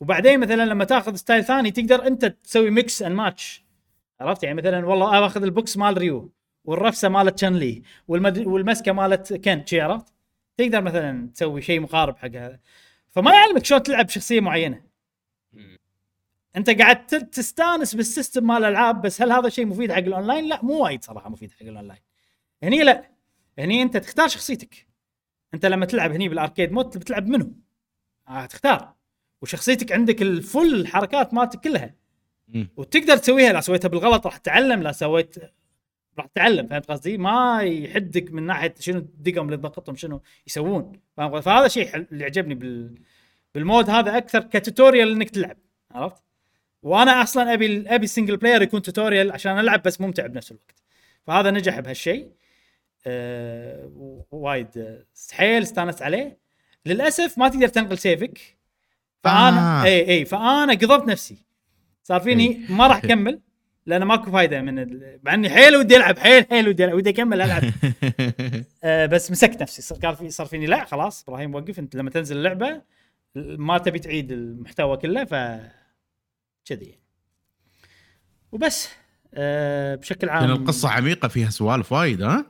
[0.00, 3.64] وبعدين مثلا لما تاخذ style ثاني تقدر أنت تسوي mix and match
[4.20, 6.32] عرفت يعني مثلا والله آخذ البوكس مال Ryu
[6.64, 8.38] والرفسة مالت Chun-Li والمد...
[8.38, 10.14] والمسكة مالت Ken شي عرفت
[10.56, 12.60] تقدر مثلا تسوي شيء مقارب حق هذا
[13.10, 14.88] فما يعلمك شلون تلعب شخصية معينة
[16.56, 20.64] أنت قاعد تستانس بال system مال الألعاب بس هل هذا شيء مفيد حق الأونلاين؟ لا
[20.64, 22.00] مو وايد صراحة مفيد حق الأونلاين.
[22.62, 23.10] هني لا
[23.58, 24.86] هني أنت تختار شخصيتك.
[25.54, 27.52] أنت لما تلعب هني بال arcade mode بتلعب منو؟
[28.28, 28.94] آه تختار
[29.42, 31.94] وشخصيتك عندك ال full الحركات مالتك كلها.
[32.76, 35.34] وتقدر تسويها لا سويتها بالغلط راح تتعلم لا سويت
[36.18, 41.40] راح تتعلم فهمت قصدي؟ ما يحدك من ناحية شنو الدقم اللي تضغطهم شنو يسوون فاهم؟
[41.40, 42.98] فهذا شيء اللي عجبني بال
[43.54, 45.56] بال mode هذا أكثر ك tutorial إنك تلعب
[45.90, 46.22] عرفت؟
[46.82, 50.82] وأنا أصلا أبي أبي ال single player يكون tutorial عشان ألعب بس ممتع بنفس الوقت
[51.26, 52.32] فهذا نجح بهالشيء
[53.06, 56.38] أه وايد آه، حيل استانست عليه
[56.86, 58.57] للأسف ما تقدر تنقل save ك
[59.24, 59.84] فانا آه.
[59.84, 61.36] اي اي فأنا قضبت نفسي.
[62.02, 63.40] صار فيني ما راح أكمل
[63.86, 65.20] لأن ماكو فايدة من ال...
[65.22, 67.62] مع إني حيل ودي ألعب حيل حيل ودي ألعب ودي أكمل ألعب.
[68.84, 69.82] آه بس مسكت نفسي.
[69.82, 72.82] صار قال في صار فيني لا خلاص إبراهيم وقف أنت لما تنزل اللعبة
[73.34, 75.34] ما تبي تعيد المحتوى كله ف
[76.64, 76.98] كذي
[78.52, 78.88] وبس
[79.34, 82.46] آه بشكل عام لأن القصة عميقة فيها سوالف وايد ها؟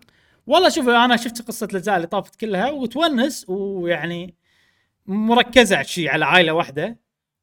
[0.46, 4.34] والله شوف أنا شفت قصة الأجزاء اللي طافت كلها وتونس ويعني
[5.08, 6.96] مركزة على شيء على عائلة واحدة.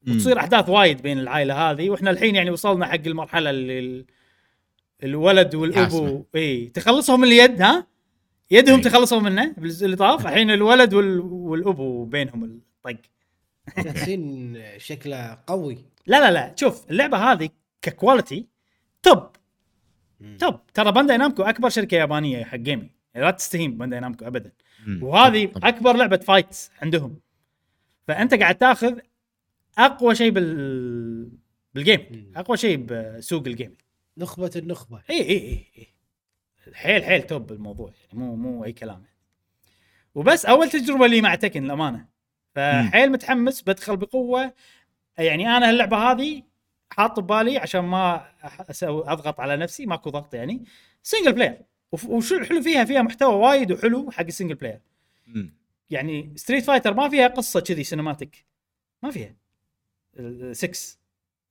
[0.07, 4.05] وتصير أحداث وايد بين العائلة هذه وإحنا الحين يعني وصلنا حق المرحلة اللي ال-
[5.03, 6.25] الولد والابو.
[6.35, 7.87] إي تخلصهم من اليد ها؟
[8.51, 8.81] يدهم إي.
[8.81, 10.21] تخلصوا منه اللي طاف.
[10.27, 11.19] الحين الولد وال...
[11.19, 13.01] والابو بينهم الطق.
[13.77, 15.77] ياسين شكله قوي.
[16.07, 17.49] لا لا لا شوف اللعبة هذه
[17.81, 18.47] ك quality
[19.03, 19.23] top
[20.39, 24.51] top ترى Bandai Namco أكبر شركة يابانية حق gaming لا تستهين Bandai Namco ابدا.
[25.01, 25.51] وهذه.
[25.55, 27.19] أكبر لعبة fights عندهم.
[28.07, 28.99] فأنت قاعد تاخذ
[29.77, 31.31] أقوى شيء بال
[31.73, 32.31] بال game.
[32.35, 33.77] أقوى شيء بسوق ال game
[34.17, 35.01] نخبة النخبة.
[35.09, 35.87] اي اي اي اي
[36.73, 39.03] حيل حيل top الموضوع يعني مو مو أي كلام.
[40.15, 42.05] وبس أول تجربة لي مع Tekken الامانه
[42.55, 44.53] فحيل متحمس بدخل بقوة.
[45.17, 46.43] يعني أنا اللعبه هذه
[46.91, 48.27] حاط ببالي عشان ما
[48.69, 50.65] أسوي أضغط على نفسي ماكو ضغط يعني.
[51.03, 51.61] single player
[51.91, 54.79] وشو الحلو فيها؟ فيها محتوى وايد وحلو حق ال single player.
[55.89, 58.45] يعني Street Fighter ما فيها قصة كذي cinematic
[59.03, 59.35] ما فيها.
[60.51, 60.97] 6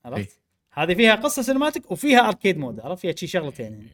[0.05, 0.29] عرفت؟ إيه.
[0.73, 3.87] هذه فيها قصة cinematic وفيها arcade mode عرفت؟ فيها شي شغلتين يعني.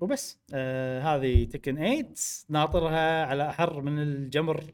[0.00, 0.38] وبس.
[0.54, 2.08] آه هذه Tekken 8
[2.48, 4.64] ناطرها على أحر من الجمر.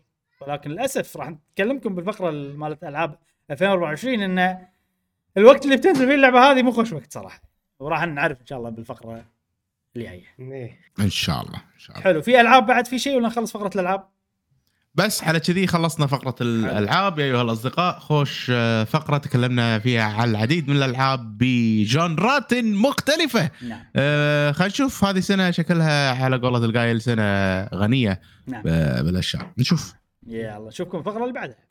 [0.40, 3.18] ولكن للأسف راح نتكلمكم بالفقرة مالت ألعاب
[3.50, 4.66] 2024 إن
[5.36, 7.42] الوقت اللي بتنزل فيه اللعبة هذه مو خوش وقت صراحة.
[7.78, 9.24] وراح نعرف إن شاء الله بالفقرة
[9.96, 10.80] اللي جاية إيه.
[11.00, 12.04] إن شاء الله إن شاء الله.
[12.04, 12.22] حلو.
[12.22, 14.08] في ألعاب بعد؟ في شيء ولا نخلص فقرة الألعاب؟
[14.98, 17.18] بس على كذي خلصنا فقرة الألعاب.
[17.18, 23.50] يا أيها الأصدقاء خوش آه، فقرة تكلمنا فيها عن العديد من الألعاب بجانرات مختلفة.
[23.62, 23.84] نعم.
[23.96, 25.04] آه خلينا نشوف.
[25.04, 28.20] هذه سنة شكلها على قولة القايل سنة غنية.
[28.46, 28.62] نعم.
[28.62, 29.94] بالأشياء نشوف.
[30.26, 31.68] يلا نشوفكم الفقرة اللي بعدها.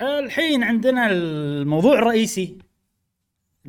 [0.00, 2.58] الحين عندنا الموضوع الرئيسي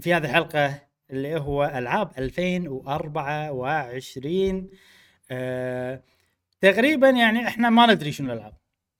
[0.01, 0.81] في هذه الحلقة
[1.11, 4.69] اللي هو ألعاب 2024
[5.31, 6.01] آه
[6.61, 8.53] تقريبا يعني إحنا ما ندري شنو الألعاب.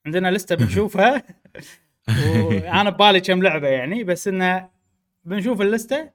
[0.05, 1.23] عندنا لستة بنشوفها
[2.43, 4.69] وأنا ببالي كم لعبة يعني بس انه
[5.23, 6.09] بنشوف اللستة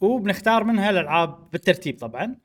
[0.00, 2.36] وبنختار منها الألعاب بالترتيب طبعا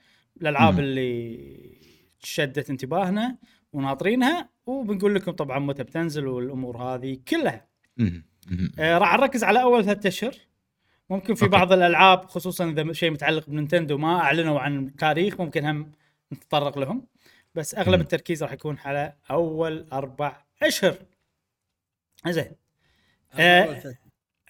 [0.41, 0.79] الألعاب.
[0.79, 1.79] اللي
[2.19, 3.37] شدت انتباهنا
[3.73, 7.67] وناطرينها وبنقول لكم طبعا متى بتنزل والأمور هذه كلها.
[8.79, 10.33] آه راح نركز على أول ثلاثة أشهر
[11.09, 11.47] ممكن في.
[11.47, 15.91] بعض الألعاب خصوصا إذا شيء متعلق بنينتندو ما أعلنوا عن تاريخ ممكن هم
[16.33, 17.07] نتطرق لهم
[17.55, 18.01] بس أغلب.
[18.01, 20.97] التركيز راح يكون على أول أربع أشهر
[22.27, 22.51] زين
[23.33, 23.95] آه، ثلاث.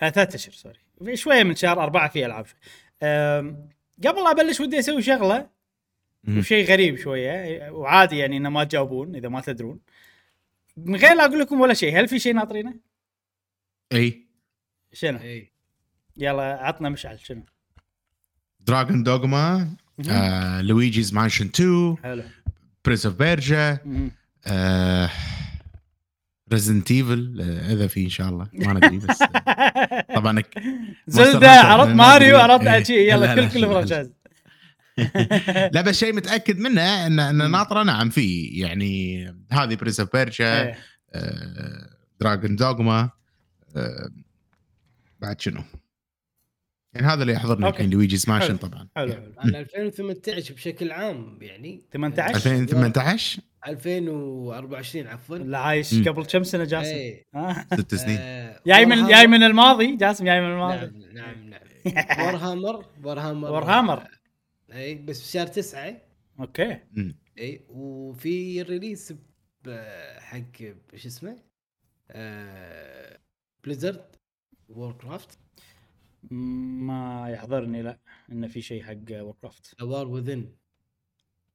[0.02, 2.60] آه ثلاث أشهر سوري في شوية من شهر أربعة في ألعاب شوي.
[3.04, 3.70] آم،
[4.08, 5.50] قبل لا أبلش ودي أسوي شغلة.
[6.28, 9.80] وشيء غريب شوية وعادي يعني إنه ما تجاوبون إذا ما تدرون
[10.78, 12.74] من غير لا أقول لكم ولا شيء هل في شيء ناطرينه؟
[13.94, 14.28] إي
[14.94, 15.52] شنو؟ إيه.
[16.18, 17.44] يلا عطنا مشعل شنو؟
[18.60, 19.76] Dragon's Dogma
[20.10, 22.24] آه، Luigi's Mansion 2 حلو
[22.86, 24.12] Prince of Persia مهم.
[26.52, 30.44] Resident Evil إذا في إن شاء الله ما ندري بس آه، طبعا
[31.08, 32.38] Zelda عرفت ماريو.
[32.38, 32.84] عرفت إيه.
[32.84, 34.12] شيء يلا لا، كل كل لا، franchise
[35.74, 40.62] لا بس شيء متأكد منه ان إن ناطرة نعم في يعني هذه Prince of Persia
[40.62, 40.78] إيه.
[42.20, 43.10] Dragon's Dogma
[45.22, 45.64] بعد شنو؟
[46.94, 47.68] يعني هذا اللي يحضرني.
[47.70, 48.58] الحين Luigi's Mansion حلو.
[48.58, 56.04] طبعا حلو حلو عن 2018 بشكل عام يعني 18 2018 2024 عفوا لا عايش مم.
[56.04, 57.26] قبل كم سنة جاسم؟ إيه.
[57.36, 57.66] آه.
[57.80, 61.50] ست سنين آه، جاي من Warhammer- جاي من الماضي جاسم جاي من الماضي نعم نعم
[61.50, 64.08] نعم Warhammer Warhammer Warhammer.
[64.74, 66.02] اي بس في شهر تسعة
[66.40, 66.78] okay.
[67.40, 69.14] اي وفي release
[70.20, 70.58] حق
[70.96, 71.38] شو اسمه
[73.64, 74.06] Blizzard
[74.70, 75.40] Warcraft
[76.32, 77.98] ما يحضرني لا
[78.32, 80.50] انه في شيء حق Warcraft The War Within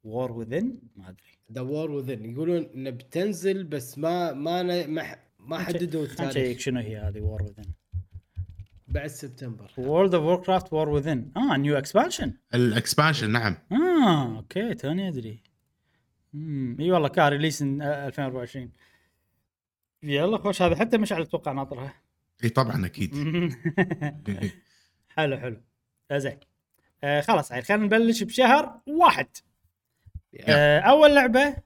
[0.05, 1.23] War Within ما أدري.
[1.53, 6.59] The War Within يقولون إنه بتنزل بس ما ما ن- ما, ح- ما حددوا التاريخ.
[6.59, 7.65] شنو هي هذه War Within
[8.89, 9.71] بعد سبتمبر.
[9.79, 13.57] World of Warcraft War Within آه new expansion ال expansion نعم.
[13.73, 15.43] آه okay توني أدري.
[16.35, 18.71] امم إي والله كان release 2024
[20.03, 21.95] يلا خوش هذا حتى مشعل أتوقع ناطرها.
[22.45, 23.15] اي طبعا أكيد.
[25.17, 25.63] حلو حلو.
[26.13, 26.39] زين.
[27.05, 29.27] آه خلاص عيل خلينا نبلش بشهر واحد.
[30.41, 31.57] آه أول لعبة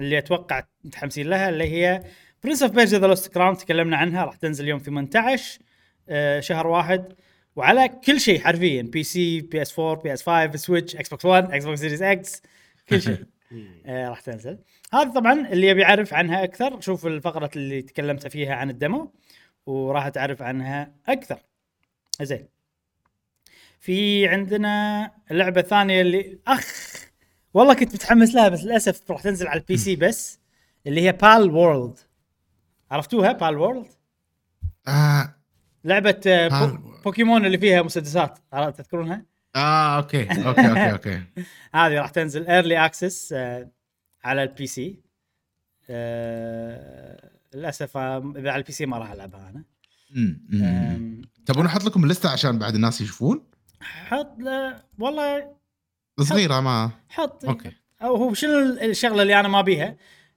[0.00, 2.04] اللي أتوقع متحمسين لها اللي هي
[2.44, 5.60] Prince of Persia The Lost Crown تكلمنا عنها راح تنزل يوم 18
[6.08, 7.14] آه شهر واحد.
[7.56, 12.42] وعلى كل شيء حرفيا PC PS 4 PS 5 Switch Xbox 1 Xbox Series X
[12.88, 13.24] كل شيء.
[13.86, 14.58] آه راح تنزل.
[14.92, 16.80] هذا طبعا اللي يبي يعرف عنها أكثر.
[16.80, 19.12] شوف الفقرة اللي تكلمت فيها عن ال demo.
[19.66, 21.38] وراح تعرف عنها أكثر.
[22.22, 22.48] زين.
[23.80, 26.90] في عندنا اللعبه الثانية اللي أخ
[27.54, 30.40] والله كنت متحمس لها بس للأسف راح تنزل على ال PC بس
[30.86, 31.98] اللي هي Palworld
[32.90, 33.86] عرفتوها Palworld
[34.88, 35.34] آه,
[35.84, 36.92] لعبة آه، بو.
[37.04, 39.24] بوكيمون اللي فيها مسدسات تذكرونها؟
[39.56, 41.22] آه okay okay okay okay.
[41.74, 43.32] هذه راح تنزل early access
[44.24, 45.00] على ال PC.
[45.90, 49.64] آه للأسف إذا على ال PC ما راح ألعبها أنا.
[50.14, 50.62] مم، مم.
[50.64, 53.42] آم، تبون أحط لكم اللسته عشان بعد الناس يشوفون؟
[53.82, 55.52] حط له والله
[56.20, 56.90] صغيرة ما.
[57.08, 57.44] حط.
[57.44, 57.72] okay.
[58.02, 59.96] أو هو شنو الشغلة اللي أنا ما بيها؟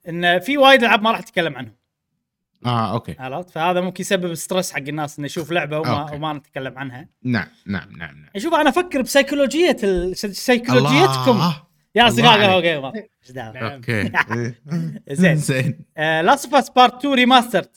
[0.09, 1.75] إن في وايد ألعاب ما راح أتكلم عنهم.
[2.65, 3.15] آه okay.
[3.19, 6.15] عرفت؟ فهذا ممكن يسبب stress حق الناس انه يشوف لعبة وما okay.
[6.15, 7.07] وما نتكلم عنها.
[7.23, 8.29] نعم نعم نعم نعم.
[8.37, 11.31] شوف أنا أفكر بسيكولوجية ال- سيكولوجيتكم.
[11.31, 11.63] الله.
[11.95, 13.63] يا اصدقاء الله قهوه وقيمر إيش دعوة نعم.
[13.63, 14.11] okay
[15.21, 15.35] زين.
[15.49, 17.69] زين Last of Us Part 2 Remastered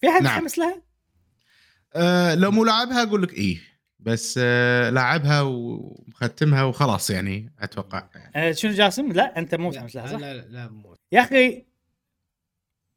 [0.00, 0.34] في أحد نعم.
[0.34, 0.82] متحمس لها؟
[1.94, 3.60] آه لو مو لاعبها أقول لك إيه
[4.00, 10.06] بس آه لاعبها ومختمها وخلاص يعني أتوقع آه شنو جاسم؟ لا أنت مو متحمس لها
[10.06, 11.64] لا صح؟ لا لا, لا مو يا أخي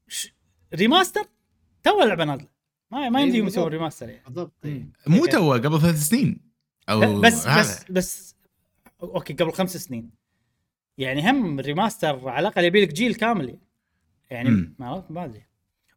[0.07, 0.34] ش...
[0.73, 1.23] remaster
[1.84, 2.48] تو اللعبه نازله
[2.91, 3.57] ما ما إيه، يمديهم بالضبط.
[3.60, 4.85] يسوون remaster يعني بالضبط إيه.
[5.07, 5.26] مو.
[5.26, 6.41] تو قبل ثلاث سنين
[6.89, 7.61] أو بس هذا.
[7.61, 8.35] بس بس
[9.03, 10.16] okay قبل خمس سنين
[10.97, 13.59] يعني هم remaster على الأقل يبي لك جيل كامل.
[14.29, 14.75] يعني.
[14.79, 15.43] ما عرفت ما أدري.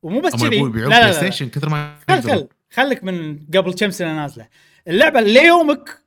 [0.03, 0.49] ومو بس كذي.
[0.49, 1.13] لا يبيعون لا بلاي لا, لا.
[1.13, 2.23] ستيشن كثر ما خل.
[2.23, 4.49] خل خليك من قبل كم سنة نازلة.
[4.89, 5.99] اللعبة ليومك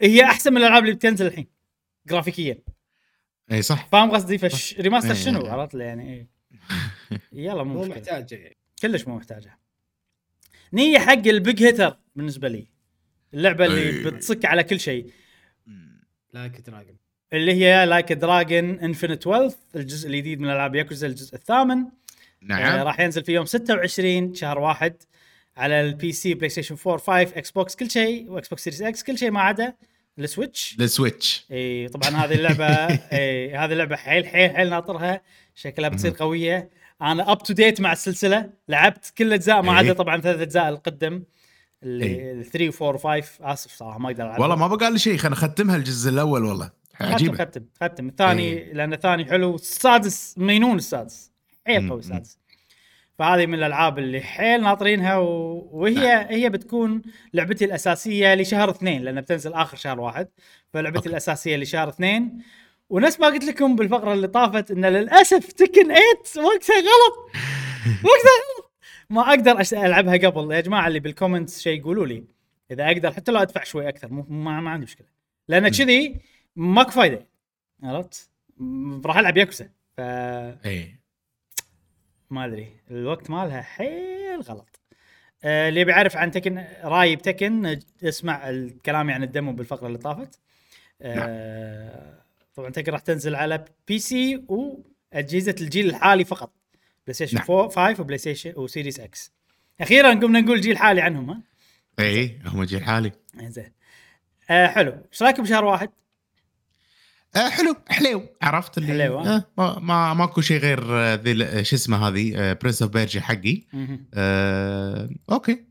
[0.00, 1.46] هي أحسن من الألعاب اللي بتنزل الحين
[2.06, 2.58] جرافيكيا.
[3.52, 3.88] إي صح.
[3.92, 5.14] فاهم قصدي؟ فش ريماستر.
[5.14, 6.28] شنو؟ عرفت يعني.
[7.32, 9.58] يلا مو محتاجه يعني كلش مو محتاجه
[10.72, 12.66] نية حق البيج هيتر بالنسبة لي.
[13.34, 14.10] اللعبة اللي.
[14.10, 15.10] بتصك على كل شيء.
[16.32, 16.96] لايك دراجون
[17.32, 21.78] اللي هي Like a Dragon Infinite Wealth الجزء الجديد من ألعاب ياكوزا الجزء الثامن.
[21.78, 21.90] آه
[22.42, 24.94] نعم راح ينزل في يوم 26 شهر واحد
[25.56, 29.30] على ال PC PlayStation 4 5 Xbox كل شيء و Xbox Series X كل شيء
[29.30, 29.74] ما عدا
[30.18, 32.66] ال Switch لل Switch إي طبعا هذه اللعبة
[33.18, 35.20] إي هذه اللعبة حيل حيل حيل ناطرها.
[35.54, 36.70] شكلها بتصير قوية.
[37.02, 38.50] أنا up to date مع السلسلة.
[38.68, 39.92] لعبت كل الاجزاء ما عدا.
[39.92, 41.22] طبعا ثلاث أجزاء القدم.
[41.82, 42.42] اللي إيه.
[42.42, 45.36] 3 و 4 و 5 آسف صراحة ما أقدر والله ما بقى لي شيء خلينا
[45.36, 46.70] نختمها الجزء الأول والله.
[46.96, 47.34] ختم عجيبة.
[47.44, 48.72] ختم ختم الثاني إيه.
[48.72, 49.54] لأن الثاني حلو.
[49.54, 51.32] السادس مينون السادس.
[51.66, 51.98] حيل قوي.
[51.98, 52.38] السادس.
[53.18, 55.28] فهذه من الألعاب اللي حيل ناطرينها و...
[55.72, 56.26] وهي نعم.
[56.28, 57.02] هي بتكون
[57.34, 60.28] لعبتي الأساسية لشهر اثنين لأن بتنزل آخر شهر واحد.
[60.72, 61.08] فلعبتي okay.
[61.08, 62.38] الأساسية لشهر اثنين.
[62.90, 65.98] ونفس ما قلت لكم بالفقرة اللي طافت إن للأسف Tekken 8
[66.36, 67.16] وقتها غلط.
[68.04, 68.72] وقتها غلط.
[69.10, 70.52] ما أقدر أش- ألعبها قبل.
[70.54, 72.24] يا جماعة اللي بال comments شيء يقولوا لي.
[72.70, 75.06] إذا أقدر حتى لو أدفع شوي أكثر مو ما, ما عندي مشكلة.
[75.48, 76.16] لأن كذي
[76.56, 77.26] ماكو فايدة
[77.82, 78.30] عرفت؟
[79.04, 80.96] راح ألعب ياكوزا ف إي.
[82.30, 84.80] ما أدري الوقت مالها حيل غلط.
[85.44, 89.98] آه، اللي بيعرف عن Tekken رأي ب Tekken اسمع الكلام عن ال demo بالفقرة اللي
[89.98, 90.40] طافت.
[91.02, 92.22] آه،
[92.54, 96.52] طبعا Tekken راح تنزل على PC واجهزه الجيل الحالي فقط
[97.06, 97.46] PlayStation نعم.
[97.50, 99.32] 4 5 و PlayStation و Series X
[99.80, 101.42] أخيرا قمنا نقول جيل حالي عنهم ها؟
[101.98, 103.12] إي هم جيل حالي.
[103.42, 103.72] زين
[104.50, 104.92] آه حلو.
[105.12, 105.90] إيش رأيكم بشهر واحد؟
[107.36, 111.44] آه حلو حلو عرفت اللي حلو، ها؟ آه ما, ما ماكو شيء غير آه، ذي
[111.44, 113.62] آه، شو اسمه هذه Prince of Persia حقي.
[114.14, 115.64] آه okay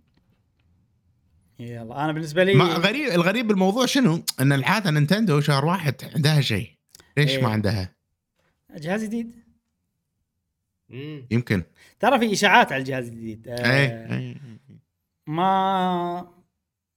[1.59, 6.41] يلا أنا بالنسبة لي ما غريب الغريب بالموضوع شنو؟ إن العادة Nintendo شهر واحد عندها
[6.41, 6.71] شيء
[7.17, 7.43] ليش إيه.
[7.43, 7.95] ما عندها؟
[8.75, 9.31] جهاز جديد.
[11.31, 11.63] يمكن
[11.99, 14.37] ترى في إشاعات على الجهاز الجديد آه اي اي
[15.27, 16.34] ما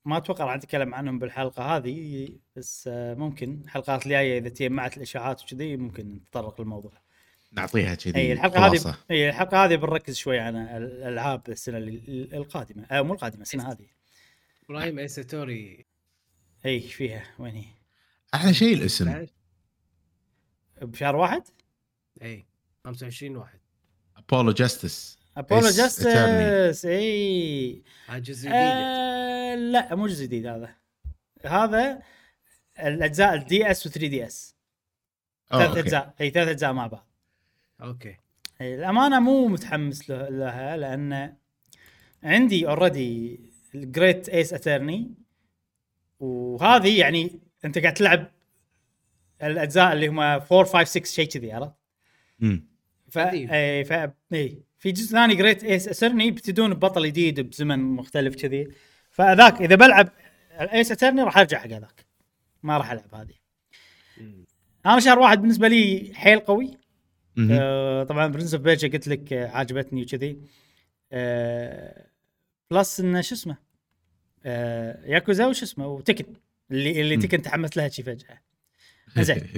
[0.08, 5.42] ما أتوقع راح نتكلم عنهم بالحلقة هذه بس آه ممكن الحلقات الجاية إذا تجمعت الإشاعات
[5.42, 6.92] وكذي ممكن نتطرق للموضوع.
[7.52, 8.96] نعطيها كذي إي الحلقة هذه.
[9.10, 13.86] إي الحلقة هذه بنركز شوي على الألعاب السنة ال- القادمة آه مو القادمة السنة هذه.
[14.64, 15.86] إبراهيم إيساتوري.
[16.66, 17.64] إي فيها وين هي؟
[18.34, 19.26] أحلى شيء الاسم.
[20.82, 21.42] بشهر واحد؟
[22.22, 22.46] إي
[22.84, 23.58] 25 واحد.
[24.16, 27.82] Apollo Justice Apollo Justice إي.
[28.08, 28.52] هذا جزء جديد.
[28.54, 30.74] آه لا مو جزء جديد هذا.
[31.46, 32.02] هذا
[32.80, 34.56] الأجزاء ال DS و 3DS
[35.50, 36.14] ثلاث أجزاء.
[36.20, 37.06] إي ثلاث أجزاء مع بعض.
[37.82, 38.16] أوكي.
[38.60, 41.34] إي، الأمانة مو متحمس له- لها لأن
[42.22, 43.40] عندي already
[43.74, 45.14] ال Great Ace Attorney
[46.20, 48.26] وهذه يعني أنت قاعد تلعب
[49.42, 51.72] الأجزاء اللي هم 4 5 6 شيء كذي عرفت؟
[53.10, 53.50] ف قديم.
[53.50, 53.92] إي ف
[54.32, 54.62] إي.
[54.78, 58.68] في جزء ثاني Great Ace Attorney يبتدون ببطل جديد بزمن مختلف كذي.
[59.10, 60.08] فذاك إذا بلعب
[60.60, 62.06] ال Ace Attorney راح أرجع حق هذاك.
[62.62, 63.34] ما راح ألعب هذه.
[64.86, 66.78] أنا شهر واحد بالنسبة لي حيل قوي.
[67.50, 70.38] آه طبعا Prince of Persia قلت لك عجبتني وكذي.
[71.12, 72.06] آه
[72.70, 73.56] plus إنه شو اسمه؟
[74.44, 76.24] آه ياكوزا وش اسمه؟ و Tekken.
[76.70, 77.16] اللي اللي.
[77.16, 78.40] Tekken تحمست لها شي فجأة.
[79.22, 79.48] زين.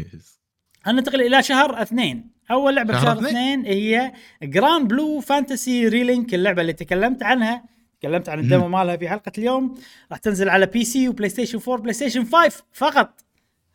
[0.87, 2.31] ننتقل إلى شهر اثنين.
[2.51, 4.13] أول لعبة شهر بشهر اثنين؟ هي
[4.43, 7.65] Granblue Fantasy Relink اللعبة اللي تكلمت عنها.
[8.01, 9.75] تكلمت عن ال demo مالها في حلقة اليوم.
[10.11, 13.21] راح تنزل على PC و PlayStation 4 PlayStation 5 فقط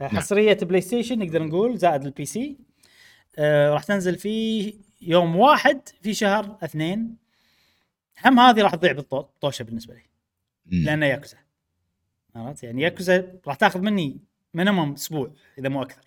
[0.01, 2.57] حصرية PlayStation نقدر نقول زائد ال PC
[3.37, 7.15] آه راح تنزل في يوم واحد في شهر اثنين.
[8.25, 10.01] هم هذه راح تضيع بالطوشه بالنسبة لي.
[10.65, 10.83] مم.
[10.85, 11.37] لانها ياكوزا.
[12.35, 14.17] عرفت؟ يعني ياكوزا راح تاخذ مني
[14.53, 16.04] minimum أسبوع إذا مو أكثر.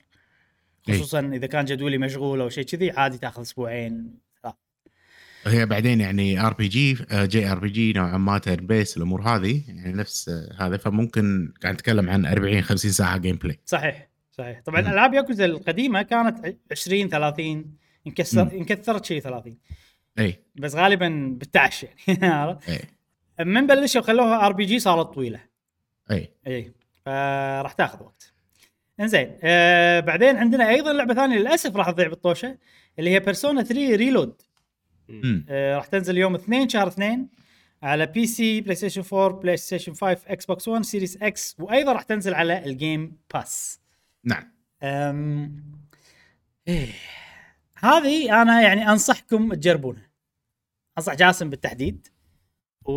[0.88, 0.94] إي.
[0.94, 4.14] خصوصا إذا كان جدولي مشغول أو شيء كذي عادي تأخذ أسبوعين.
[4.42, 4.54] ثلاث.
[5.46, 9.62] هي بعدين يعني ار بي جي جي ار بي جي نوعا ما turn-based الأمور هذه
[9.68, 10.76] يعني نفس آه، هذا.
[10.76, 14.60] فممكن قاعد نتكلم عن 40 50 ساعة gameplay صحيح صحيح.
[14.60, 14.80] طبعا.
[14.80, 17.64] ألعاب ياكوزا القديمة كانت 20 30
[18.06, 18.50] انكسر مم.
[18.50, 19.56] انكثرت شيء 30
[20.18, 22.80] اي بس غالبا بالتعش يعني؟ اي
[23.44, 25.40] من بلشوا خلوها ار بي جي صارت طويلة.
[26.10, 26.72] اي اي
[27.04, 28.32] فراح تاخذ وقت.
[29.00, 32.58] انزين آه بعدين عندنا أيضا لعبة ثانية للأسف راح تضيع بالطوشة
[32.98, 34.42] اللي هي بيرسونا 3 ريلود.
[35.48, 37.28] آه راح تنزل يوم 2 شهر 2
[37.82, 41.92] على بي سي بلاي ستيشن 4 بلاي ستيشن 5 إكس بوكس 1 سيريس إكس وأيضا
[41.92, 43.80] راح تنزل على الجيم باس
[44.24, 44.52] نعم.
[44.82, 45.62] أم...
[46.68, 46.88] إيه.
[47.78, 50.10] هذه أنا يعني أنصحكم تجربونها.
[50.98, 52.06] أنصح جاسم بالتحديد.
[52.84, 52.92] و...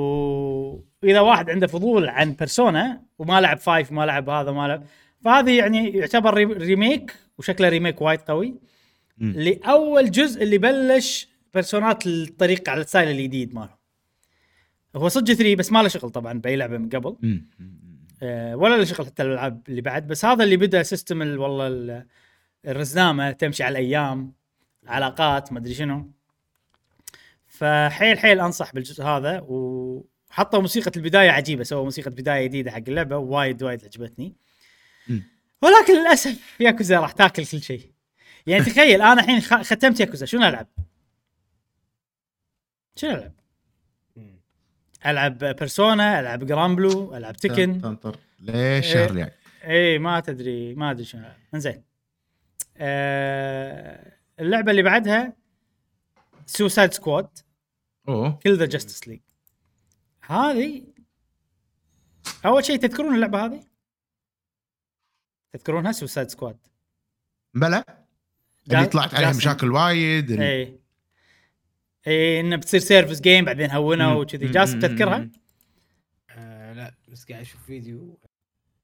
[1.04, 4.84] واذا واحد عنده فضول عن Persona وما لعب Five وما لعب هذا وما لعب
[5.22, 8.56] فهذه يعني يعتبر re- remake وشكله remake وايد قوي.
[9.18, 13.76] لأول جزء اللي بلش بيرسونات الطريقة على ال style الجديد ماله
[14.96, 17.16] هو صدق 3 بس ما له شغل طبعا بأي لعبة من قبل.
[18.24, 21.68] آه، ولا له شغل حتى الألعاب اللي بعد بس هذا اللي بدأ system ال- والله
[21.68, 22.06] ال-
[22.68, 24.34] الرزنامة تمشي على الأيام
[24.88, 26.12] علاقات ما أدري شنو
[27.48, 33.18] فحيل حيل أنصح بالجزء هذا وحطوا موسيقى البداية عجيبة سووا موسيقى بداية جديدة حق اللعبة
[33.18, 34.34] وايد وايد عجبتني مم.
[35.62, 37.92] ولكن للأسف ياكوزا راح تاكل كل شيء.
[38.48, 40.68] يعني تخيل أنا الحين خ- ختمت ياكوزا شنو ألعب؟
[42.96, 43.34] شنو ألعب؟
[45.06, 48.18] ألعب Persona ألعب Granblue ألعب Tekken تنطر.
[48.40, 49.32] ليش الشهر الجاي
[49.64, 51.84] اي ما تدري ما أدري شنو إنزين.
[52.78, 55.34] آه اللعبة اللي بعدها
[56.46, 57.30] Suicide Squad
[58.08, 58.32] أوه.
[58.44, 59.20] Kill the Justice League
[60.26, 60.84] هذه
[62.46, 63.64] أول شيء تذكرون اللعبة هذه؟
[65.54, 66.58] تذكرونها Suicide Squad
[67.54, 67.84] بلى
[68.72, 69.34] اللي طلعت عليها.
[69.34, 70.80] مشاكل وايد اي
[72.08, 74.16] اي إنه بتصير service game بعدين هونوا مم.
[74.18, 74.48] وكذي.
[74.48, 74.80] جاسم.
[74.80, 75.32] تذكرها؟ مم.
[76.30, 78.20] آه لا بس قاعد أشوف فيديو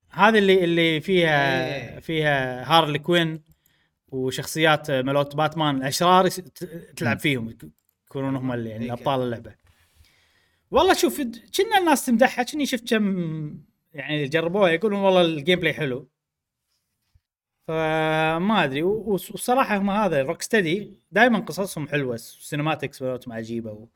[0.09, 1.99] هذه اللي اللي فيها إيه.
[1.99, 3.41] فيها Harley Quinn
[4.07, 6.27] وشخصيات ملوت باتمان الأشرار
[6.95, 7.21] تلعب مم.
[7.21, 7.57] فيهم
[8.07, 9.55] يكونون هم اللي يعني إيه أبطال اللعبة
[10.71, 11.21] والله شوف
[11.57, 13.63] كنا الناس تمدحها كني شفت كم
[13.93, 16.09] يعني جربوها يقولون والله ال gameplay حلو
[17.67, 18.83] فما أدري.
[18.83, 23.87] والصراحه هم هذا Rocksteady دائما قصصهم حلوة ال cinematics مالتهم عجيبة و...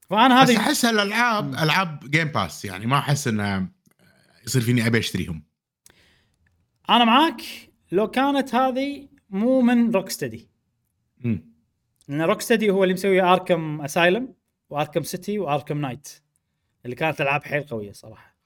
[0.00, 3.68] فأنا بس هذه أحس الالعاب ألعاب Game Pass يعني ما أحس إنه
[4.46, 5.44] يصير فيني أبي أشتريهم.
[6.90, 7.42] أنا معاك.
[7.92, 10.48] لو كانت هذه مو من Rocksteady.
[12.08, 14.34] لأن Rocksteady هو اللي مسوي Arkham Asylum
[14.70, 16.08] و Arkham City و Arkham Knight
[16.84, 18.36] اللي كانت ألعاب حيل قوية صراحة.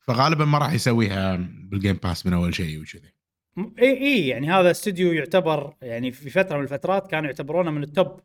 [0.00, 3.17] فغالبا ما راح يسويها بال Game Pass من أول شيء وكذي.
[3.58, 7.92] اي اي يعني هذا استوديو يعتبر يعني في فترة من الفترات كانوا يعتبرونه من ال
[7.92, 8.20] top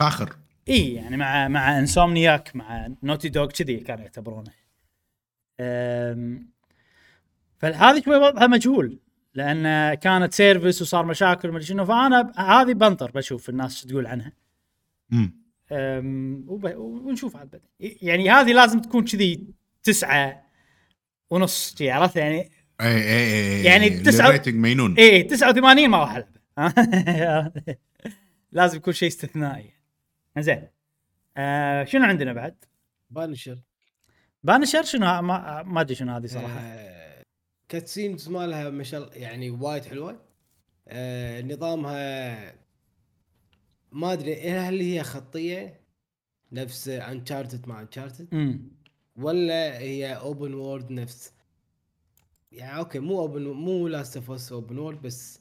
[0.00, 0.36] فاخر.
[0.68, 4.50] اي يعني مع مع Insomniac مع Naughty Dog كذي كانوا يعتبرونه.
[7.58, 8.98] فهذه شوي وضعها مجهول
[9.34, 14.32] لأن كانت service وصار مشاكل وما شنو فأنا هذه بنطر بشوف الناس شو تقول عنها.
[15.10, 15.46] مم.
[15.72, 17.60] أم، وب- ونشوف عاد.
[17.80, 19.46] يعني هذه لازم تكون كذي
[19.82, 20.46] تسعة
[21.30, 22.50] ونص عرفت يعني؟
[22.80, 24.94] اي اي اي يعني تسعة- ال rating minimum.
[24.94, 26.10] إيه 89 ما راح
[26.58, 27.52] العبها
[28.52, 29.70] لازم يكون شيء استثنائي.
[30.38, 30.68] زين.
[31.36, 32.64] آه شنو عندنا بعد؟
[33.10, 33.58] Banishers
[34.42, 36.58] Banishers شنو؟ ها- ما ما أدري شنو هذه صراحة.
[36.60, 37.22] آه
[37.68, 40.20] cutscenes مالها ما شاء الله يعني وايد حلوة.
[40.88, 42.54] آه نظامها
[43.92, 45.80] ما أدري هل هي خطية؟
[46.52, 48.58] نفس Uncharted مع Uncharted
[49.16, 51.32] ولا هي open world نفس؟
[52.56, 55.40] يعني okay مو open مو Last of Us open world بس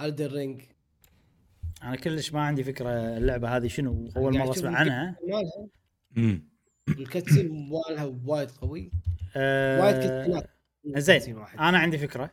[0.00, 0.62] Elden Ring
[1.82, 5.16] أنا كلش ما عندي فكرة اللعبة هذه شنو أول قاعد مره اسمع عنها.
[5.28, 5.68] مالها.
[6.10, 6.48] مم.
[6.88, 8.90] ال cutscene مالها وايد قوي.
[9.36, 10.46] آه، وايد كنت
[10.98, 12.30] زين أنا عندي فكرة.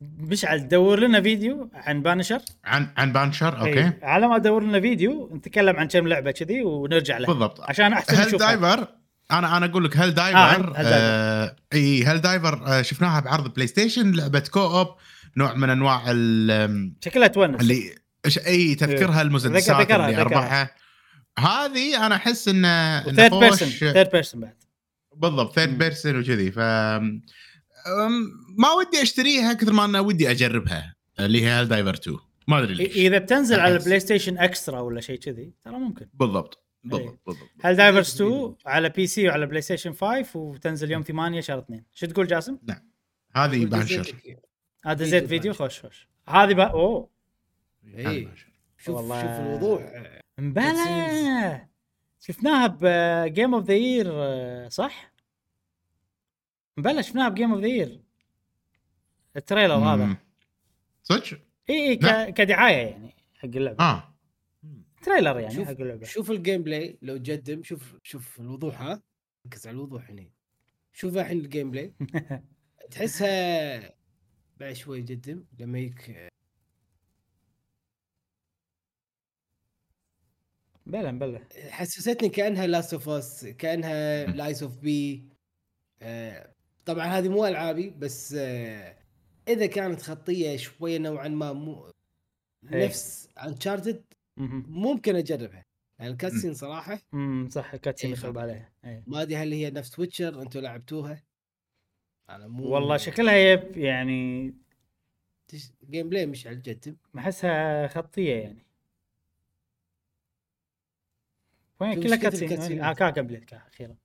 [0.00, 3.92] مشعل دور لنا فيديو عن Banishers عن عن Banishers okay.
[4.02, 7.60] على ما ادور لنا فيديو نتكلم عن كم لعبة كذي ونرجع لها بالضبط.
[7.60, 8.54] عشان أحسن Hell نشوفها.
[8.54, 8.97] Diver
[9.30, 10.88] أنا أنا أقول لك Helldiver آه، Helldiver.
[10.92, 14.88] آه إي Helldiver آه شفناها بعرض PlayStation لعبة co-op
[15.36, 17.94] نوع من أنواع ال- شكلها تونس اللي
[18.46, 20.20] إي تذكرها ذكر- المسدسات اللي ذكرها.
[20.20, 20.70] أربعها
[21.38, 24.54] هذه أنا أحس انه third person third person بعد
[25.16, 25.78] بالضبط third.
[25.78, 26.58] person وكذي ف
[28.58, 32.18] ما ودي أشتريها كثر ما أنا ودي أجربها اللي هي Helldiver 2
[32.48, 33.76] ما أدري ليش إذا بتنزل على.
[33.76, 36.67] ال PlayStation Extra ولا شيء كذي ترى ممكن بالضبط إيه.
[36.84, 42.06] بالضبط بالضبط Helldivers 2 على PC وعلى PlayStation 5 وتنزل يوم 8 شهر 2 شو
[42.06, 42.58] تقول جاسم؟
[43.36, 44.14] هذه Banishers
[44.84, 45.54] هذا زيت فيديو.
[45.54, 46.08] خوش خوش.
[46.28, 47.10] هذه بقى أوه.
[47.94, 48.28] اي.
[48.78, 49.20] شوف والله.
[49.20, 51.68] شوف الوضوح مبلا
[52.20, 54.08] شفناها ب Game of the Year
[54.68, 55.12] صح؟
[56.76, 58.00] مبلا شفناها ب Game of the Year
[59.36, 60.16] ال trailer هذا.
[61.02, 61.40] صدق؟
[61.70, 63.84] اي اي كدعاية يعني حق اللعبة.
[63.84, 64.07] آه.
[65.02, 69.02] تريلر يعني شوف حق اللعبة شوف ال gameplay لو تقدم شوف شوف الوضوح ها
[69.46, 70.30] ركز على الوضوح هنا
[70.92, 71.94] شوف الحين ال gameplay
[72.90, 73.94] تحسها
[74.56, 76.28] بعد شوي يقدم لما يك
[80.88, 84.26] بلا بلا حسستني كأنها Last of Us كأنها.
[84.26, 85.28] Lies of P
[86.84, 88.96] طبعا هذه مو ألعابي بس آه،
[89.48, 91.92] إذا كانت خطية شوية نوعا ما مو
[92.72, 92.86] إيه.
[92.86, 94.04] نفس Uncharted.
[94.68, 95.64] ممكن أجربها.
[95.98, 98.38] يعني الكاتسين صراحة امم صح كاتسين إيه، فاهم.
[98.38, 99.02] عليها إيه.
[99.06, 101.22] ما أدري هل هي نفس ويتشر أنتم لعبتوها؟
[102.30, 104.54] أنا مو والله شكلها يب يعني
[105.48, 106.96] تش- جيم بلاي مش على الجد.
[107.18, 108.66] احسها خطية يعني.
[111.80, 112.80] وين كلها كاتسين؟ كاتسين.
[112.84, 113.96] آه كا قبل كا أخيرا.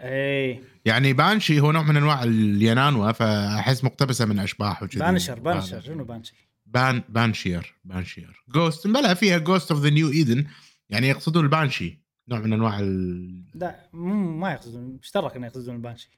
[0.00, 5.00] اي يعني بانشي هو نوع من أنواع اليانانوا فأحس مقتبسة من أشباح وكذي.
[5.00, 5.80] بانشر بانشر.
[5.80, 6.34] شنو بانشر؟
[6.74, 8.44] بان بانشير بانشير.
[8.48, 10.46] جوست بلا فيها جوست اوف ذا نيو ايدن
[10.90, 13.42] يعني يقصدون البانشي نوع من أنواع ال...
[13.54, 16.10] لا ما يقصدون مشترك إنه يقصدون البانشي.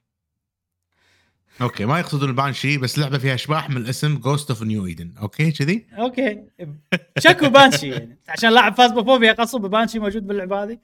[1.61, 5.51] أوكي ما يقصدون البانشي بس لعبة فيها اشباح من الاسم جوست اوف نيو ايدن أوكي
[5.51, 6.43] كذي؟ أوكي.
[7.19, 8.19] شكو بانشي يعني.
[8.29, 10.77] عشان لاعب فازموفوبيا قصب بانشي موجود باللعبة هذه.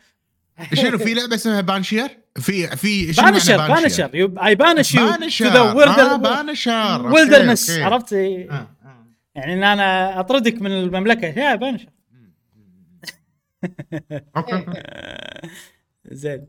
[0.74, 5.12] شنو في لعبة اسمها بانشير في في بانشر بانشر اي بانش يو
[6.18, 7.84] Banisher wilderness okay.
[7.84, 8.76] عرفت؟ آه.
[9.36, 11.28] يعني إن أنا أطردك من المملكة.
[11.28, 11.80] يا
[14.38, 14.66] okay
[16.12, 16.48] زين.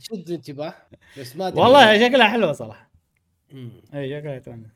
[0.00, 0.74] تشد انتباه
[1.18, 1.44] بس ما.
[1.44, 2.90] والله شكلها حلوة صراحة.
[3.94, 4.70] اي شكلها تونس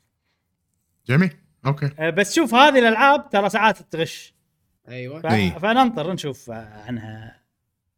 [1.08, 1.30] جميل.
[1.66, 1.90] okay.
[1.98, 4.34] أه، بس شوف هذه الألعاب ترى ساعات تغش.
[4.88, 5.20] أيوه.
[5.20, 5.26] ف...
[5.26, 5.50] إي.
[5.50, 7.42] فننطر نشوف آه، عنها.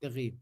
[0.00, 0.38] تغيب.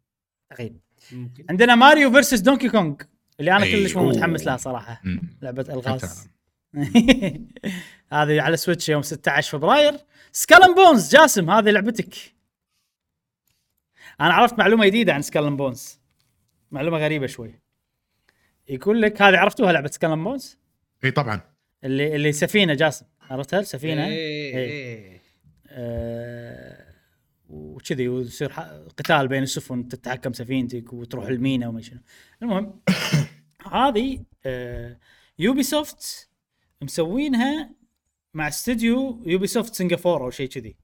[0.51, 0.81] تقييم
[1.13, 1.45] ممكن.
[1.51, 2.95] عندنا Mario versus Donkey Kong
[3.41, 4.09] اللي أنا أي، كلش مو.
[4.09, 5.01] متحمس لها صراحة.
[5.05, 5.21] مم.
[5.43, 6.29] لعبة الغاز.
[8.13, 9.95] هذه على Switch يوم 16 فبراير.
[10.33, 12.15] Skull and Bones جاسم هذه لعبتك.
[14.21, 16.01] أنا عرفت معلومة جديدة عن Skull and Bones
[16.71, 17.61] معلومة غريبة شوي.
[18.69, 20.59] يقول لك هذه عرفتوها لعبة Skull and Bones
[21.05, 21.41] إي طبعا.
[21.85, 23.07] اللي اللي سفينة جاسم.
[23.21, 24.69] عرفتها؟ السفينه إيه إيه.
[24.69, 25.23] إيه
[25.69, 26.89] آه
[27.49, 28.61] وكذي ويصير ح-
[28.97, 32.01] قتال بين السفن تتحكم سفينتك وتروح المينا وما شنو.
[32.43, 32.81] المهم
[33.73, 34.99] هذه آه
[35.39, 36.28] Ubisoft
[36.83, 37.71] مسوينها
[38.35, 40.77] مع استوديو Ubisoft سنغافورة أو شيء كذي.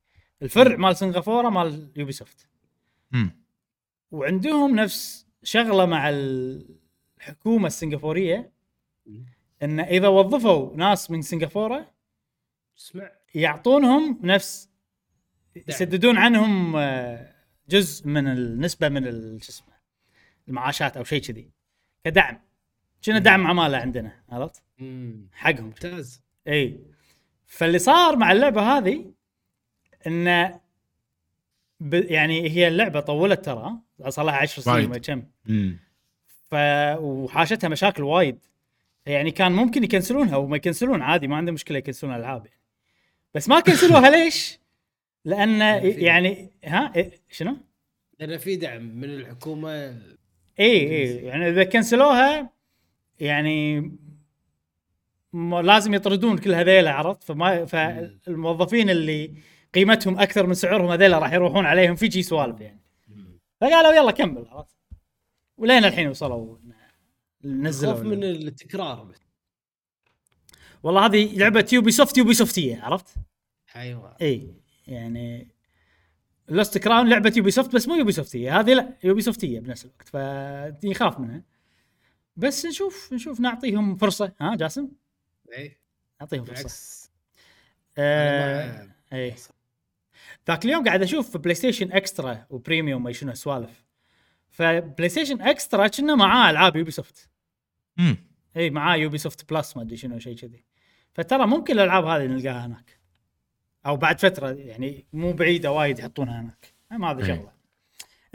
[0.43, 2.49] الفرع مال سنغافورة مال Ubisoft.
[4.11, 8.53] وعندهم نفس شغلة مع الحكومة السنغافورية
[9.63, 11.95] إن إذا وظفوا ناس من سنغافورة
[12.79, 14.71] اسمع يعطونهم نفس
[15.69, 17.35] يسددون عنهم آه،
[17.69, 19.03] جزء من النسبة من
[19.41, 19.75] شو اسمه
[20.49, 21.51] المعاشات أو شيء كذي.
[22.05, 22.41] كدعم.
[23.05, 24.64] كنا دعم عماله عندنا عرفت؟
[25.33, 26.81] حقهم ممتاز إي
[27.47, 29.13] فاللي صار مع اللعبة هذه
[30.07, 30.61] انه
[31.81, 31.95] ب...
[31.95, 33.73] يعني هي اللعبة طولت ترى
[34.09, 34.91] صار لها 10 سنين.
[34.91, 35.23] ما كم.
[36.51, 36.55] ف
[36.99, 38.39] وحاشتها مشاكل وايد
[39.07, 42.61] يعني كان ممكن يكنسلونها وما يكنسلون عادي ما عندهم مشكلة يكنسلون الالعاب يعني.
[43.35, 44.59] بس ما كنسلوها ليش؟
[45.25, 47.57] لأن يعني ها إيه شنو؟
[48.21, 49.71] لأن في دعم من الحكومة
[50.61, 52.51] إي إي يعني إذا كنسلوها
[53.21, 53.91] يعني
[55.63, 59.35] لازم يطردون كل هذيلا عرفت؟ فما فالموظفين اللي
[59.75, 62.81] قيمتهم أكثر من سعرهم هذيلا راح يروحون عليهم في شي سوالف يعني.
[63.61, 64.77] فقالوا يلا كمل عرفت؟
[65.57, 66.57] ولين الحين وصلوا
[67.45, 69.21] نزلوا خوف من التكرار بس.
[70.83, 73.15] والله هذه لعبة Ubisoft Ubisoft ية عرفت؟
[73.77, 74.17] أيوه.
[74.23, 74.55] إي
[74.87, 75.49] يعني
[76.49, 80.09] Lost Crown لعبة Ubisoft بس مو Ubisoft هي هذه لا Ubisoft ية بنفس الوقت
[80.81, 81.43] فيخاف منها.
[82.37, 84.89] بس نشوف نشوف نعطيهم فرصة ها جاسم؟
[85.53, 85.77] اي
[86.21, 87.11] نعطيهم فرصة.
[87.99, 89.35] آه اي
[90.49, 93.85] ذاك اليوم قاعد أشوف PlayStation Extra و Premium ما شنو سوالف
[94.49, 97.29] ف PlayStation Extra كنا معاه ألعاب Ubisoft
[97.99, 98.17] امم
[98.57, 100.65] اي معاه Ubisoft Plus ما أدري شنو شيء كذي.
[101.15, 102.99] فترى ممكن الألعاب هذه نلقاها هناك.
[103.87, 106.75] أو بعد فترة يعني مو بعيدة وايد يحطونها هناك.
[106.91, 107.27] ما هذا إي.
[107.27, 107.53] شغلة.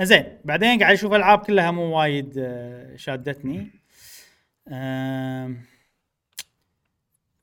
[0.02, 3.72] زين بعدين قاعد أشوف ألعاب كلها مو وايد آه، شادتني.
[4.68, 5.66] آم،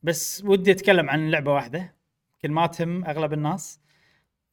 [0.07, 1.95] بس ودي أتكلم عن لعبة واحدة
[2.33, 3.79] يمكن ما تهم أغلب الناس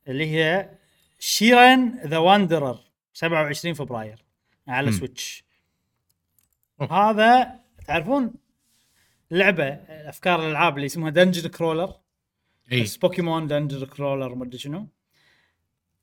[0.09, 0.71] اللي هي
[1.19, 2.79] Shiren the Wanderer
[3.13, 4.25] 27 فبراير
[4.69, 4.93] على مم.
[4.93, 5.45] Switch
[6.81, 7.11] أوه.
[7.11, 8.35] هذا تعرفون
[9.31, 11.95] لعبة أفكار الألعاب اللي اسمها dungeon crawler
[12.73, 14.89] إي بس Pokemon dungeon crawler ما أدري شنو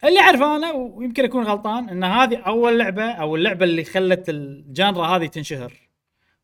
[0.03, 4.42] اللي أعرفه أنا ويمكن أكون غلطان إن هذه أول لعبة أو اللعبة اللي خلت ال
[4.42, 5.73] genre هذه تنشهر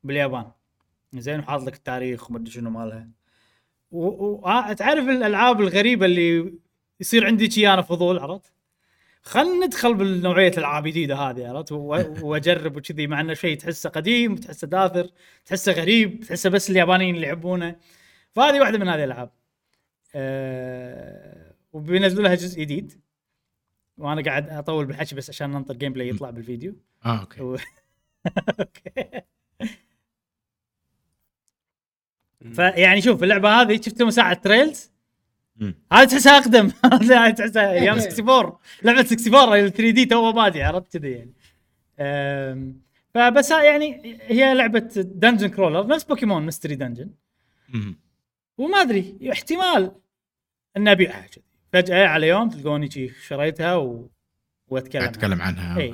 [0.04, 0.52] باليابان
[1.22, 3.08] زين وحاط لك التاريخ وما أدري شنو مالها.
[3.92, 6.54] وتعرف الألعاب الغريبة اللي
[7.00, 8.54] يصير عندي شي أنا فضول عرفت؟
[9.24, 14.36] خلنا ندخل بالنوعية الألعاب الجديدة هذه عرفت؟ و- وأجرب وكذي مع إنه شيء تحسه قديم
[14.36, 15.10] تحسه داثر
[15.46, 17.76] تحسه غريب تحسه بس اليابانيين اللي يحبونه.
[18.32, 19.30] فهذه واحدة من هذه الألعاب.
[20.16, 22.94] أه وبينزلوا لها جزء جديد.
[23.98, 26.76] وأنا قاعد أطول بالحكي بس عشان ننطر gameplay يطلع بالفيديو.
[27.06, 27.42] آه okay.
[27.42, 27.58] و-
[28.60, 29.22] okay.
[32.54, 34.92] فيعني شوف اللعبة هذه شفت مساحه trails.
[35.92, 36.72] هذه تحسها أقدم.
[36.94, 41.34] هذه تحسها أيام 64 لعبة 64 ال 3D تو بادي عرفت كذي يعني.
[43.14, 47.10] فبس يعني هي لعبة dungeon crawler نفس Pokémon Mystery Dungeon.
[48.58, 49.92] وما أدري احتمال
[50.78, 51.44] ان ابيعها كذي.
[51.74, 54.10] فجأة على يوم تلقوني شي شريتها و...
[54.68, 55.12] وأتكلم عنها.
[55.12, 55.80] أتكلم عنها.
[55.80, 55.94] اي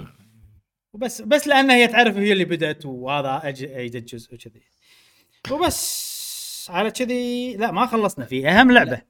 [0.94, 3.42] وبس بس لأن هي تعرف هي اللي بدأت وهذا.
[3.44, 4.62] اجد جزء وكذي
[5.52, 6.13] وبس.
[6.70, 9.02] على كذي لا ما خلصنا فيه أهم لعبة.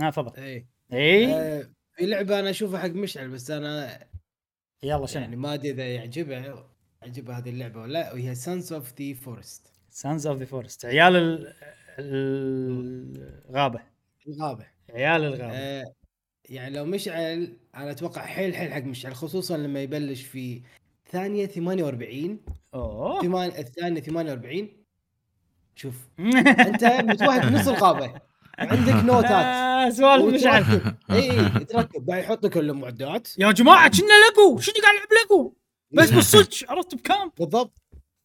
[0.00, 0.42] ها تفضل.
[0.42, 3.98] اي اي آه، في لعبة أنا أشوفها حق مشعل بس أنا
[4.82, 6.66] يلا شنو؟ يعني ما أدري إذا يعجبها
[7.02, 11.16] يعجبها هذه اللعبة ولا لا وهي Sons of the Forest Sons of the Forest عيال
[11.16, 11.54] ال...
[13.48, 13.80] الغابة.
[14.28, 14.66] الغابة.
[14.90, 15.52] عيال الغابة.
[15.52, 15.84] آه،
[16.44, 20.62] يعني لو مشعل أنا أتوقع حيل حيل حق مشعل خصوصا لما يبلش في
[21.10, 22.40] ثانية 48
[22.74, 23.22] أوه.
[23.22, 24.85] ثمان الثانية 48
[25.76, 25.94] شوف.
[26.68, 28.12] انت متوهق بنص الغابه
[28.58, 29.30] وعندك نوتات.
[29.30, 32.06] آه، سوالف مشعل وتركب اي تركب.
[32.06, 33.28] بعد يحط لك المعدات.
[33.38, 35.50] يا جماعة كنا لقوا شنو قاعد العب لقوا
[35.92, 37.72] بس بالصدق عرفت بكام؟ بالضبط.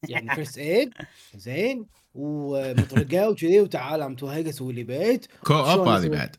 [0.10, 0.94] يعني first aid
[1.36, 1.86] زين.
[2.14, 5.26] ومطرقة وكذي وتعال عم توهق أسوي لي بيت.
[5.44, 6.36] co-op هذه؟ بعد.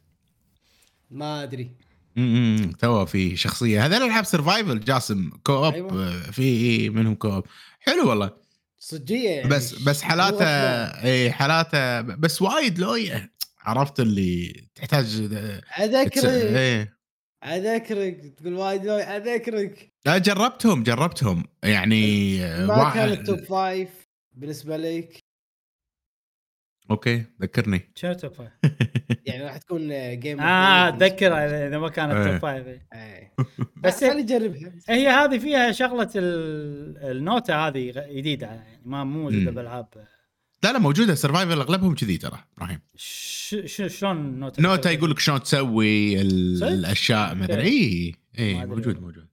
[1.11, 1.71] ما أدري.
[2.19, 3.87] امم تو في شخصية.
[3.87, 5.31] هذول العاب survival جاسم.
[5.45, 6.21] co-op أيوة.
[6.21, 7.45] في منهم co-op
[7.81, 8.31] حلو والله.
[8.85, 10.45] صجيه يعني بس بس حالاته.
[11.05, 15.07] اي حالاته بس وايد لوية عرفت اللي تحتاج
[15.81, 16.99] اذكرك إيه.
[17.45, 21.45] اذكرك تقول وايد لو اذكرك لا جربتهم جربتهم.
[21.63, 23.89] يعني ما واحد- كان التوب فايف
[24.33, 25.22] بالنسبة لك؟
[26.93, 28.51] okay ذكرني شنو top five؟
[29.27, 29.89] يعني راح تكون
[30.21, 31.33] جيم آه أتذكر
[31.67, 32.31] إذا ما كانت إيه.
[32.33, 32.67] توب فايف
[33.85, 39.23] بس بس- خلي نجربها هي هذه فيها شغلة ال- النوتة هذه جديدة يعني ما مو
[39.23, 39.51] موجوده.
[39.51, 39.87] بالالعاب
[40.65, 45.19] لا لا موجودة سرفايفل أغلبهم كذي ترى إبراهيم ش- ش- شلون نوتة؟ نوتا يقول لك
[45.19, 47.61] شلون تسوي؟ الأشياء مثلا.
[47.61, 49.01] اي اي موجود.
[49.01, 49.29] موجود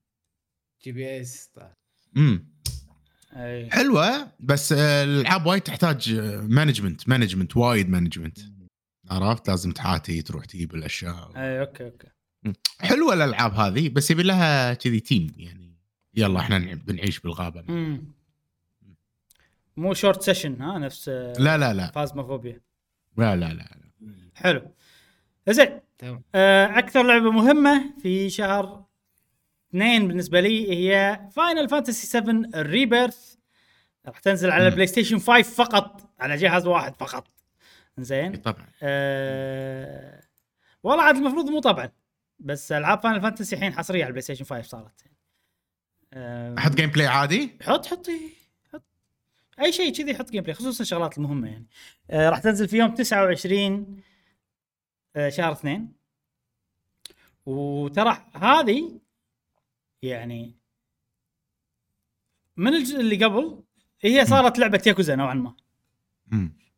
[0.84, 1.50] جي بي اس
[2.16, 2.49] امم
[3.36, 3.70] أي.
[3.70, 8.38] حلوة بس آه، الألعاب وايد تحتاج management management وايد management
[9.10, 11.32] عرفت؟ لازم تحاتي تروح تجيب الأشياء.
[11.36, 12.06] أي okay okay.
[12.80, 15.74] حلوة الألعاب هذه بس يبي لها كذي team يعني
[16.14, 17.64] يلا إحنا نع- بنعيش بالغابة.
[17.68, 18.04] مم.
[19.76, 21.90] مو short session ها؟ نفس لا لا لا.
[21.90, 22.60] Phasmophobia
[23.16, 23.66] لا لا لا.
[24.34, 24.62] حلو.
[25.48, 25.80] زين.
[25.98, 26.22] تمام.
[26.34, 28.84] آه، أكثر لعبة مهمة في شهر
[29.70, 33.34] اثنين بالنسبة لي هي Final Fantasy 7 ال Rebirth
[34.06, 34.68] راح تنزل على.
[34.68, 37.28] ال PlayStation 5 فقط على جهاز واحد فقط.
[37.98, 38.36] زين.
[38.36, 38.66] طبعا.
[38.82, 40.22] أه...
[40.82, 41.88] والله عاد المفروض مو طبعا
[42.38, 45.04] بس ألعاب Final Fantasy الحين حصرية على ال PlayStation 5 صارت.
[46.12, 46.54] أه...
[46.58, 48.20] أحط gameplay عادي؟ حط حطي
[48.72, 48.82] حط.
[49.60, 51.66] أي شيء كذي حط gameplay خصوصا الشغلات المهمة يعني.
[52.10, 54.02] آه راح تنزل في يوم 29
[55.16, 55.92] آه شهر اثنين.
[57.46, 59.00] وترى هذه
[60.02, 60.54] يعني
[62.56, 63.62] من الجزء اللي قبل
[64.00, 65.54] هي صارت لعبة ياكوزا نوعا ما.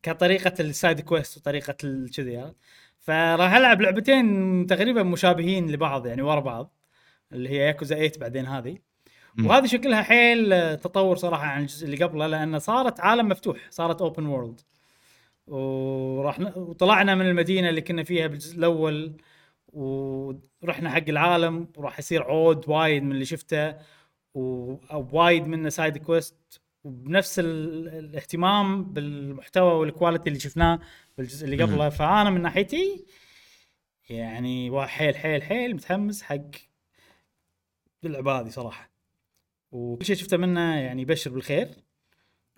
[0.03, 2.55] كطريقة ال side quest وطريقة ال- كذي عرفت؟
[2.99, 6.73] فراح ألعب لعبتين تقريبا مشابهين لبعض يعني ورا بعض
[7.31, 8.77] اللي هي ياكوزا 8 بعدين هذه.
[9.45, 14.01] وهذه شكلها حيل آه، تطور صراحة عن الجزء اللي قبله لأن صارت عالم مفتوح صارت
[14.01, 14.61] open world
[15.47, 19.13] ورحنا وطلعنا من المدينة اللي كنا فيها بالجزء الأول
[19.73, 23.75] ورحنا حق العالم وراح يصير عود وايد من اللي شفته
[24.33, 30.79] ووايد منه side quest وبنفس ال- الاهتمام بالمحتوى وال quality اللي شفناه
[31.17, 31.89] بالجزء اللي قبله.
[31.89, 33.05] فأنا من ناحيتي
[34.09, 36.37] يعني حيل حيل حيل متحمس حق
[38.03, 38.89] اللعبه هذه صراحة.
[39.71, 41.69] وكل شيء شفته منه يعني يبشر بالخير.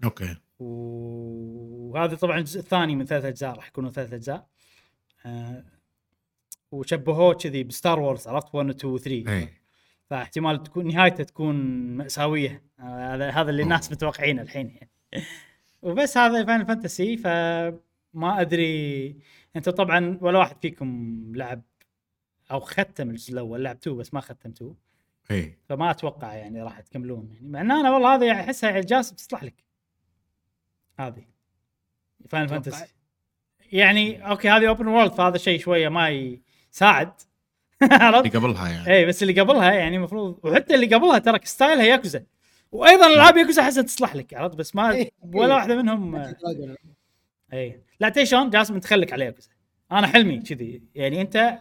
[0.04, 0.36] okay.
[0.60, 4.48] وهذا طبعا الجزء الثاني من ثلاث أجزاء راح يكونوا ثلاث أجزاء.
[5.26, 5.64] آه
[6.72, 9.50] وشبهوه كذي ب Star Wars عرفت؟ 1 و 2 و 3 اي
[10.10, 11.56] فاحتمال تكون نهايته تكون
[11.98, 12.64] مأساوية.
[12.80, 14.70] آه، هذا هذا اللي الناس متوقعينه الحين.
[14.70, 14.90] يعني.
[15.82, 19.16] وبس هذا Final Fantasy فما أدري.
[19.56, 21.62] أنتم طبعا ولا واحد فيكم لعب
[22.52, 24.76] أو ختم الجزء الأول لعبتوه بس ما ختمتوه
[25.32, 27.32] اي فما أتوقع يعني راح تكملون.
[27.32, 29.64] يعني مع إن أنا والله هذه أحسها يعني جاسم تصلح لك.
[31.00, 31.26] هذه.
[32.30, 32.50] Final.
[32.50, 32.86] Fantasy
[33.72, 36.45] يعني okay هذه open world فهذا شيء شوية ما يساعد
[37.92, 38.94] عرفت؟ اللي قبلها يعني.
[38.94, 42.24] اي بس اللي قبلها يعني المفروض وحتى اللي قبلها ترى style ها Yakuza.
[42.72, 45.10] وأيضا ألعاب ياكوزا أحسها تصلح لك عرفت؟ بس ما إيه.
[45.34, 46.16] ولا واحدة منهم
[47.54, 49.50] اي لا تدري شلون؟ جاسم انت خليك على ياكوزا.
[49.92, 50.84] أنا حلمي كذي.
[50.96, 51.60] يعني أنت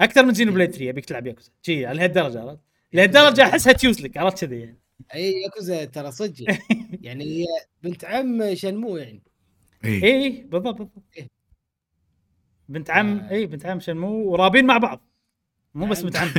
[0.00, 1.50] أكثر من Xenoblade 3 ابيك تلعب ياكوزا.
[1.62, 2.60] كذي على هالدرجه عرفت؟
[2.92, 4.78] لهالدرجة أحسها تيوز لك عرفت كذي؟ يعني
[5.14, 6.44] اي ياكوزا ترى صدق.
[7.06, 7.44] يعني هي
[7.82, 9.22] بنت عم شنمو يعني.
[9.84, 11.04] اي اي بالضبط بالضبط.
[11.18, 11.37] إيه.
[12.68, 13.30] بنت عم آه.
[13.30, 15.00] اي بنت عم شنمو ورابين مع بعض
[15.74, 16.28] مو بس بنت عم.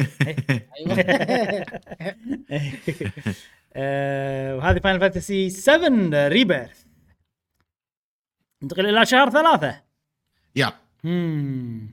[0.78, 1.00] أيوه
[3.74, 6.86] آه، وهذه Final Fantasy 7 Rebirth
[8.62, 9.82] ننتقل إلى شهر ثلاثة
[11.04, 11.90] مم.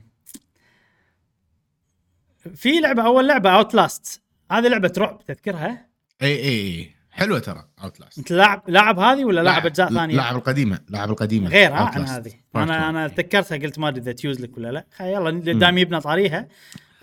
[2.55, 5.87] في لعبة أول لعبة Outlast هذه لعبة رعب تذكرها؟
[6.21, 10.35] اي اي اي حلوة ترى Outlast أنت لاعب لاعب هذه ولا لاعب أجزاء ثانية؟ لاعب
[10.35, 11.49] القديمة لاعب القديمة.
[11.49, 11.75] غير ها.
[11.75, 12.29] عن هذه.
[12.29, 12.57] One.
[12.57, 14.85] أنا تذكرتها قلت ما أدري إذا تيوز لك ولا لا.
[15.01, 16.47] يلا دام يبنا طاريها.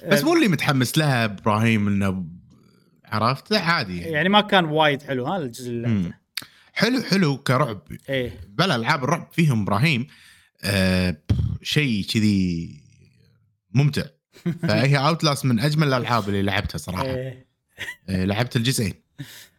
[0.08, 2.26] بس مو اللي متحمس لها إبراهيم إنه
[3.04, 4.12] عرفت؟ عادي يعني.
[4.12, 6.12] يعني ما كان وايد حلو ها الجزء اللي
[6.72, 7.82] حلو حلو كرعب.
[8.08, 8.40] إيه.
[8.48, 10.06] بلا ألعاب الرعب فيهم إبراهيم
[10.64, 11.16] آه
[11.62, 12.70] شيء كذي
[13.72, 14.04] ممتع.
[14.68, 17.04] فهي Outlast من أجمل الألعاب اللي لعبتها صراحة.
[17.04, 17.46] إيه.
[18.08, 18.94] آه لعبت الجزئين.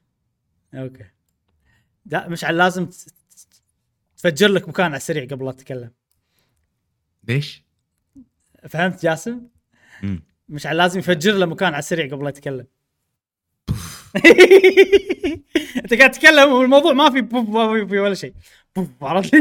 [0.73, 1.05] okay
[2.05, 2.89] لا مشعل لازم
[4.17, 5.91] تفجر لك مكان على السريع قبل لا تتكلم
[7.27, 7.63] ليش؟
[8.69, 9.41] فهمت جاسم؟
[10.03, 10.23] مم.
[10.49, 12.67] مشعل لازم يفجر له مكان على السريع قبل لا يتكلم
[15.77, 18.33] انت قاعد تتكلم والموضوع ما في بوف ما في ولا شيء
[18.75, 19.35] بوف عرفت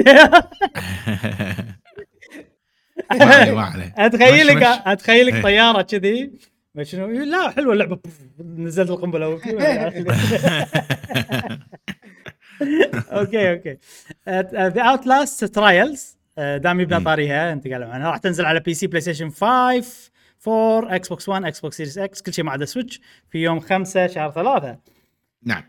[3.99, 4.63] أتخيلك.
[4.63, 5.43] أتخيلك إيه.
[5.43, 6.33] طيارة كذي
[6.75, 7.99] ما شنو؟ لا حلوة اللعبة.
[8.41, 9.27] نزلت القنبلة.
[13.13, 13.79] okay okay.
[14.53, 17.05] The Outlast Trials دام مم.
[17.05, 20.11] طاريها أنت قال عنها راح تنزل على PC PlayStation 5
[20.49, 24.31] 4 Xbox 1 Xbox Series X كل شيء ما عدا Switch في يوم 5 شهر
[24.31, 24.79] 3
[25.43, 25.63] نعم.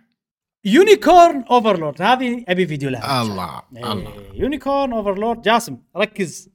[0.66, 3.22] Unicorn Overlord هذه أبي فيديو لها.
[3.22, 4.14] الله الله.
[4.34, 6.50] Unicorn Overlord جاسم ركز.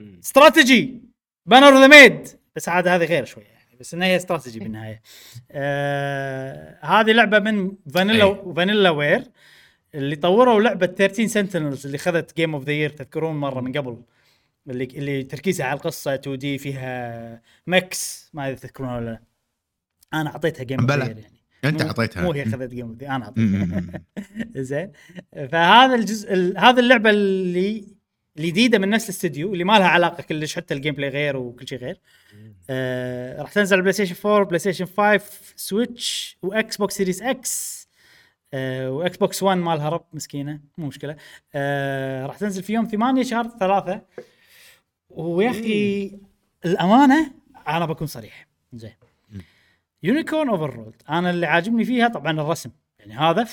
[0.00, 1.02] استراتيجي
[1.46, 3.61] بانر ذا ميد بس عاد هذه غير شوية.
[3.82, 5.02] بس إنها هي استراتيجي بالنهاية.
[5.50, 8.52] آه هذه لعبة من Vanilla.
[8.56, 9.22] Vanillaware
[9.94, 14.02] اللي طوروا لعبة 13 Sentinels اللي خذت game of the year تذكرون مرة من قبل؟
[14.70, 19.20] اللي اللي تركيزها على القصة 2D فيها mix ما أدري تذكرون ولا لا.
[20.20, 21.06] أنا أعطيتها game of the بلى.
[21.06, 21.42] year يعني.
[21.64, 22.22] أنت مو- أعطيتها.
[22.22, 23.82] مو هي خذت game of the أنا أعطيتها.
[24.70, 24.92] زين.
[25.52, 26.58] فهذا الجزء ال...
[26.58, 27.84] هذا اللعبة اللي
[28.38, 31.78] الجديده من نفس الاستديو اللي ما لها علاقة كلش حتى ال gameplay غير وكل شيء
[31.78, 32.00] غير.
[32.70, 35.18] آه راح تنزل على PlayStation 4 PlayStation 5
[35.56, 37.88] Switch و Xbox Series X
[38.54, 41.16] آه و Xbox 1 مالها رب مسكينة مو مشكلة.
[41.54, 44.02] آه راح تنزل في يوم 8 شهر 3
[45.10, 46.18] ويا أخي
[46.64, 47.32] الأمانة
[47.68, 48.48] أنا بكون صريح.
[48.72, 48.94] زين.
[50.02, 52.70] Unicorn Over أنا اللي عاجبني فيها طبعا الرسم.
[52.98, 53.48] يعني هذا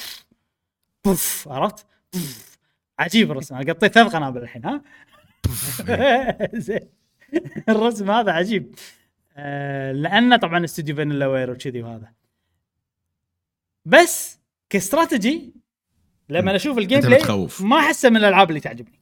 [1.05, 2.48] بوف عرفت؟ بوف.
[2.99, 3.55] عجيب الرسم.
[3.55, 4.81] أنا قطيت ثلاث قنابل الحين ها؟
[6.67, 6.89] زين.
[7.69, 8.75] الرسم هذا عجيب.
[9.37, 12.11] آه لأنه طبعا استوديو Vanillaware وكذي وهذا.
[13.85, 14.39] بس
[14.69, 15.53] كاستراتيجي
[16.29, 17.47] لما أشوف ال gameplay.
[17.61, 18.99] ما أحسه من الألعاب اللي تعجبني.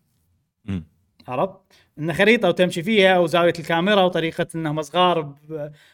[1.28, 1.57] عرفت؟
[1.99, 5.36] إنه خريطة وتمشي فيها وزاوية الكاميرا وطريقة إنهم صغار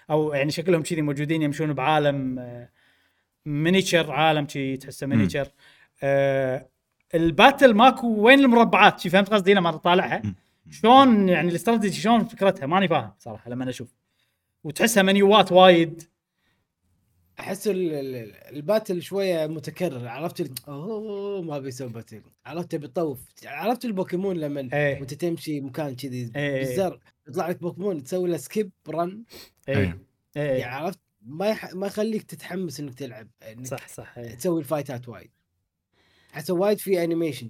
[0.09, 2.69] أو يعني شكلهم كذي موجودين يمشون بعالم آه،
[3.45, 5.47] miniature عالم شي تحسه miniature
[6.03, 6.69] آه
[7.15, 10.21] ال battle ماكو وين المربعات؟ شي فهمت قصدي؟ لما اطالعها.
[10.69, 13.93] شلون يعني الاستراتيجي شلون فكرتها؟ ماني فاهم صراحة لما أشوف.
[14.63, 16.03] وتحسها منيوات وايد.
[17.39, 20.07] أحس ال- ال- ال battle شوية متكرر.
[20.07, 22.21] عرفت ال- أوه ما بيسوي battle.
[22.45, 24.99] عرفت بيطوف عرفت البوكيمون لما إيه.
[24.99, 26.59] وانت تمشي مكان كذي إيه.
[26.59, 29.23] بالزر يطلع لك بوكيمون تسوي له skip run
[29.69, 29.99] اي أيوه.
[30.37, 31.73] اي يعني عرفت؟ ما يح...
[31.73, 34.35] ما يخليك تتحمس إنك تلعب إنك صح صح إيه.
[34.35, 35.31] تسوي ال fight ات وايد.
[36.33, 37.49] احس وايد في animation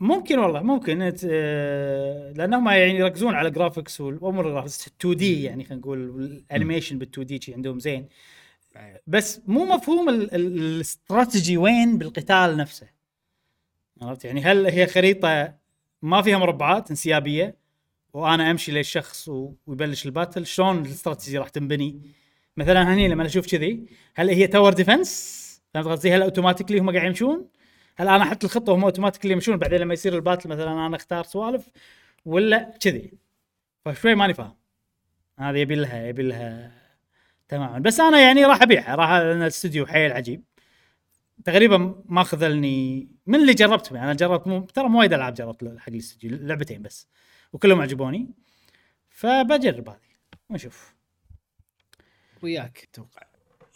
[0.00, 1.12] ممكن والله ممكن.
[1.24, 6.98] آه، لأنهم يعني يركزون على graphics والامور ال graphics 2D يعني خلينا نقول ال animation
[6.98, 8.08] بال 2D عندهم زين.
[9.06, 12.86] بس مو مفهوم ال- ال- الاستراتيجي وين بالقتال نفسه.
[14.02, 15.54] عرفت؟ يعني هل هي خريطة
[16.02, 17.56] ما فيها مربعات انسيابية
[18.12, 19.28] وأنا أمشي للشخص
[19.66, 22.00] ويبلش ال battle شلون الاستراتيجي راح تنبني؟
[22.56, 25.40] مثلا هني لما أشوف كذي هل هي tower defense
[25.74, 27.46] فهمت قصدي؟ هل automatically هم قاعد يمشون؟
[28.00, 31.24] هل أنا أحط الخطة وهم automatically يمشون بعدين لما يصير ال battle مثلا أنا أختار
[31.24, 31.68] سوالف
[32.24, 33.12] ولا كذي.
[33.84, 34.56] فشوي ماني فاهم.
[35.38, 36.72] هذه يبي لها يبي لها
[37.48, 37.78] تماما.
[37.78, 40.44] بس أنا يعني راح أبيعها راح لأن الاستوديو حيل عجيب.
[41.44, 45.78] تقريبا ما خذلني من اللي جربتهم يعني أنا جربت مو ترى مو وايد ألعاب جربت
[45.78, 47.08] حق الاستوديو لعبتين بس
[47.52, 48.34] وكلهم عجبوني.
[49.10, 49.98] فبجرب هذه
[50.50, 50.94] ونشوف.
[52.42, 53.22] وياك أتوقع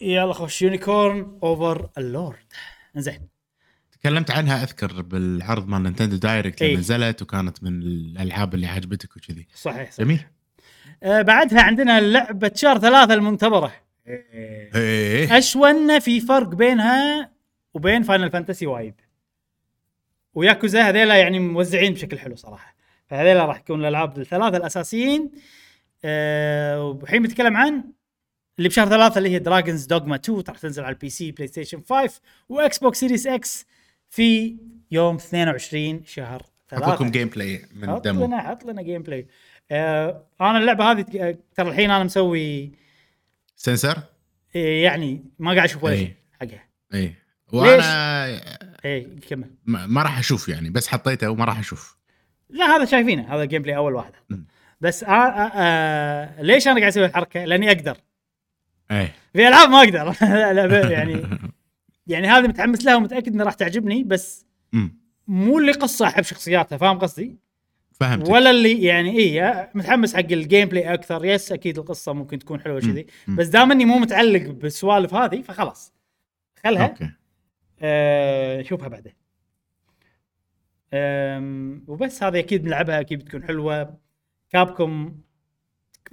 [0.01, 2.53] يلا خش Unicorn Overlord.
[2.95, 3.34] زين
[4.05, 6.71] تكلمت عنها أذكر بالعرض مال Nintendo Direct إيه.
[6.71, 9.47] لما نزلت وكانت من الألعاب اللي عجبتك وكذي.
[9.55, 10.07] صحيح, صحيح.
[10.07, 10.25] جميل.
[11.03, 13.73] آه بعدها عندنا لعبة شهر ثلاثة المنتظرة.
[14.07, 15.37] إيه.
[15.37, 17.31] أشون في فرق بينها
[17.73, 18.93] وبين Final Fantasy وايد.
[20.33, 22.75] وياكوزا هذيلا يعني موزعين بشكل حلو صراحة.
[23.07, 25.31] فهذيلا راح يكون الألعاب الثلاثة الأساسيين.
[26.05, 27.83] أه والحين بنتكلم عن
[28.57, 32.21] اللي بشهر ثلاثة اللي هي Dragon's Dogma 2 راح تنزل على ال PC PlayStation 5
[32.49, 33.65] و Xbox Series X
[34.15, 34.57] في
[34.91, 36.85] يوم 22 شهر ثلاثة.
[36.85, 39.27] اعطوكم game play من حط demo لنا حط لنا gameplay
[39.71, 41.01] آه أنا اللعبة هذه
[41.55, 42.71] ترى الحين أنا مسوي
[43.55, 43.97] سنسر؟
[44.55, 45.99] إيه، يعني ما قاعد أشوف ولا إيه.
[46.05, 46.63] شيء حقها
[46.93, 47.13] اي
[47.53, 48.25] وأنا
[48.85, 49.49] اي كمل.
[49.65, 51.97] ما راح أشوف يعني بس حطيته وما راح أشوف.
[52.49, 54.11] لا هذا شايفينه هذا gameplay أول واحد.
[54.81, 57.97] بس آه آه آه ليش أنا قاعد أسوي الحركة؟ لأني أقدر.
[58.91, 59.13] إيه.
[59.33, 60.15] في ألعاب ما أقدر.
[60.35, 61.23] لا لا ب- يعني
[62.07, 66.77] يعني هذه متحمس لها ومتأكد إنها راح تعجبني بس أمم، مو اللي قصة احب شخصياتها
[66.77, 67.37] فاهم قصدي؟
[67.91, 72.59] فهمت ولا اللي يعني اي متحمس حق ال gameplay أكثر بس أكيد القصة ممكن تكون
[72.59, 73.07] حلوة كذي.
[73.27, 75.93] بس دام إني مو متعلق بالسوالف هذه فخلاص.
[76.63, 77.11] خلها okay.
[77.79, 79.13] آه نشوفها بعدين.
[81.87, 83.97] وبس هذه أكيد بنلعبها أكيد بتكون حلوة.
[84.49, 85.15] Capcom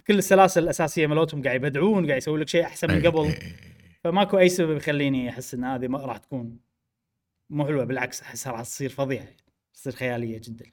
[0.06, 3.24] كل السلاسل الأساسية مالتهم قاعد يبدعون قاعد يسوي لك شيء أحسن من إيه، قبل.
[3.24, 3.71] إيه، إيه.
[4.04, 6.58] فماكو أي سبب يخليني أحس إن هذه ما راح تكون
[7.50, 9.28] مو حلوة بالعكس احسها راح تصير فظيعة
[9.74, 10.66] تصير خيالية جدا.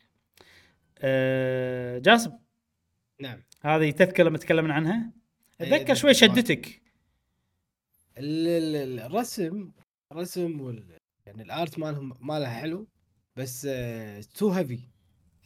[0.99, 2.31] أه جاسم.
[3.19, 3.39] نعم.
[3.61, 5.11] هذه تذكر لما تكلمنا عنها؟
[5.61, 6.14] أتذكر شوي.
[6.14, 6.81] شدتك.
[8.18, 9.72] ال- ال- الرسم
[10.11, 10.84] الرسم وال
[11.26, 12.88] يعني ال art مالهم مالها حلو
[13.35, 13.61] بس
[14.35, 14.80] too heavy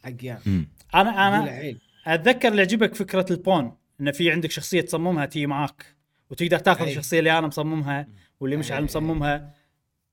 [0.04, 0.68] حق يعني.
[0.94, 1.74] أنا أنا
[2.06, 5.93] أتذكر اللي يعجبك فكرة ال pawn انه في عندك شخصية تصممها تيي معاك.
[6.30, 6.86] وتقدر تاخذ.
[6.86, 8.08] الشخصيه اللي أنا مصممها
[8.40, 8.76] واللي مش أي.
[8.76, 9.54] على مصممها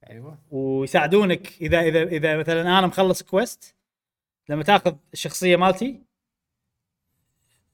[0.09, 3.75] أيوه ويساعدونك إذا إذا إذا مثلا أنا مخلص كويست
[4.49, 6.01] لما تاخذ الشخصية مالتي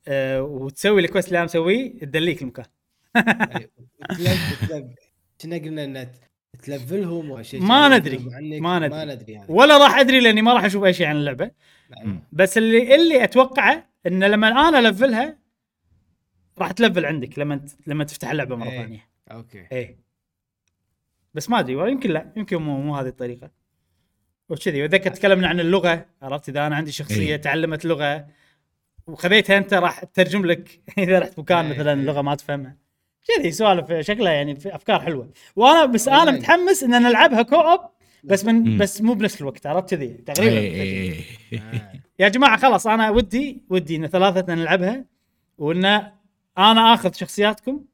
[0.07, 2.65] أه وتسوي الكويست اللي أنا مسويه تدليك المكان
[5.41, 6.07] كنا قلنا ان
[6.63, 8.17] تلفلهم أو شيء ما ندري.
[8.17, 8.39] ما
[8.79, 8.89] ندري.
[8.89, 11.51] ما ندري يعني ولا راح أدري لأني ما راح أشوف أي شيء عن اللعبة
[11.97, 12.21] أيوة.
[12.31, 15.37] بس اللي اللي أتوقعه إن لما أنا ألفلها
[16.59, 18.81] راح ت level عندك لما لما تفتح اللعبة مرة إيه.
[18.81, 19.97] ثانية okay إيه
[21.33, 23.51] بس ما أدري يمكن لا يمكن مو مو هذه الطريقة
[24.49, 27.35] وكذي واتذكر تكلمنا عن اللغة عرفت إذا أنا عندي شخصية إيه.
[27.35, 28.27] تعلمت لغة
[29.07, 31.73] وخذيتها أنت راح تترجم لك إذا رحت مكان إيه.
[31.73, 32.75] مثلا اللغة ما تفهمها
[33.27, 36.31] كذي سوالف شكلها يعني في أفكار حلوة وأنا بس أنا والله.
[36.31, 37.79] متحمس إن نلعبها co-op
[38.23, 38.77] بس من.
[38.77, 41.13] بس مو بنفس الوقت عرفت كذي تقريبا إيه، إيه،
[41.53, 42.03] إيه.
[42.19, 45.05] يا جماعة خلاص أنا ودي ودي إن ثلاثتنا نلعبها
[45.57, 46.11] وإن
[46.57, 47.85] أنا آخذ شخصياتكم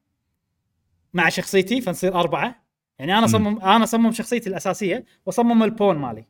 [1.14, 2.64] مع شخصيتي فنصير أربعة
[3.00, 6.26] يعني أنا صمم أنا اصمم شخصيتي الأساسية واصمم ال pawn مالي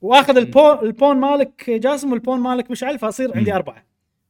[0.00, 3.54] وآخذ ال pawn ال pawn مالك جاسم وال pawn مالك مشعل فأصير عندي.
[3.54, 3.84] أربعة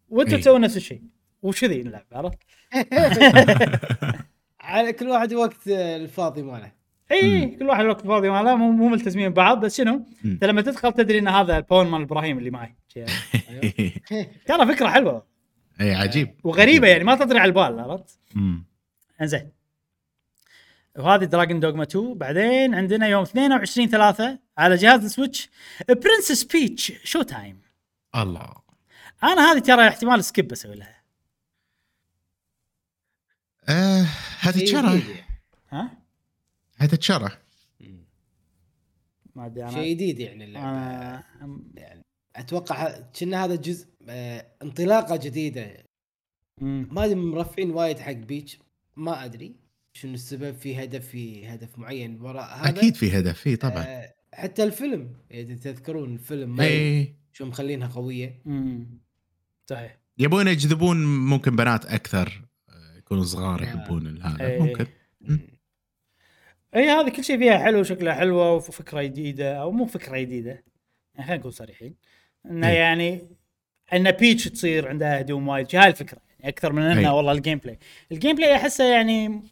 [0.09, 0.40] وأنتم إيه.
[0.40, 1.02] تسوون نفس الشيء
[1.43, 2.39] وكذي نلعب عرفت؟
[4.60, 6.73] على كل واحد وقت الفاضي ماله
[7.12, 10.93] اي كل واحد الوقت فاضي ماله مو مو ملتزمين ببعض بس شنو؟ انت لما تدخل
[10.93, 13.05] تدري إن هذا ال pawn مال إبراهيم اللي معي شي.
[13.51, 13.93] أيوة.
[14.47, 15.27] ترى فكرة حلوة
[15.81, 16.41] اي عجيب.
[16.45, 18.19] وغريبة يعني ما تطري على البال عرفت؟
[19.21, 19.51] إنزين.
[20.99, 25.51] وهذه Dragon's Dogma 2 بعدين عندنا يوم 22 3 على جهاز ال
[25.89, 27.61] Switch Princess Peach Showtime
[28.17, 28.55] الله.
[29.23, 31.03] أنا هذه ترى احتمال skip أسوي لها
[33.69, 34.07] آه
[34.39, 35.41] هتتشرى جديد يعني.
[35.71, 35.91] ها؟
[36.77, 37.31] هتتشرى.
[39.35, 39.71] ما أدري أنا.
[39.71, 41.25] شيء جديد يعني اللعبة.
[41.75, 42.05] يعني.
[42.39, 45.85] أتوقع كنا هذا جزء آه، انطلاقة جديدة.
[46.60, 48.59] ما أدري مرفعين وايد حق بيتش.
[48.97, 49.56] ما أدري
[49.93, 52.69] شنو السبب في هدف في هدف معين وراء هذا.
[52.69, 53.82] أكيد في هدف في طبعا.
[53.82, 58.43] آه، حتى الفيلم إذا تذكرون الفيلم ما شو مخلينها قوية.
[59.66, 59.98] صحيح.
[60.19, 60.97] يبون يجذبون
[61.27, 63.65] ممكن بنات أكثر آه، يكونوا صغار آه.
[63.65, 64.59] يحبون هذا.
[64.59, 64.86] ممكن.
[66.77, 70.51] إي هذه كل شيء فيها حلو شكلها حلوة وفكرة جديدة أو مو فكرة جديدة.
[71.15, 71.94] يعني خلينا نكون صريحين.
[72.51, 72.75] إنه إيه.
[72.75, 73.29] يعني
[73.93, 75.77] إن Peach تصير عندها هدوم وايد.
[75.77, 76.19] هاي الفكرة.
[76.41, 77.16] يعني أكثر من انه إيه.
[77.16, 77.79] والله ال gameplay
[78.12, 79.43] ال gameplay أحسه يعني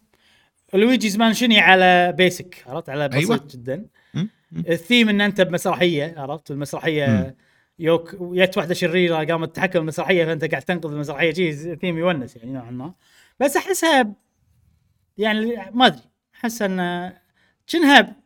[0.74, 3.48] Luigi's Mansion ي على basic عرفت؟ على بسيط أيوة.
[3.51, 3.86] جدا.
[4.52, 7.36] الثيم إن أنت بمسرحية عرفت؟ المسرحية.
[7.78, 11.32] يوك جت واحدة شريرة قامت تتحكم المسرحيه فأنت قاعد تنقذ المسرحية.
[11.32, 12.94] شيء ثيم يونس يعني نوعا ما.
[13.40, 14.12] بس أحسها
[15.18, 16.02] يعني ما أدري.
[16.35, 17.12] أحس إن
[17.66, 18.16] شنها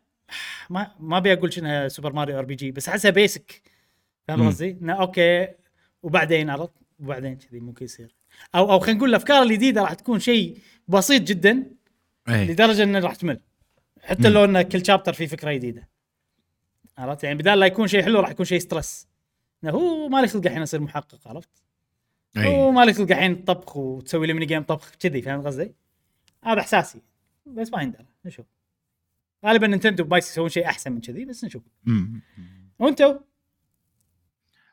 [0.71, 3.63] ما ما أبي أقول شنها Super Mario RPG بس أحسها basic
[4.37, 4.49] فاهم.
[4.49, 5.49] قصدي؟ إنه okay
[6.03, 8.15] وبعدين عرفت وبعدين كذي ممكن يصير
[8.55, 10.59] أو أو خلينا نقول الأفكار الجديدة راح تكون شيء
[10.89, 11.67] بسيط جدا
[12.29, 13.41] إيه لدرجة إنه راح تمل
[14.03, 14.35] حتى مم.
[14.35, 15.89] لو انه كل chapter فيه فكرة جديدة
[16.99, 19.09] عرفت يعني بدال لا يكون شيء حلو راح يكون شيء stress
[19.65, 21.63] إنه هو ما لي خلق الحين اصير محقق عرفت؟
[22.37, 25.75] هو إيه ما لي خلق الحين طبخ وتسوي لي mini game طبخ كذي فاهم قصدي؟
[26.45, 27.03] هذا إحساسي
[27.47, 28.47] بس ما يندرى نشوف
[29.47, 32.23] غالبا Nintendo بايس يسوون شيء أحسن من كذي بس نشوف مم.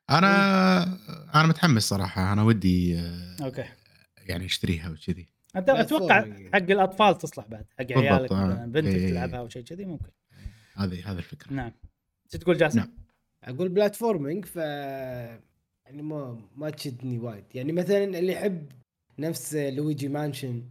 [0.10, 0.84] أنا
[1.36, 3.66] أنا متحمس صراحة أنا ودي آه، okay
[4.18, 6.54] يعني أشتريها وكذي أنت أتوقع Platforming.
[6.54, 8.66] حق الأطفال تصلح بعد حق عيالك آه.
[8.66, 9.10] بنتك إيه.
[9.10, 10.12] تلعبها أو شيء كذي ممكن
[10.76, 11.72] هذه هذه الفكرة نعم
[12.32, 12.90] شو تقول جاسم؟ نعم.
[13.44, 18.72] أقول platforming ف يعني ما ما تشدني وايد يعني مثلا اللي يحب
[19.20, 20.64] نفس Luigi's Mansion.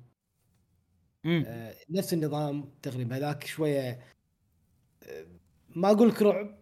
[1.26, 4.00] آه، نفس النظام تقريبا هذاك شوية
[5.02, 5.26] آه،
[5.76, 6.58] ما أقول لك رعب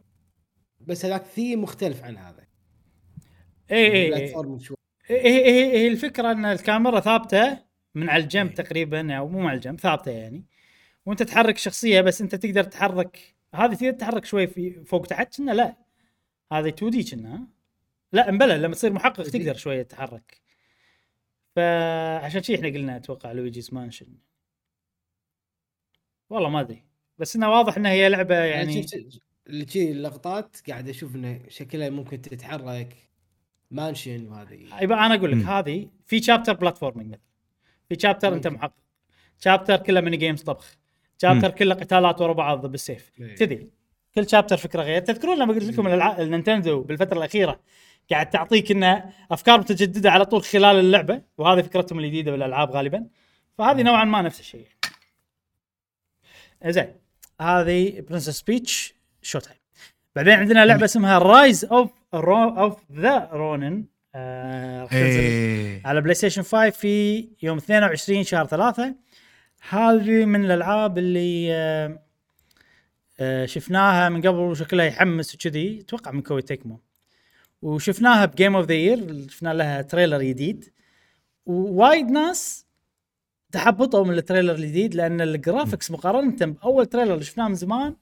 [0.80, 2.43] بس هذاك ثيم مختلف عن هذا
[3.70, 4.76] اي اي اي platforming شوي.
[5.06, 7.58] هي هي هي الفكرة إن الكاميرا ثابتة
[7.94, 10.44] من على الجنب تقريبا أو مو مع الجنب ثابتة يعني.
[11.06, 15.52] وأنت تحرك شخصية بس أنت تقدر تحرك هذه تقدر تحرك شوي في فوق تحت كنا
[15.52, 15.76] لا.
[16.52, 17.46] هذه 2D كنا.
[18.12, 19.30] لا مبلى لما تصير محقق 2D.
[19.32, 20.40] تقدر شوية تتحرك.
[21.56, 24.06] فعشان شي إحنا قلنا أتوقع Luigi's Mansion.
[26.30, 26.84] والله ما أدري.
[27.18, 28.86] بس إنه واضح انها هي لعبة يعني
[29.46, 32.96] اللي شي اللقطات قاعد أشوف إنه شكلها ممكن تتحرك.
[33.74, 34.58] Mansion وهذه.
[34.80, 35.46] يبقى أنا أقول لك.
[35.46, 37.20] هذه في chapter platforming مثلا.
[37.88, 38.46] في chapter أنت.
[38.46, 38.74] محقق.
[39.40, 40.76] chapter كله mini games طبخ.
[41.22, 41.50] chapter.
[41.50, 43.10] كله قتالات ورا بعض بالسيف.
[43.20, 43.34] إيه.
[43.34, 43.68] كذي.
[44.14, 45.00] كل chapter فكرة غير.
[45.00, 45.86] تذكرون لما قلت لكم
[46.22, 47.60] ال Nintendo بالفترة الأخيرة
[48.10, 53.06] قاعد تعطيك إنه أفكار متجددة على طول خلال اللعبة وهذه فكرتهم الجديدة بالألعاب غالبا.
[53.58, 54.66] فهذه نوعا ما نفس الشيء.
[56.66, 56.94] زين
[57.40, 59.58] هذه Princess Peach Showtime
[60.16, 63.84] بعدين عندنا لعبة اسمها Rise of of the Ronin
[64.14, 65.86] آه، إيه.
[65.86, 68.94] على PlayStation 5 في يوم 22 شهر 3
[69.68, 72.02] هذه من الألعاب اللي آه،
[73.20, 75.80] آه، شفناها من قبل وشكلها يحمس وكذي.
[75.80, 76.80] أتوقع من Koei Tecmo.
[77.62, 80.72] وشفناها ب Game of the Year شفنا لها trailer جديد.
[81.46, 82.66] ووايد ناس
[83.52, 87.96] تحبطوا من ال trailer الجديد لأن ال graphics مقارنة بأول trailer اللي شفناه من زمان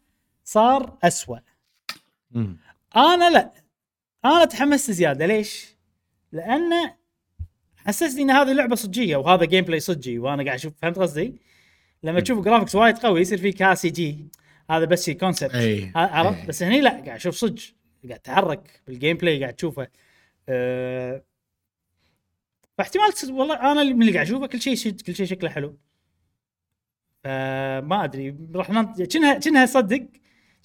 [0.45, 1.39] صار أسوأ.
[2.31, 2.57] مم.
[2.97, 3.62] أنا لا.
[4.25, 5.27] أنا تحمست زيادة.
[5.27, 5.77] ليش؟
[6.33, 6.95] لأنه
[7.77, 11.41] حسسني إن هذه لعبة صجية وهذا gameplay صجي وأنا قاعد أشوف فهمت قصدي؟
[12.03, 14.29] لما تشوف graphics وايد قوي يصير في ك CG.
[14.71, 16.49] هذا بس concept عرفت.
[16.49, 17.63] بس هني لا قاعد أشوف صج
[18.09, 19.89] قاعد تتحرك بال gameplay قاعد تشوفه
[20.49, 21.25] أه
[22.79, 25.79] فاحتمال والله أنا من اللي قاعد أشوفه كل شيء كل شيء شكله حلو.
[27.25, 30.07] فما أدري راح ننط كأنها كأنها صدق؟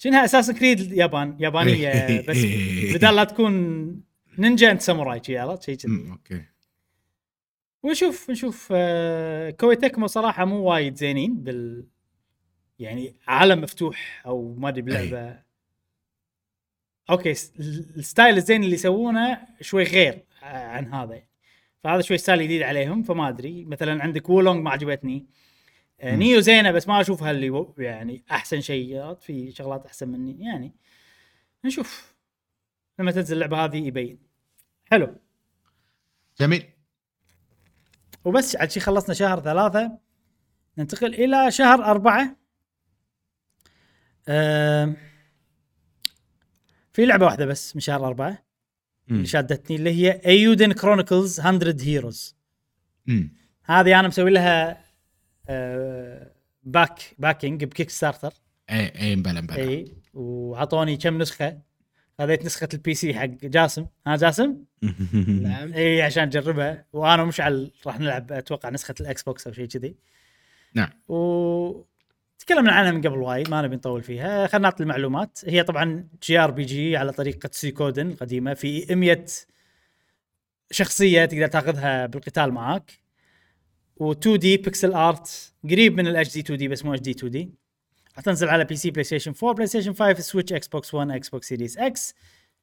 [0.02, 2.36] كأنها Assassin's Creed يابان يابانية بس
[2.94, 3.54] بدال لا تكون
[4.38, 6.10] نينجا أنت ساموراي شي عرفت؟ كذي.
[6.10, 6.44] okay.
[7.82, 11.86] ونشوف نشوف آه، Koei Tecmo صراحة مو وايد زينين بال
[12.78, 15.38] يعني عالم مفتوح أو ما أدري بلعبة.
[17.10, 21.22] okay ال style الزين اللي يسوونه شوي غير آه، عن هذا.
[21.84, 23.64] فهذا شوي style جديد عليهم فما أدري.
[23.64, 25.16] مثلا عندك Wo Long ما عجبتني.
[25.16, 25.47] آه،.
[26.04, 30.44] Nioh زينة بس ما اشوفها اللي يعني أحسن شيء في شغلات أحسن مني.
[30.44, 30.74] يعني
[31.64, 32.14] نشوف.
[32.98, 34.18] لما تنزل اللعبة هذه يبين.
[34.84, 35.16] حلو.
[36.40, 36.64] جميل.
[38.24, 39.98] وبس عاد شي خلصنا شهر ثلاثة.
[40.78, 42.36] ننتقل إلى شهر أربعة.
[44.28, 44.96] آم،
[46.92, 48.44] في لعبة واحدة بس من شهر أربعة.
[49.08, 49.16] مم.
[49.16, 52.36] اللي شادتني اللي هي Eiyuden Chronicles 100 Heroes.
[53.64, 54.87] هذه أنا مسوي لها آه،
[56.62, 58.32] back backing ب Kickstarter
[58.70, 59.56] اي اي مبلا مبلا.
[59.56, 61.58] اي وعطوني كم نسخة.
[62.18, 63.86] خذيت نسخة ال PC حق جاسم.
[64.06, 64.56] ها جاسم؟
[65.42, 65.72] نعم.
[65.72, 69.96] اي عشان اجربها وأنا ومشعل راح نلعب أتوقع نسخة ال Xbox أو شيء كذي.
[70.74, 70.90] نعم.
[71.08, 71.84] و
[72.38, 74.46] تكلمنا عنها من قبل وايد ما نبي نطول فيها.
[74.46, 75.38] خلينا نعطي المعلومات.
[75.46, 78.54] هي طبعا JRPG على طريقة Suikoden القديمة.
[78.54, 79.24] في 100
[80.70, 83.07] شخصية تقدر تاخذها بالقتال معاك.
[84.02, 87.50] و 2D pixel art قريب من ال HD 2D بس مو HD 2D
[88.16, 92.14] راح تنزل على PC PlayStation 4 PlayStation 5 Switch Xbox 1 Xbox Series X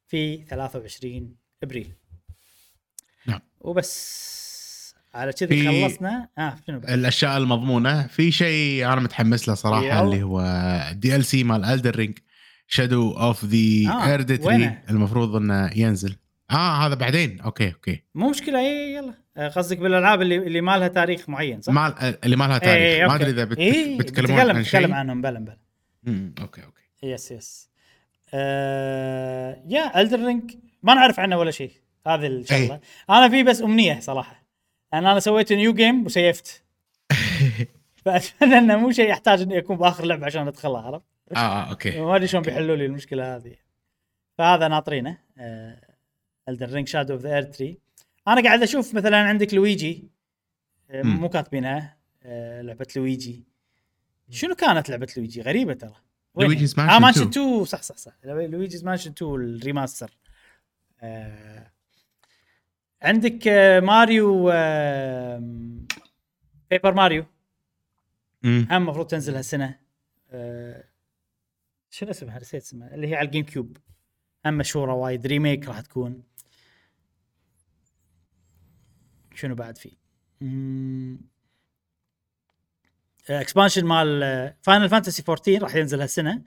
[0.06, 1.92] في 23 إبريل
[3.26, 3.40] نعم.
[3.60, 4.16] وبس
[5.14, 10.00] على في- خلصنا آه شنو؟ الأشياء المضمونة في شيء أنا متحمس له صراحة يلا.
[10.00, 10.42] اللي هو
[10.92, 12.18] DLC مال Elden Ring
[12.68, 13.58] Shadow of the
[14.06, 16.16] Erdtree وينه؟ المفروض إنه ينزل
[16.50, 17.40] آه هذا بعدين.
[17.40, 18.02] okay okay.
[18.14, 19.14] مو مشكلة اي يلا.
[19.36, 22.58] آه، قصدك بالألعاب اللي اللي ما لها تاريخ معين صح؟ مال اللي ما لها إيه،
[22.58, 23.08] تاريخ.
[23.08, 23.24] ما okay.
[23.24, 23.58] أدري إذا بت...
[23.58, 25.22] إيه، بتكلمون بتكلم عن شيء؟ عنهم.
[25.22, 25.56] بلا بلا.
[26.02, 26.82] مم، okay okay.
[27.02, 27.70] yes yes
[28.34, 31.72] آه يا Elden Ring ما نعرف عنه ولا شيء.
[32.06, 32.80] هذه الشغله أي.
[33.10, 34.46] أنا في بس أمنية صراحة.
[34.94, 36.62] ان أنا سويت new game و save ت.
[38.04, 41.04] فأتمنى إنه مو شيء يحتاج إني أكون بآخر لعبة عشان أدخلها عرفت؟
[41.36, 42.00] آه آه okay.
[42.00, 43.54] ما أدري شلون بيحلوا لي المشكلة هذه.
[44.38, 45.18] فهذا ناطرينه.
[46.48, 47.76] Elden Ring Shadow of the Erdtree
[48.28, 50.10] أنا قاعد أشوف مثلا عندك لويجي
[50.90, 51.02] آه،.
[51.02, 53.44] مو كاتبينها آه، لعبة لويجي.
[54.30, 55.94] شنو كانت لعبة لويجي؟ غريبة ترى.
[56.38, 57.28] هي؟ Mansion آه Mansion 2.
[57.28, 58.12] 2 صح صح صح.
[58.24, 60.18] Luigi's Mansion 2 ال remaster.
[61.00, 61.70] آه
[63.02, 65.42] عندك آه ماريو آه
[66.70, 67.26] بيبر ماريو
[68.42, 68.68] مم.
[68.70, 69.78] هم المفروض تنزل هالسنة.
[70.30, 70.84] آه
[71.90, 72.94] شنو اسمها؟ نسيت اسمها.
[72.94, 73.76] اللي هي على ال GameCube
[74.46, 75.26] هم مشهورة وايد.
[75.26, 76.22] remake راح تكون.
[79.36, 79.96] شنو بعد في
[83.30, 84.20] expansion مال
[84.62, 86.42] Final Fantasy 14 راح ينزل هالسنة.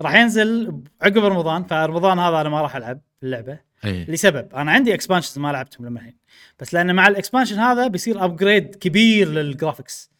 [0.00, 3.58] راح ينزل عقب رمضان فرمضان هذا أنا ما راح ألعب اللعبة.
[3.84, 4.10] إيه.
[4.10, 6.16] لسبب أنا عندي expansions ما لعبتهم لما الحين.
[6.60, 10.10] بس لأن مع ال expansion هذا بيصير upgrade كبير لل graphics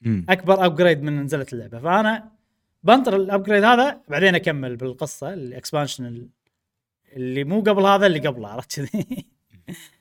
[0.00, 0.26] مم.
[0.28, 1.80] أكبر upgrade من نزلت اللعبة.
[1.80, 2.30] فأنا
[2.82, 6.28] بنطر ال upgrade هذا بعدين أكمل بالقصة ال expansion ال-
[7.12, 9.26] اللي مو قبل هذا اللي قبله عرفت كذي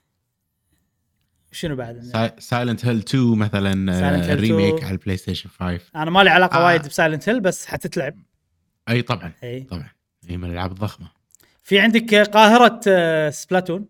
[1.55, 4.37] شنو بعد؟ Silent Hill 2 مثلا Silent Hill 2.
[4.37, 6.65] ال remake على ال PlayStation 5 أنا ما لي علاقة آه.
[6.65, 8.15] وايد ب Silent Hill بس حتتلعب.
[8.89, 9.59] أي طبعا أي.
[9.63, 9.89] طبعا.
[10.27, 11.07] هي من الألعاب الضخمة.
[11.63, 13.85] في عندك قاهرة آه، Splatoon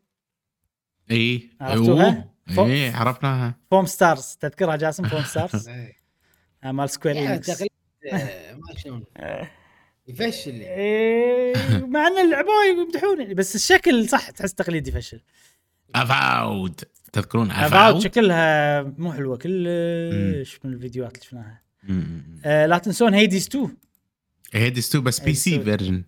[1.12, 1.50] أي.
[1.62, 3.56] عرفتوها؟ أي عرفناها.
[3.72, 5.94] Foamstars تذكرها جاسم؟ Foamstars إيه.
[6.64, 9.04] آه، مال Square آه، ما شلون
[10.08, 10.82] يفشل يعني.
[10.82, 15.22] إيه، مع إن لعبوه يمدحونه بس الشكل صح تحس تقليدي فشل
[15.96, 16.82] Avowed
[17.16, 21.62] تذكرون Avowed Avowed شكلها مو حلوة كلش من الفيديوهات اللي شفناها.
[22.46, 23.78] آه لا تنسون Hades 2
[24.54, 25.64] Hades 2 بس P Hades C 2.
[25.64, 26.04] version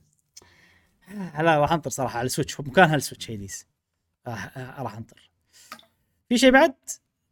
[1.35, 3.65] آه، لا راح انطر صراحة على ال Switch مكانها ال Switch Hades
[4.27, 5.29] راح آه، راح انطر.
[6.29, 6.73] في شيء بعد؟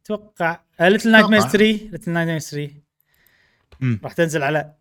[0.04, 1.58] أتوقع Little Nightmares أتوقع.
[1.58, 2.70] 3 Little Nightmares 3
[3.80, 4.00] مم.
[4.04, 4.74] راح تنزل على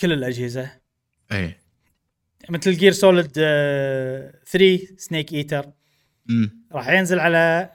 [0.00, 0.70] كل الأجهزة.
[1.32, 1.58] إيه.
[2.50, 5.72] Metal Gear Solid 3 Snake Eater.
[6.72, 7.70] راح ينزل على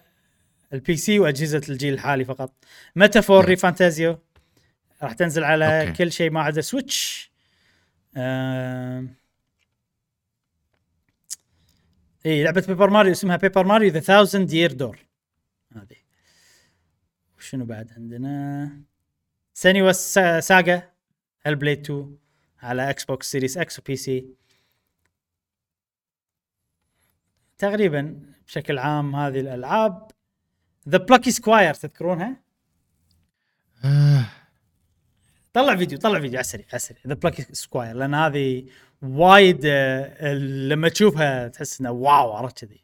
[0.74, 2.54] ال PC وأجهزة الجيل الحالي فقط.
[2.96, 3.50] Metaphor نعم.
[3.50, 4.20] ReFantazio
[5.04, 5.94] راح تنزل على okay.
[5.94, 7.32] كل شيء ما عدا Switch.
[8.18, 9.16] آم،
[12.26, 15.06] إي لعبة Paper Mario اسمها Paper Mario The Thousand-Year Door
[15.76, 15.98] هذه.
[17.38, 18.72] وشنو بعد عندنا؟
[19.54, 19.92] Senua's
[20.40, 20.90] Saga
[21.42, 22.18] Hellblade 2
[22.62, 24.28] على Xbox Series X و PC
[27.58, 30.12] تقريبا بشكل عام هذه الألعاب
[30.90, 32.36] The Plucky Squire تذكرونها؟
[33.86, 34.26] آه.
[35.54, 36.38] طلع فيديو طلع فيديو.
[36.38, 38.66] على السريع على السريع The Plucky Squire لأن هذه
[39.02, 42.84] وايد آه، لما تشوفها تحس إنه wow عرفت كذي.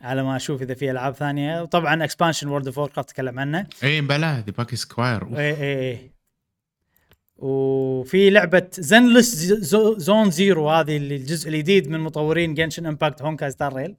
[0.00, 1.62] على ما أشوف إذا في ألعاب ثانية.
[1.62, 3.66] وطبعا expansion World of Warcraft تكلم عنه.
[3.82, 5.38] إي بلا The Plucky Squire.
[5.38, 6.10] إي إي إي.
[7.36, 9.34] وفي لعبة Zenless
[9.96, 13.96] Zone Zero هذه اللي الجزء الجديد من مطورين Genshin Impact Honkai Star Rail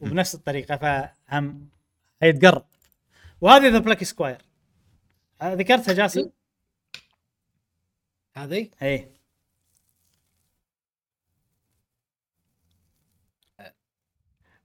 [0.00, 1.68] وبنفس الطريقة فهم
[2.20, 2.64] حيتقرب
[3.40, 4.38] وهذه The Plucky Squire
[5.42, 6.30] ذكرتها جاسم؟
[8.36, 9.08] هذه اي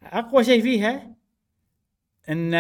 [0.04, 1.16] أقوى شيء فيها
[2.30, 2.54] إن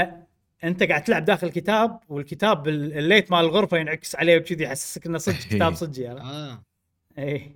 [0.63, 5.05] أنت قاعد تلعب داخل الكتاب والكتاب ال- ال light مال الغرفة ينعكس عليه وكذي يحسسك
[5.05, 6.63] إنه صدق كتاب صدقي عرفت؟ آه
[7.17, 7.55] اي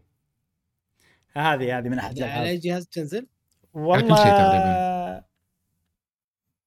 [1.34, 3.28] هذه هذه من احد على أي جهاز تنزل؟
[3.74, 5.24] والله كل شيء تقريباً.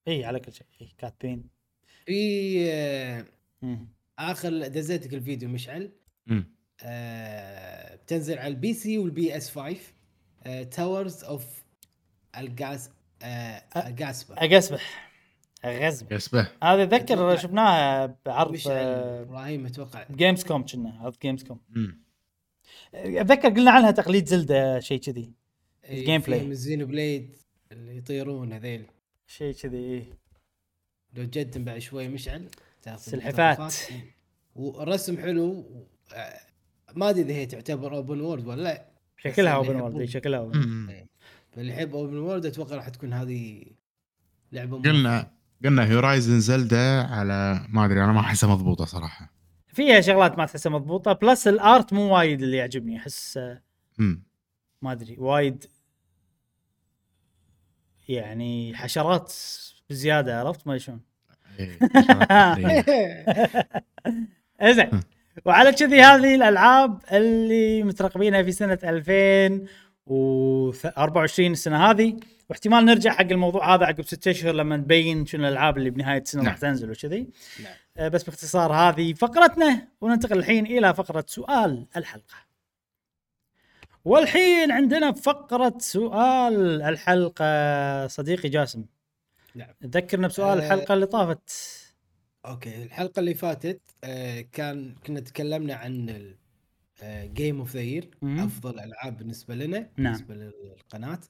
[0.09, 0.67] اي على كل شيء.
[0.81, 1.49] إي كاتبين.
[2.07, 3.27] في آه،.
[4.19, 5.93] آخر دزيتك الفيديو مشعل.
[6.85, 9.77] آه بتنزل على البي سي والبي إس 5
[10.71, 11.65] تاورز اوف
[12.39, 12.91] الجاس
[13.77, 15.13] الجاسبر اقسبح
[15.65, 20.07] اغزبح يسبح هذا أتذكر شفناها بعرض مشعل إبراهيم أتوقع.
[20.11, 21.61] جيمز كوم كنا عرض جيمز كوم.
[22.95, 25.33] أتذكر قلنا عنها تقليد Zelda شيء كذي.
[25.85, 26.47] ال gameplay.
[26.47, 27.37] ال Xenoblade
[27.73, 28.87] اللي يطيرون هذيل.
[29.27, 30.19] شيء كذي إيه.
[31.15, 32.49] لو جد بعد شوي مشعل
[32.97, 33.75] سلحفات.
[34.55, 35.65] والرسم حلو
[36.15, 36.41] آه،
[36.95, 38.87] ما أدري إذا هي تعتبر open world ولا لا
[39.17, 40.07] شكلها اللي open world يحبون.
[40.07, 40.57] شكلها world.
[40.57, 41.07] مم.
[41.51, 43.65] فاللي يحب open world أتوقع راح تكون هذه
[44.53, 45.31] لعبة قلنا
[45.65, 49.33] قلنا Horizon Zelda على ما أدري أنا ما أحسها مضبوطة صراحة
[49.69, 53.63] فيها شغلات ما تحسها مضبوطة plus ال art مو وايد اللي يعجبني أحس آه،.
[54.83, 55.65] ما أدري وايد
[58.09, 59.33] يعني حشرات
[59.91, 61.01] بزيادة عرفت ما شلون
[61.59, 61.79] إيه،.
[64.73, 65.01] زين
[65.45, 72.17] وعلى كذي هذه الألعاب اللي مترقبينها في سنة 2024 السنة هذه
[72.51, 76.43] واحتمال نرجع حق الموضوع هذا عقب ستة أشهر لما نبين شنو الألعاب اللي بنهاية السنة
[76.43, 76.61] راح نعم.
[76.61, 77.29] تنزل وكذي
[77.63, 77.73] نعم.
[77.97, 82.52] آه، بس باختصار هذه فقرتنا وننتقل الحين إلى فقرة سؤال الحلقة
[84.05, 87.45] والحين عندنا فقرة سؤال الحلقة
[88.07, 88.85] صديقي جاسم
[89.55, 89.75] نعم.
[89.85, 91.51] ذكرنا بسؤال آه، الحلقة اللي طافت
[92.47, 96.25] okay الحلقة اللي فاتت آه، كان كنا تكلمنا عن
[97.05, 98.01] Game of the.
[98.25, 99.89] أفضل ألعاب بالنسبة لنا نعم.
[99.97, 101.21] بالنسبة للقناة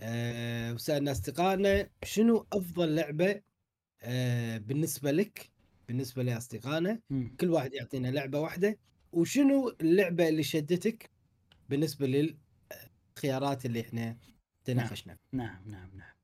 [0.00, 3.40] آه، وسألنا أصدقائنا شنو أفضل لعبة
[4.02, 5.50] آه، بالنسبة لك
[5.88, 7.00] بالنسبة لأصدقائنا.
[7.40, 8.78] كل واحد يعطينا لعبة واحدة
[9.12, 11.10] وشنو اللعبة اللي شدتك
[11.72, 14.16] بالنسبة للخيارات اللي إحنا
[14.64, 16.14] تناقشنا نعم نعم نعم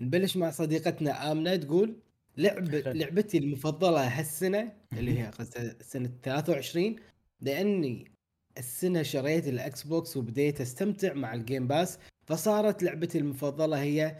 [0.00, 1.96] نبلش مع صديقتنا آمنة تقول
[2.36, 2.68] لعب.
[2.74, 5.30] لعبتي المفضلة هالسنة اللي هي
[5.92, 6.96] سنة 23
[7.40, 8.10] لأني
[8.58, 14.18] السنة شريت ال Xbox وبديت أستمتع مع ال Game Pass فصارت لعبتي المفضلة هي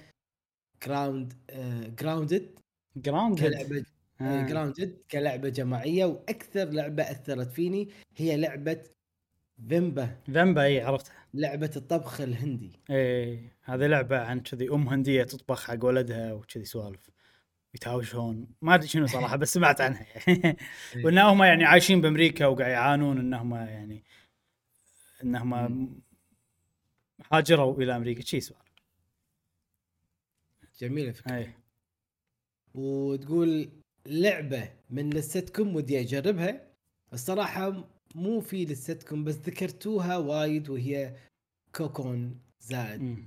[0.87, 1.35] Ground
[1.99, 2.59] Grounded
[2.97, 3.85] Ground كلعبة
[4.21, 4.47] آه.
[4.47, 8.83] Grounded كلعبة جماعية وأكثر لعبة أثرت فيني هي لعبة
[9.69, 12.81] Venba Venba اي عرفتها لعبة الطبخ الهندي.
[12.91, 17.11] إيه هذه لعبة عن كذي أم هندية تطبخ حق ولدها وكذي سوالف.
[17.75, 20.07] يتهاوشون ما أدري شنو صراحة بس سمعت عنها.
[20.29, 20.57] يعني
[21.05, 24.05] وانهم يعني عايشين بأمريكا وقاعد يعانون انهم يعني
[25.25, 26.01] انهم
[27.33, 28.23] هاجروا إلى أمريكا.
[28.23, 28.63] شي سوالف.
[30.81, 31.37] جميلة فكرة.
[31.37, 31.55] اي
[32.75, 33.71] وتقول
[34.07, 36.69] لعبة من لستكم ودي أجربها.
[37.13, 41.17] الصراحة مو في لستكم بس ذكرتوها وايد وهي
[41.75, 43.25] كوكون زائد أمم.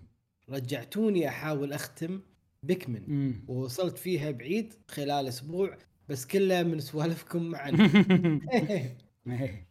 [0.50, 2.22] رجعتوني أحاول أختم
[2.64, 3.46] بيكمن أمم.
[3.48, 5.78] ووصلت فيها بعيد خلال أسبوع
[6.10, 7.86] بس كلها من سوالفكم معنا
[9.30, 9.71] إيه.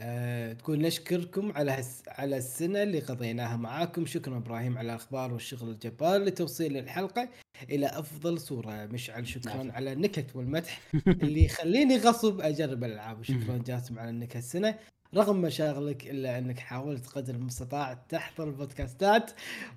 [0.00, 4.06] أه تقول نشكركم على هس على السنة اللي قضيناها معاكم.
[4.06, 7.28] شكرا إبراهيم على الأخبار والشغل الجبار لتوصيل الحلقة
[7.70, 8.86] إلى أفضل صورة.
[8.86, 9.70] مشعل شكرا نعم.
[9.70, 10.80] على النكت والمدح
[11.22, 13.20] اللي يخليني غصب أجرب الألعاب.
[13.20, 14.78] وشكرا جاسم على النكت السنة
[15.14, 19.30] رغم مشاغلك إلا أنك حاولت قدر المستطاع تحضر البودكاستات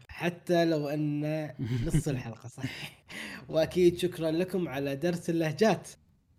[0.07, 1.49] حتى لو أن
[1.87, 3.05] نص الحلقة صحيح.
[3.49, 5.87] وأكيد شكرا لكم على درس اللهجات.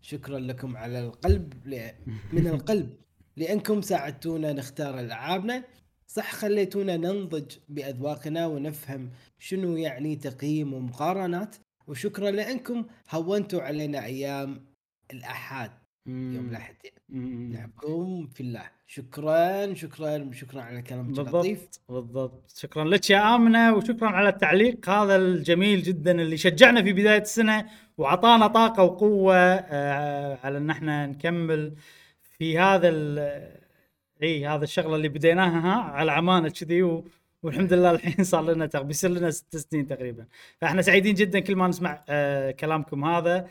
[0.03, 1.53] شكرا لكم على القلب
[2.33, 2.97] من القلب.
[3.37, 5.65] لأنكم ساعدتونا نختار ألعابنا.
[6.07, 11.57] صح خليتونا ننضج بأذواقنا ونفهم شنو يعني تقييم ومقارنات.
[11.87, 14.65] وشكرا لأنكم هونتوا علينا أيام
[15.13, 15.71] الأحد
[16.07, 16.75] يوم الأحد
[17.13, 17.53] أمم.
[17.53, 18.71] نحبكم في الله.
[18.87, 21.59] شكرا شكرا شكرا على كلامك اللطيف.
[21.59, 21.81] بالضبط.
[21.89, 24.89] بالضبط شكرا لك يا آمنة وشكرا على التعليق.
[24.89, 27.67] هذا الجميل جدا اللي شجعنا في بداية السنة
[27.99, 31.75] واعطانا طاقة وقوة آه، على إن إحنا نكمل
[32.39, 33.63] في هذا ال-
[34.23, 37.05] إي هذا الشغلة اللي بديناها ها على عمانه كذي و-
[37.43, 40.27] والحمد لله الحين صار لنا تق- بيصير لنا ست سنين تقريبا.
[40.61, 43.49] فإحنا سعيدين جدا كل ما نسمع آه، كلامكم هذا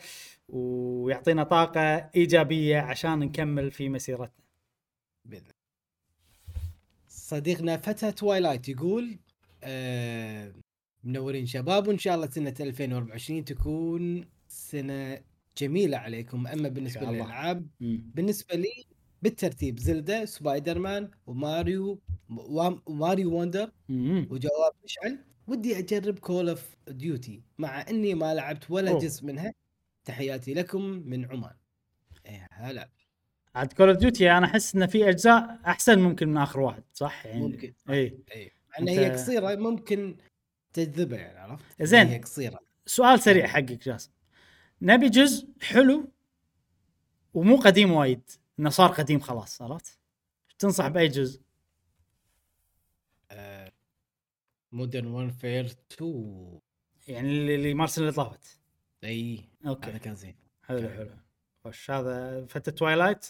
[0.48, 1.80] ويعطينا طاقة
[2.16, 4.42] إيجابية عشان نكمل في مسيرتنا.
[5.24, 5.52] بعدين
[7.08, 9.18] صديقنا فتى Twilight يقول
[9.64, 10.52] آه
[11.04, 15.20] منورين شباب وإن شاء الله سنة 2024 تكون سنة
[15.58, 17.10] جميلة عليكم أما بالنسبة.
[17.10, 17.66] للألعاب.
[18.14, 18.84] بالنسبة لي
[19.22, 22.00] بالترتيب Zelda Spider-Man و Mario
[22.86, 23.70] و Mario Wonder.
[24.30, 29.00] وجواب مشعل ودي أجرب Call of Duty مع إني ما لعبت ولا أوه.
[29.00, 29.52] جزء منها
[30.04, 31.54] تحياتي لكم من عمان
[32.26, 32.90] إيه هلا
[33.54, 37.26] عاد Call of Duty أنا أحس إن في أجزاء أحسن ممكن من آخر واحد صح
[37.26, 37.74] يعني ممكن.
[37.90, 40.16] اي اي مع هي قصيرة ممكن
[40.72, 42.06] تجذبها يعني عرفت؟ زين.
[42.06, 44.10] هي قصيرة سؤال سريع حقك جاسم
[44.82, 46.08] نبي جزء حلو
[47.34, 49.98] ومو قديم وايد إنه صار قديم خلاص عرفت؟
[50.58, 51.42] تنصح بأي جزء؟
[54.72, 56.60] Modern Warfare 2
[57.08, 58.60] يعني اللي السنة اللي طافت.
[59.04, 59.90] إي okay.
[59.90, 60.36] هذا كان زين.
[60.62, 61.10] حلو حلو.
[61.64, 63.28] وش هذا؟ فتى Twilight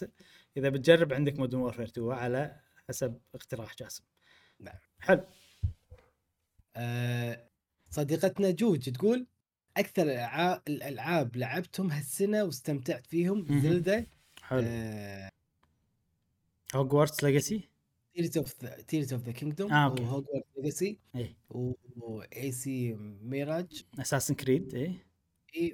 [0.57, 2.59] إذا بتجرب عندك Modern Warfare 2 على
[2.89, 4.03] حسب اقتراح جاسم.
[4.59, 4.77] نعم.
[4.99, 5.23] حلو.
[6.75, 7.47] آه،
[7.89, 9.27] صديقتنا جوج تقول
[9.77, 10.03] أكثر
[10.67, 13.61] الالعاب لعبتهم هالسنة واستمتعت فيهم.
[13.61, 14.05] Zelda
[14.41, 15.29] حلو آه،
[16.75, 17.69] Hogwarts Legacy
[18.15, 18.53] Tears of
[18.87, 20.03] Tears of the Kingdom آه، okay.
[20.03, 20.97] و Hogwarts Legacy
[21.49, 25.05] و AC Mirage Assassin's Creed إيه
[25.55, 25.73] إيه،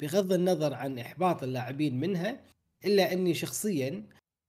[0.00, 2.40] بغض النظر عن إحباط اللاعبين منها
[2.84, 4.06] إلا إني شخصيا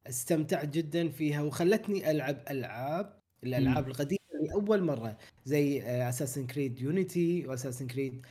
[0.08, 3.88] استمتعت جدا فيها وخلتني ألعب ألعاب الألعاب.
[3.88, 8.26] القديمة لأول مرة زي Assassin's Creed Unity و Assassin's Creed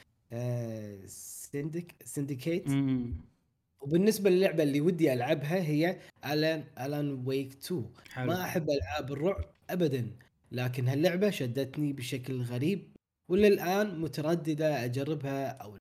[1.07, 2.65] Synd- Syndicate.
[3.81, 8.27] وبالنسبة للعبة اللي ودي ألعبها هي Alan Alan Wake 2 حلو.
[8.27, 10.11] ما أحب ألعاب الرعب ابدا
[10.53, 12.97] لكن هاللعبة شدتني بشكل غريب
[13.29, 15.77] وللان مترددة أجربها أو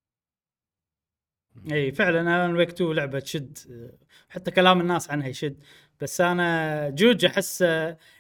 [1.71, 3.57] إي فعلا Alan Wake 2 لعبة تشد
[4.29, 5.57] حتى كلام الناس عنها يشد.
[6.01, 7.61] بس أنا جوج أحس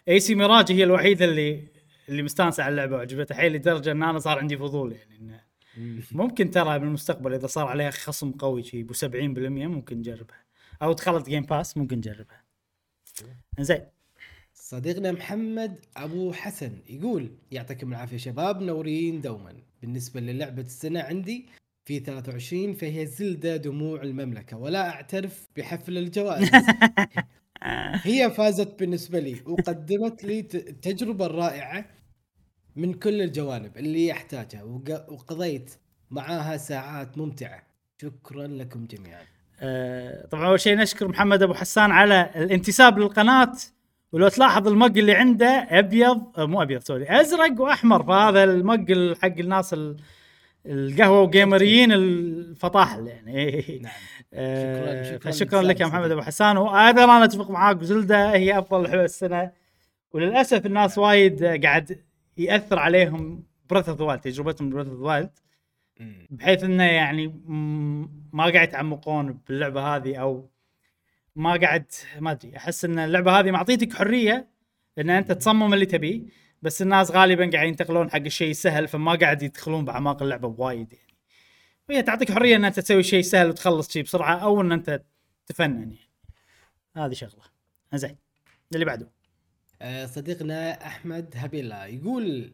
[0.07, 1.67] AC Mirage هي الوحيدة اللي
[2.09, 5.52] اللي مستانسة على اللعبة وعجبتها حيل لدرجة إن أنا صار عندي فضول يعني إنه
[6.11, 9.05] ممكن ترى بالمستقبل إذا صار عليها خصم قوي شيء ب 70%
[9.67, 10.43] ممكن نجربها
[10.81, 12.43] أو دخلت جيم باس ممكن نجربها
[13.59, 13.81] زين
[14.53, 19.53] صديقنا محمد أبو حسن يقول يعطيكم العافية شباب منورين دوما.
[19.81, 21.45] بالنسبة للعبة السنة عندي
[21.85, 24.57] في 23 فهي زلدة دموع المملكة.
[24.57, 26.49] ولا أعترف بحفل الجوائز.
[28.03, 31.85] هي فازت بالنسبة لي وقدمت لي ت- التجربة الرائعة
[32.75, 35.73] من كل الجوانب اللي أحتاجها وق- وقضيت
[36.11, 37.63] معاها ساعات ممتعة.
[38.01, 39.21] شكرا لكم جميعا.
[39.61, 43.51] آه، طبعا أول شيء نشكر محمد أبو حسان على الانتساب للقناة.
[44.11, 48.03] ولو تلاحظ المج اللي عنده أبيض آه، مو أبيض سوري أزرق وأحمر.
[48.03, 49.97] فهذا المج ال- حق الناس ال-
[50.65, 53.79] القهوة وجيمريين الفطاحل يعني.
[53.83, 53.91] نعم.
[54.33, 56.57] آه، شكراً- شكراً فشكرا لك يا محمد أبو حسان.
[56.57, 59.51] وأيضا أنا اتفق معاك زلده هي أفضل لعبه السنة.
[60.11, 61.99] وللأسف الناس وايد قاعد
[62.37, 65.39] يأثر عليهم Breath of Wild تجربتهم Breath of Wild
[65.99, 66.27] مم.
[66.29, 67.27] بحيث إنه يعني
[68.33, 70.49] ما قاعد يتعمقون باللعبة هذه أو
[71.35, 74.49] ما قاعد ما أدري أحس إن اللعبة هذه معطيتك حرية
[74.97, 76.21] إن أنت تصمم اللي تبيه
[76.61, 81.13] بس الناس غالبا قاعد ينتقلون حق الشيء السهل فما قاعد يدخلون بأعماق اللعبة بوايد يعني.
[81.89, 85.03] وهي تعطيك حرية إن أنت تسوي شيء سهل وتخلص شيء بسرعة أو إن أنت
[85.45, 85.97] تفنن يعني.
[86.95, 87.43] هذه شغلة.
[87.93, 88.17] زين
[88.73, 89.11] اللي بعده.
[90.05, 92.53] صديقنا أحمد هبيلا يقول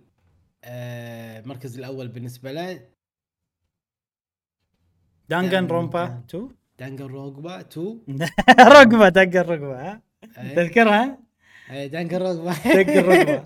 [0.64, 2.88] آه، المركز الأول بالنسبة له.
[5.30, 6.06] دانجن دان- رومبا.
[6.06, 6.24] دان.
[6.30, 6.50] 2
[6.80, 8.00] دانجر روجبا 2
[8.60, 10.02] رقبه دقن رقبه ها؟
[10.38, 11.18] آه، تذكرها؟
[11.72, 13.46] آه، دانجر روجبا دقن رقبه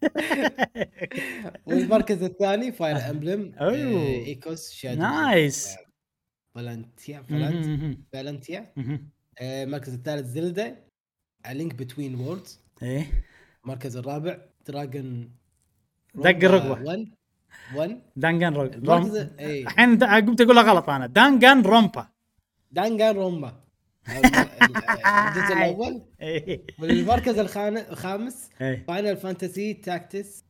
[1.66, 3.54] والمركز الثاني فاير أمبلم.
[3.54, 3.74] أوه.
[4.06, 5.00] إيكوس شادو.
[5.00, 5.76] نايس.
[6.54, 7.22] Valentia.
[8.12, 8.72] Valentia.
[9.38, 10.76] آه، المركز الثالث Zelda
[11.50, 13.24] Link Between Worlds إيه؟
[13.64, 15.30] المركز الرابع Dragon
[16.14, 16.82] دق الرقبة.
[16.82, 17.08] 1
[17.74, 21.06] 1 Danganron المركز ron- اي الحين قمت اقولها غلط أنا.
[21.06, 22.08] Danganronpa
[22.72, 23.60] Danganronpa
[24.10, 26.02] الجزء الأول.
[26.20, 26.62] إيه.
[26.78, 30.44] والمركز الخان- الخامس Final Fantasy Tactics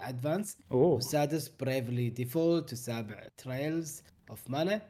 [0.00, 4.82] Advance والسادس Bravely Default والسابع Trials of Mana.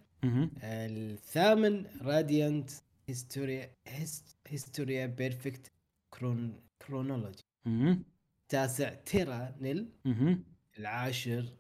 [0.63, 2.71] الثامن Radiant
[3.09, 3.71] Historia
[4.49, 5.72] Historia Perfect
[6.23, 7.45] Chron- Chronology.
[8.43, 9.89] التاسع Terra Nil.
[10.79, 11.53] العاشر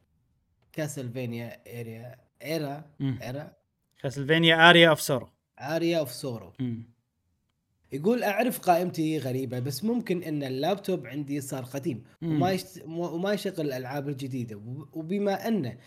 [0.72, 2.90] Castlevania Aria Aria.
[3.01, 3.52] Aria
[3.98, 5.28] Castlevania Aria of Sorrow
[5.59, 6.52] Aria of Sorrow.
[7.93, 12.32] يقول أعرف قائمتي غريبة بس ممكن إن اللابتوب عندي صار قديم مم.
[12.36, 12.82] وما يشت...
[12.86, 15.78] وما يشغل الألعاب الجديدة وب- وبما أن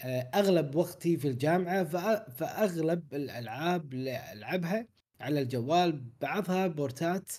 [0.00, 4.86] آه، أغلب وقتي في الجامعة فأ- فأغلب الألعاب اللي ألعبها
[5.20, 7.32] على الجوال بعضها بورتات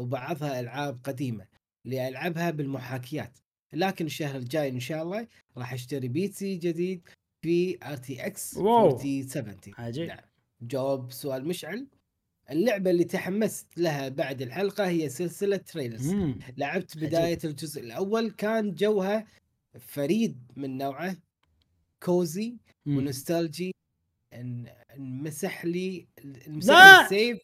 [0.00, 1.46] وبعضها ألعاب قديمة
[1.86, 3.38] اللي العبها بالمحاكيات
[3.72, 7.08] لكن الشهر الجاي إن شاء الله راح أشتري PC جديد
[7.42, 8.86] في RTX wow.
[8.90, 10.18] 4070 عجيب نعم
[10.62, 11.86] جواب سؤال مشعل
[12.50, 16.38] اللعبة اللي تحمست لها بعد الحلقة هي سلسلة Trails مم.
[16.56, 17.08] لعبت عجيب.
[17.08, 19.26] بداية الجزء الأول كان جوها
[19.80, 21.16] فريد من نوعه
[22.02, 22.96] cozy مم.
[22.96, 23.72] و nostalgic
[24.34, 26.06] إن- إنمسح لي!
[26.24, 27.38] لي ال save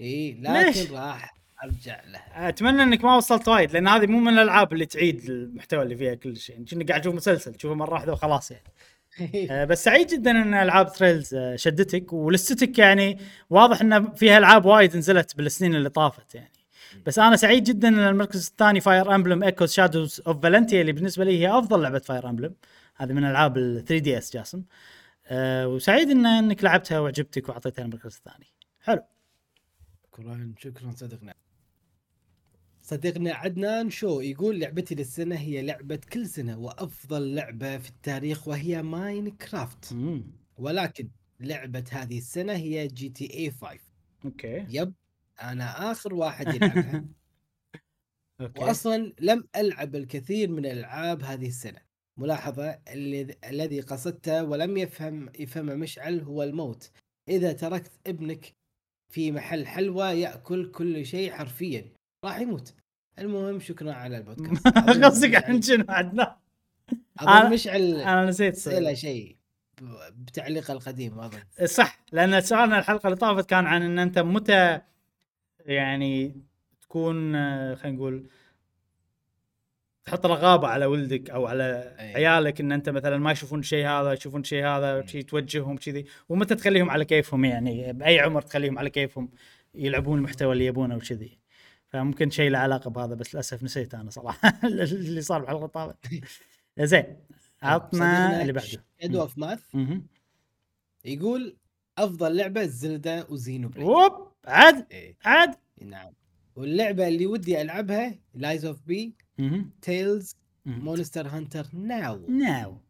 [0.00, 4.32] اي ليش؟ لكن راح أرجع له أتمنى إنك ما وصلت وايد لأن هذه مو من
[4.32, 6.64] الألعاب اللي تعيد المحتوى اللي فيها كل شيء.
[6.64, 8.64] كأنك قاعد تشوف مسلسل تشوفه مرة واحدة وخلاص يعني.
[9.50, 13.18] آه، بس سعيد جدا إن ألعاب Trails آه، شدتك والاستتك يعني
[13.50, 16.52] واضح إن فيها ألعاب وايد نزلت بالسنين اللي طافت يعني.
[17.06, 21.24] بس أنا سعيد جدا إن المركز الثاني Fire Emblem Echoes Shadows of Valentia اللي بالنسبة
[21.24, 22.54] لي هي أفضل لعبة Fire Emblem
[22.96, 24.62] هذه من ألعاب ال 3 DS جاسم.
[25.26, 28.46] أه وسعيد إن إنك لعبتها وعجبتك وأعطيتها المركز الثاني.
[28.80, 29.02] حلو.
[30.12, 30.92] شكرا شكرا
[32.90, 38.82] صديقنا عدنان شو يقول لعبتي للسنة هي لعبة كل سنة وأفضل لعبة في التاريخ وهي
[38.82, 39.92] Minecraft.
[40.56, 41.10] ولكن
[41.40, 43.78] لعبة هذه السنة هي GTA 5
[44.24, 44.66] okay.
[44.70, 44.92] yep
[45.42, 47.04] أنا آخر واحد يلعبها.
[48.40, 48.60] okay.
[48.60, 51.80] وأصلا لم ألعب الكثير من الألعاب هذه السنة.
[52.16, 56.90] ملاحظة الذي الذي قصدته ولم يفهم يفهم مشعل هو الموت.
[57.28, 58.54] إذا تركت ابنك
[59.12, 61.99] في محل حلوى يأكل كل شيء حرفيا.
[62.24, 62.74] راح يموت.
[63.18, 64.68] المهم شكرا على البودكاست.
[65.04, 66.32] قصدك عن شنو عدنان؟
[67.18, 69.36] أظن مشعل أنا نسيت سأله شيء
[70.12, 71.38] بتعليق القديم أظن.
[71.64, 74.80] صح لأن سؤالنا الحلقة اللي طافت كان عن إن أنت متى
[75.66, 76.42] يعني
[76.80, 77.32] تكون
[77.76, 78.26] خلينا نقول
[80.04, 82.14] تحط رغابة على ولدك أو على أي.
[82.14, 86.54] عيالك إن أنت مثلا ما يشوفون شيء هذا يشوفون شيء هذا شيء توجههم كذي ومتى
[86.54, 89.28] تخليهم على كيفهم يعني؟ بأي عمر تخليهم على كيفهم؟
[89.74, 91.39] يلعبون المحتوى اللي يبونه وكذي
[91.90, 96.24] فممكن شيء له علاقة بهذا بس للأسف نسيت أنا صراحة اللي صار بالحلقة اللي طافت.
[96.90, 97.16] زين
[97.62, 98.84] عطنا اللي بعده.
[99.02, 99.62] Shadow of Math.
[101.04, 101.56] يقول
[101.98, 105.16] أفضل لعبة Zelda و Xenoblade ووب عاد إيه.
[105.24, 105.54] عاد.
[105.82, 106.12] نعم.
[106.56, 109.14] واللعبة اللي ودي ألعبها Lies of P.
[109.82, 110.36] Tales.
[110.66, 112.80] Monster Hunter Now Now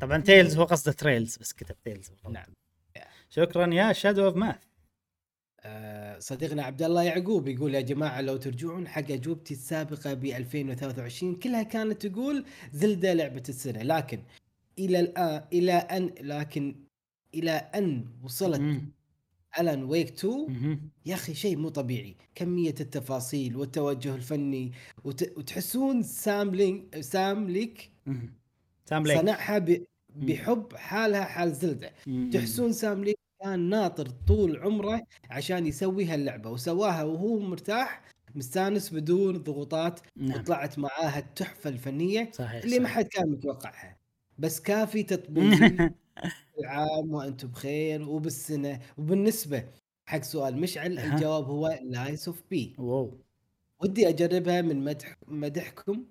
[0.00, 2.46] طبعا Tales هو قصده Trails بس كتب Tales نعم.
[3.30, 4.58] شكرا يا Shadow of Math
[6.18, 11.62] صديقنا عبد الله يعقوب يقول يا جماعة لو ترجعون حق أجوبتي السابقة ب 2023 كلها
[11.62, 14.22] كانت تقول Zelda لعبة السنة لكن
[14.78, 16.74] إلى الآن إلى أن لكن
[17.34, 18.60] إلى أن وصلت
[19.60, 22.16] Alan Wake 2 يا أخي شيء مو طبيعي.
[22.34, 24.72] كمية التفاصيل والتوجه الفني
[25.04, 25.38] وت...
[25.38, 27.90] وتحسون Sam Link Sam Lake
[28.86, 29.84] Sam Lake صنعها ب...
[30.16, 31.92] بحب حالها حال Zelda.
[32.32, 38.02] تحسون Sam Lake كان ناطر طول عمره عشان يسوي هاللعبه وسواها وهو مرتاح
[38.34, 40.40] مستانس بدون ضغوطات نعم.
[40.40, 42.88] وطلعت معاها التحفة الفنية صحيح اللي ما.
[42.88, 43.96] حد كان متوقعها.
[44.38, 45.52] بس كافي تطبيل
[46.60, 48.80] العام وأنتم بخير وبالسنة.
[48.98, 49.64] وبالنسبة
[50.06, 50.98] حق سؤال مشعل.
[50.98, 53.24] الجواب هو Lies of P واو.
[53.82, 56.04] ودي أجربها من مدح مدحكم.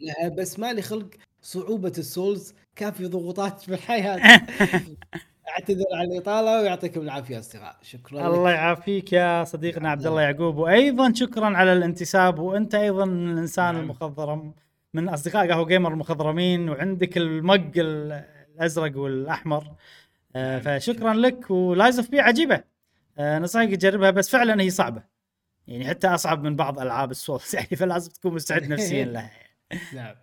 [0.00, 1.10] لها بس مالي خلق
[1.42, 4.46] صعوبة ال Souls كافي ضغوطات في الحياة.
[5.48, 7.76] اعتذر على الإطالة ويعطيكم العافية أصدقاء.
[7.82, 8.50] شكرا الله.
[8.50, 10.56] يعافيك يا صديقنا عبد الله يعقوب.
[10.56, 12.38] وأيضا شكرا على الانتساب.
[12.38, 13.82] وأنت أيضا من الإنسان نعم.
[13.84, 14.54] المخضرم
[14.94, 19.64] من أصدقاء قهوة Gamer المخضرمين وعندك ال mug ال- الأزرق والأحمر.
[20.36, 20.78] آه نعم.
[20.78, 21.50] فشكرا لك.
[21.50, 22.64] و Lies of P عجيبة.
[23.18, 25.02] آه نصيحك تجربها بس فعلا هي صعبة.
[25.68, 27.54] يعني حتى أصعب من بعض ألعاب ال Souls.
[27.54, 29.30] يعني فلازم تكون مستعد نفسيا لها.
[29.94, 30.14] نعم.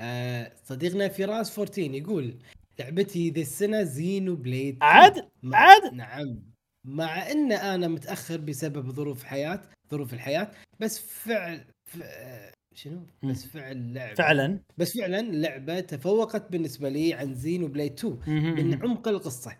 [0.00, 2.34] آه صديقنا فراس 14 يقول
[2.78, 6.42] لعبتي ذي السنة Xenoblade عاد؟ مع- عاد؟ نعم.
[6.84, 10.50] مع إن أنا متأخر بسبب ظروف حياة ظروف الحياة
[10.80, 11.98] بس فعل ف...
[12.74, 13.00] شنو.
[13.22, 14.14] بس فعل لعبة.
[14.14, 18.18] فعلا؟ بس فعلا اللعبه تفوقت بالنسبة لي عن Xenoblade 2
[18.54, 19.56] من عمق القصة.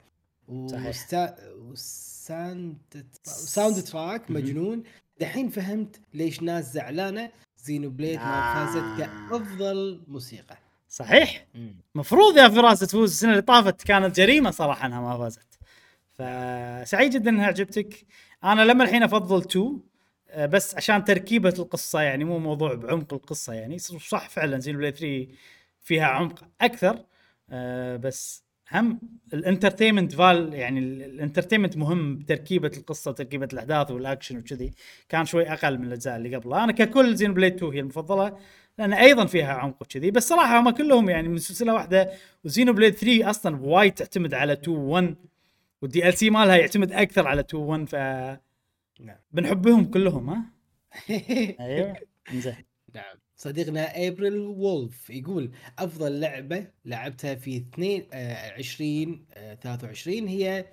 [0.66, 0.86] صحيح.
[0.88, 1.36] وستا...
[1.56, 2.76] و
[3.22, 4.30] sound soundtrack.
[4.30, 4.82] مجنون.
[5.20, 7.30] دحين فهمت ليش ناس زعلانة
[7.64, 8.98] Xenoblade ما فازت آه.
[8.98, 10.58] كأفضل موسيقى.
[11.00, 11.46] صحيح.
[11.94, 15.58] مفروض يا فراس تفوز السنة اللي طافت كانت جريمة صراحة إنها ما فازت.
[16.18, 18.06] فسعيد جدا إنها عجبتك.
[18.44, 19.80] أنا لما الحين أفضل 2
[20.30, 25.26] آه، بس عشان تركيبة القصة يعني مو موضوع بعمق القصة يعني صح فعلا Xenoblade 3
[25.80, 27.04] فيها عمق أكثر
[27.50, 29.00] آه، بس هم
[29.34, 34.72] ال entertainment value يعني ال- ال entertainment مهم بتركيبة القصة وتركيبه الأحداث والأكشن وكذي.
[35.08, 36.64] كان شوي أقل من الأجزاء اللي قبلها.
[36.64, 38.36] أنا ككل Xenoblade 2 هي المفضلة.
[38.78, 42.10] لأن أيضا فيها عمق وكذي بس صراحة هم كلهم يعني من سلسلة واحدة
[42.44, 45.14] و Xenoblade 3 أصلا وايد تعتمد على 2 1
[45.82, 47.94] وال DLC مالها يعتمد أكثر على 2 1 ف
[49.00, 49.16] نعم.
[49.32, 50.44] بنحبهم كلهم ها؟
[51.60, 51.96] أيوه
[52.32, 52.56] زين
[52.94, 53.16] نعم.
[53.36, 60.66] صديقنا April Wolf يقول أفضل لعبة لعبتها في 2 آه 20 آه 23 هي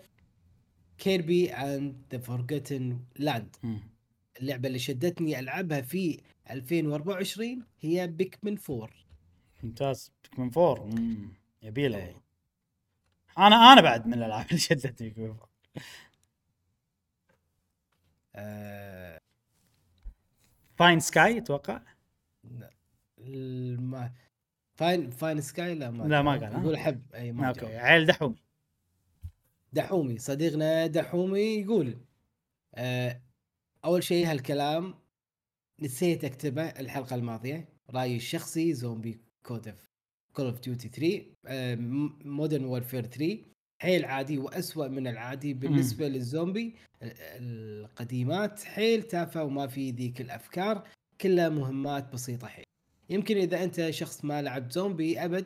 [0.97, 3.55] Kirby and the Forgotten Land.
[4.41, 6.19] اللعبة اللي شدتني ألعبها في
[6.51, 8.89] 2024 هي بيكمن 4
[9.63, 11.33] ممتاز Pikmin 4 مم.
[11.61, 12.03] يبيله إيه.
[12.05, 12.21] والله.
[13.37, 15.49] أنا أنا بعد من الألعاب اللي شدتني Pikmin 4
[18.35, 19.19] آه
[20.75, 21.81] فاين سكاي أتوقع
[23.19, 24.11] الم...
[24.75, 27.65] فاين فاين سكاي لا ما لا، ما قال،؟ يقول احب أي ما أوكي.
[27.77, 28.35] عيل دحومي
[29.73, 31.97] دحومي صديقنا دحومي يقول
[32.75, 33.21] آه
[33.85, 34.93] أول شيء هالكلام
[35.81, 37.69] نسيت أكتبه الحلقة الماضية.
[37.89, 39.85] رأيي الشخصي زومبي Code of
[40.33, 41.25] Call of Duty 3
[42.25, 43.37] Modern Warfare 3
[43.81, 46.75] حيل عادي وأسوأ من العادي بالنسبة للزومبي.
[47.03, 47.13] ال-
[47.83, 50.87] القديمات حيل تافهة وما في ذيك الأفكار
[51.21, 52.65] كلها مهمات بسيطة حيل.
[53.09, 55.45] يمكن إذا أنت شخص ما لعب زومبي أبد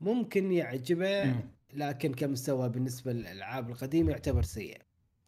[0.00, 1.40] ممكن يعجبه مم.
[1.74, 4.78] لكن كمستوى بالنسبة للألعاب القديمة يعتبر سيء.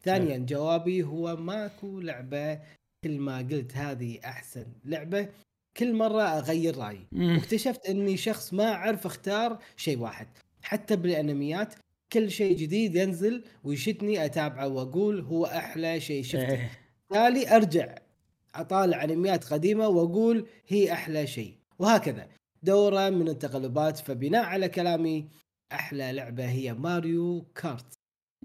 [0.02, 2.60] ثانيا جوابي هو ماكو لعبة
[3.04, 5.28] كل ما قلت هذه أحسن لعبة
[5.76, 7.06] كل مرة أغير رأيي.
[7.12, 10.26] واكتشفت إني شخص ما أعرف أختار شيء واحد.
[10.62, 11.74] حتى بالأنميات
[12.12, 16.50] كل شيء جديد ينزل ويشتني أتابعه وأقول هو أحلى شيء شفته.
[16.50, 16.70] إيه.
[17.10, 17.94] بالتالي أرجع
[18.54, 21.54] أطالع أنميات قديمة وأقول هي أحلى شيء.
[21.78, 22.28] وهكذا.
[22.62, 25.28] دورة من التقلبات فبناء على كلامي
[25.72, 27.97] أحلى لعبة هي Mario Kart.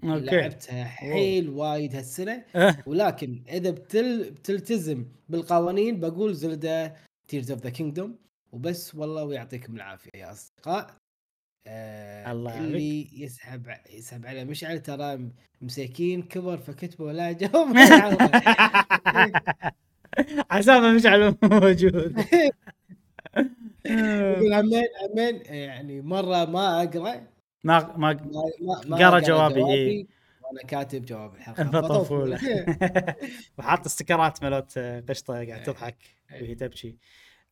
[0.04, 0.24] أوكي.
[0.24, 2.76] لعبتها حيل وايد هالسنة آه.
[2.86, 6.96] ولكن إذا بتل بتلتزم بالقوانين بقول Zelda
[7.28, 8.16] Tears of the Kingdom
[8.52, 10.96] وبس والله ويعطيكم العافية يا أصدقاء.
[11.66, 15.28] آه الله اللي يسحب ع- يسحب على مشعل ترى
[15.60, 17.76] مساكين كبر فكتبه ولا جاوب
[20.50, 22.16] حسابه مشعل موجود.
[23.86, 27.26] يقول عمين عمين يعني مرة ما أقرأ.
[27.64, 28.12] ما ما
[28.86, 30.06] ما قرأ جوابي، إيه.
[30.42, 31.62] وأنا كاتب جواب الحلقة.
[33.58, 35.64] وحاط استكرات ملوت قشطة قاعد إيه.
[35.64, 35.96] تضحك
[36.32, 36.42] إيه.
[36.42, 36.96] وهي تبكي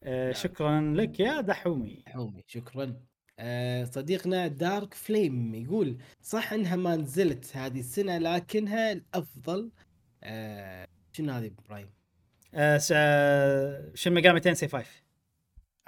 [0.02, 0.32] آه، نعم.
[0.32, 2.96] شكرا لك يا دحومي حومي شكرا
[3.38, 9.70] آه، صديقنا دارك فليم يقول صح إنها ما نزلت هذه السنة لكنها الأفضل
[10.24, 11.90] آه، شنو هذه إبراهيم؟
[12.54, 14.86] آه، س- Shin Megami Tensei 5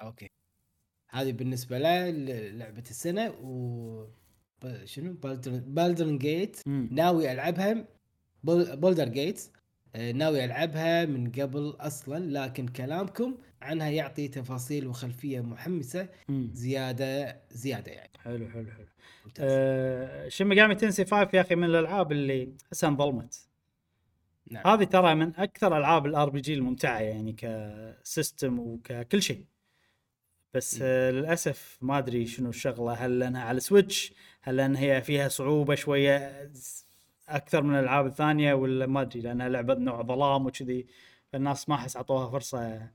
[0.02, 0.30] أوكي
[1.14, 2.10] هذه بالنسبة له
[2.50, 4.06] لعبة السنة و
[4.84, 5.16] شنو؟
[5.66, 6.56] Baldur's Gate.
[6.66, 7.84] ناوي ألعبها
[8.44, 9.40] Baldur's Gate
[10.14, 16.08] ناوي ألعبها من قبل أصلا لكن كلامكم عنها يعطي تفاصيل وخلفية محمسة.
[16.52, 18.10] زياده زيادة يعني.
[18.18, 18.86] حلو حلو حلو.
[19.40, 23.48] آه، Shin Megami Tensei 5 يا أخي من الألعاب اللي احسها انظلمت
[24.50, 24.66] نعم.
[24.66, 29.44] هذه ترى من أكثر ألعاب ال RPG الممتعة يعني ك system وككل شيء.
[30.54, 32.92] بس آه للأسف ما أدري شنو الشغلة.
[32.92, 34.12] هل لأنها على Switch
[34.42, 36.50] هل لأن هي فيها صعوبة شوية
[37.28, 40.86] أكثر من الألعاب الثانية؟ ولا ما أدري لأنها لعبة نوع ظلام وكذي
[41.32, 42.90] فالناس ما احس أعطوها فرصة.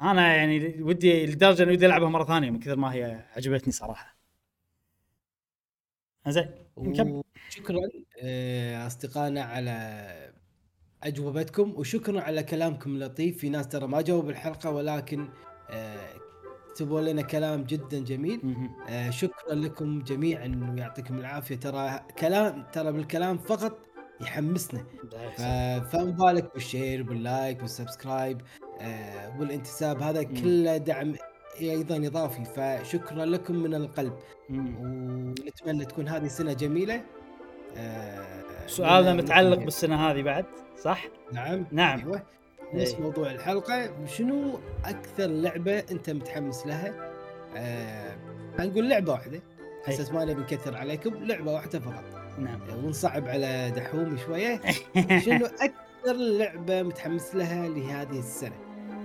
[0.00, 4.16] أنا يعني ودي لدرجة إني ودي ألعبها مرة ثانية من كثر ما هي عجبتني صراحة.
[6.28, 6.48] زين
[7.48, 7.78] شكرا
[8.22, 10.32] آه، أصدقائنا على
[11.02, 15.28] أجوبتكم وشكرا على كلامكم اللطيف في ناس ترى ما جاوبوا الحلقة ولكن
[16.76, 18.40] كتبوا لنا كلام جدا جميل.
[18.88, 21.56] آه، شكرا لكم جميعا ويعطيكم العافية.
[21.56, 23.78] ترى كلام ترى بالكلام فقط
[24.20, 24.84] يحمسنا.
[25.80, 28.40] فما بالك بال share بال like بال subscribe
[28.80, 30.02] آه، والانتساب.
[30.02, 30.22] هذا.
[30.22, 31.14] كله دعم
[31.60, 32.44] أيضا إضافي.
[32.44, 34.12] فشكرا لكم من القلب.
[34.50, 37.02] ونتمنى تكون هذه سنه جميلة.
[37.76, 40.44] آه، سؤالنا لنا متعلق بالسنة هذه بعد
[40.78, 41.66] صح؟ نعم.
[41.72, 41.98] نعم.
[41.98, 42.22] أيوه.
[42.74, 43.00] نفس إيه.
[43.00, 47.12] موضوع الحلقة شنو أكثر لعبة أنت متحمس لها؟
[47.56, 48.16] آه
[48.58, 49.40] نقول لعبة واحدة
[49.88, 52.04] أساس ما نبي نكثر عليكم لعبة واحدة فقط
[52.38, 54.60] نعم آه، ونصعب على دحومي شوية
[55.24, 58.56] شنو أكثر لعبة متحمس لها لهذه السنة؟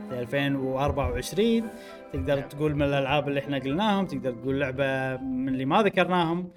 [0.09, 1.69] في 2024
[2.13, 2.49] تقدر نعم.
[2.49, 6.49] تقول من الألعاب اللي إحنا قلناهم تقدر تقول لعبة من اللي ما ذكرناهم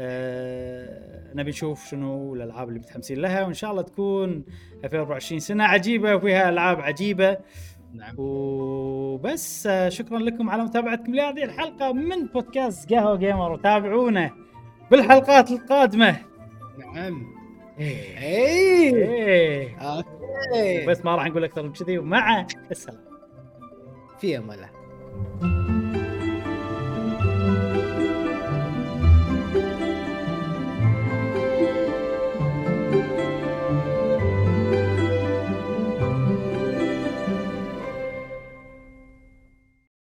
[0.00, 4.44] أه نبي نشوف شنو الألعاب اللي متحمسين لها وإن شاء الله تكون
[4.84, 7.38] 2024 سنة عجيبة وفيها ألعاب عجيبة.
[7.94, 8.14] نعم.
[8.18, 14.30] وبس آه، شكرا لكم على متابعتكم لهذه الحلقة من بودكاست قهوة جيمر وتابعونا
[14.90, 16.16] بالحلقات القادمة.
[16.78, 17.26] نعم.
[17.80, 19.74] اي.
[19.80, 23.00] أوكي بس ما راح نقول أكثر من كذي ومع السلامة.
[24.20, 25.59] في أمان الله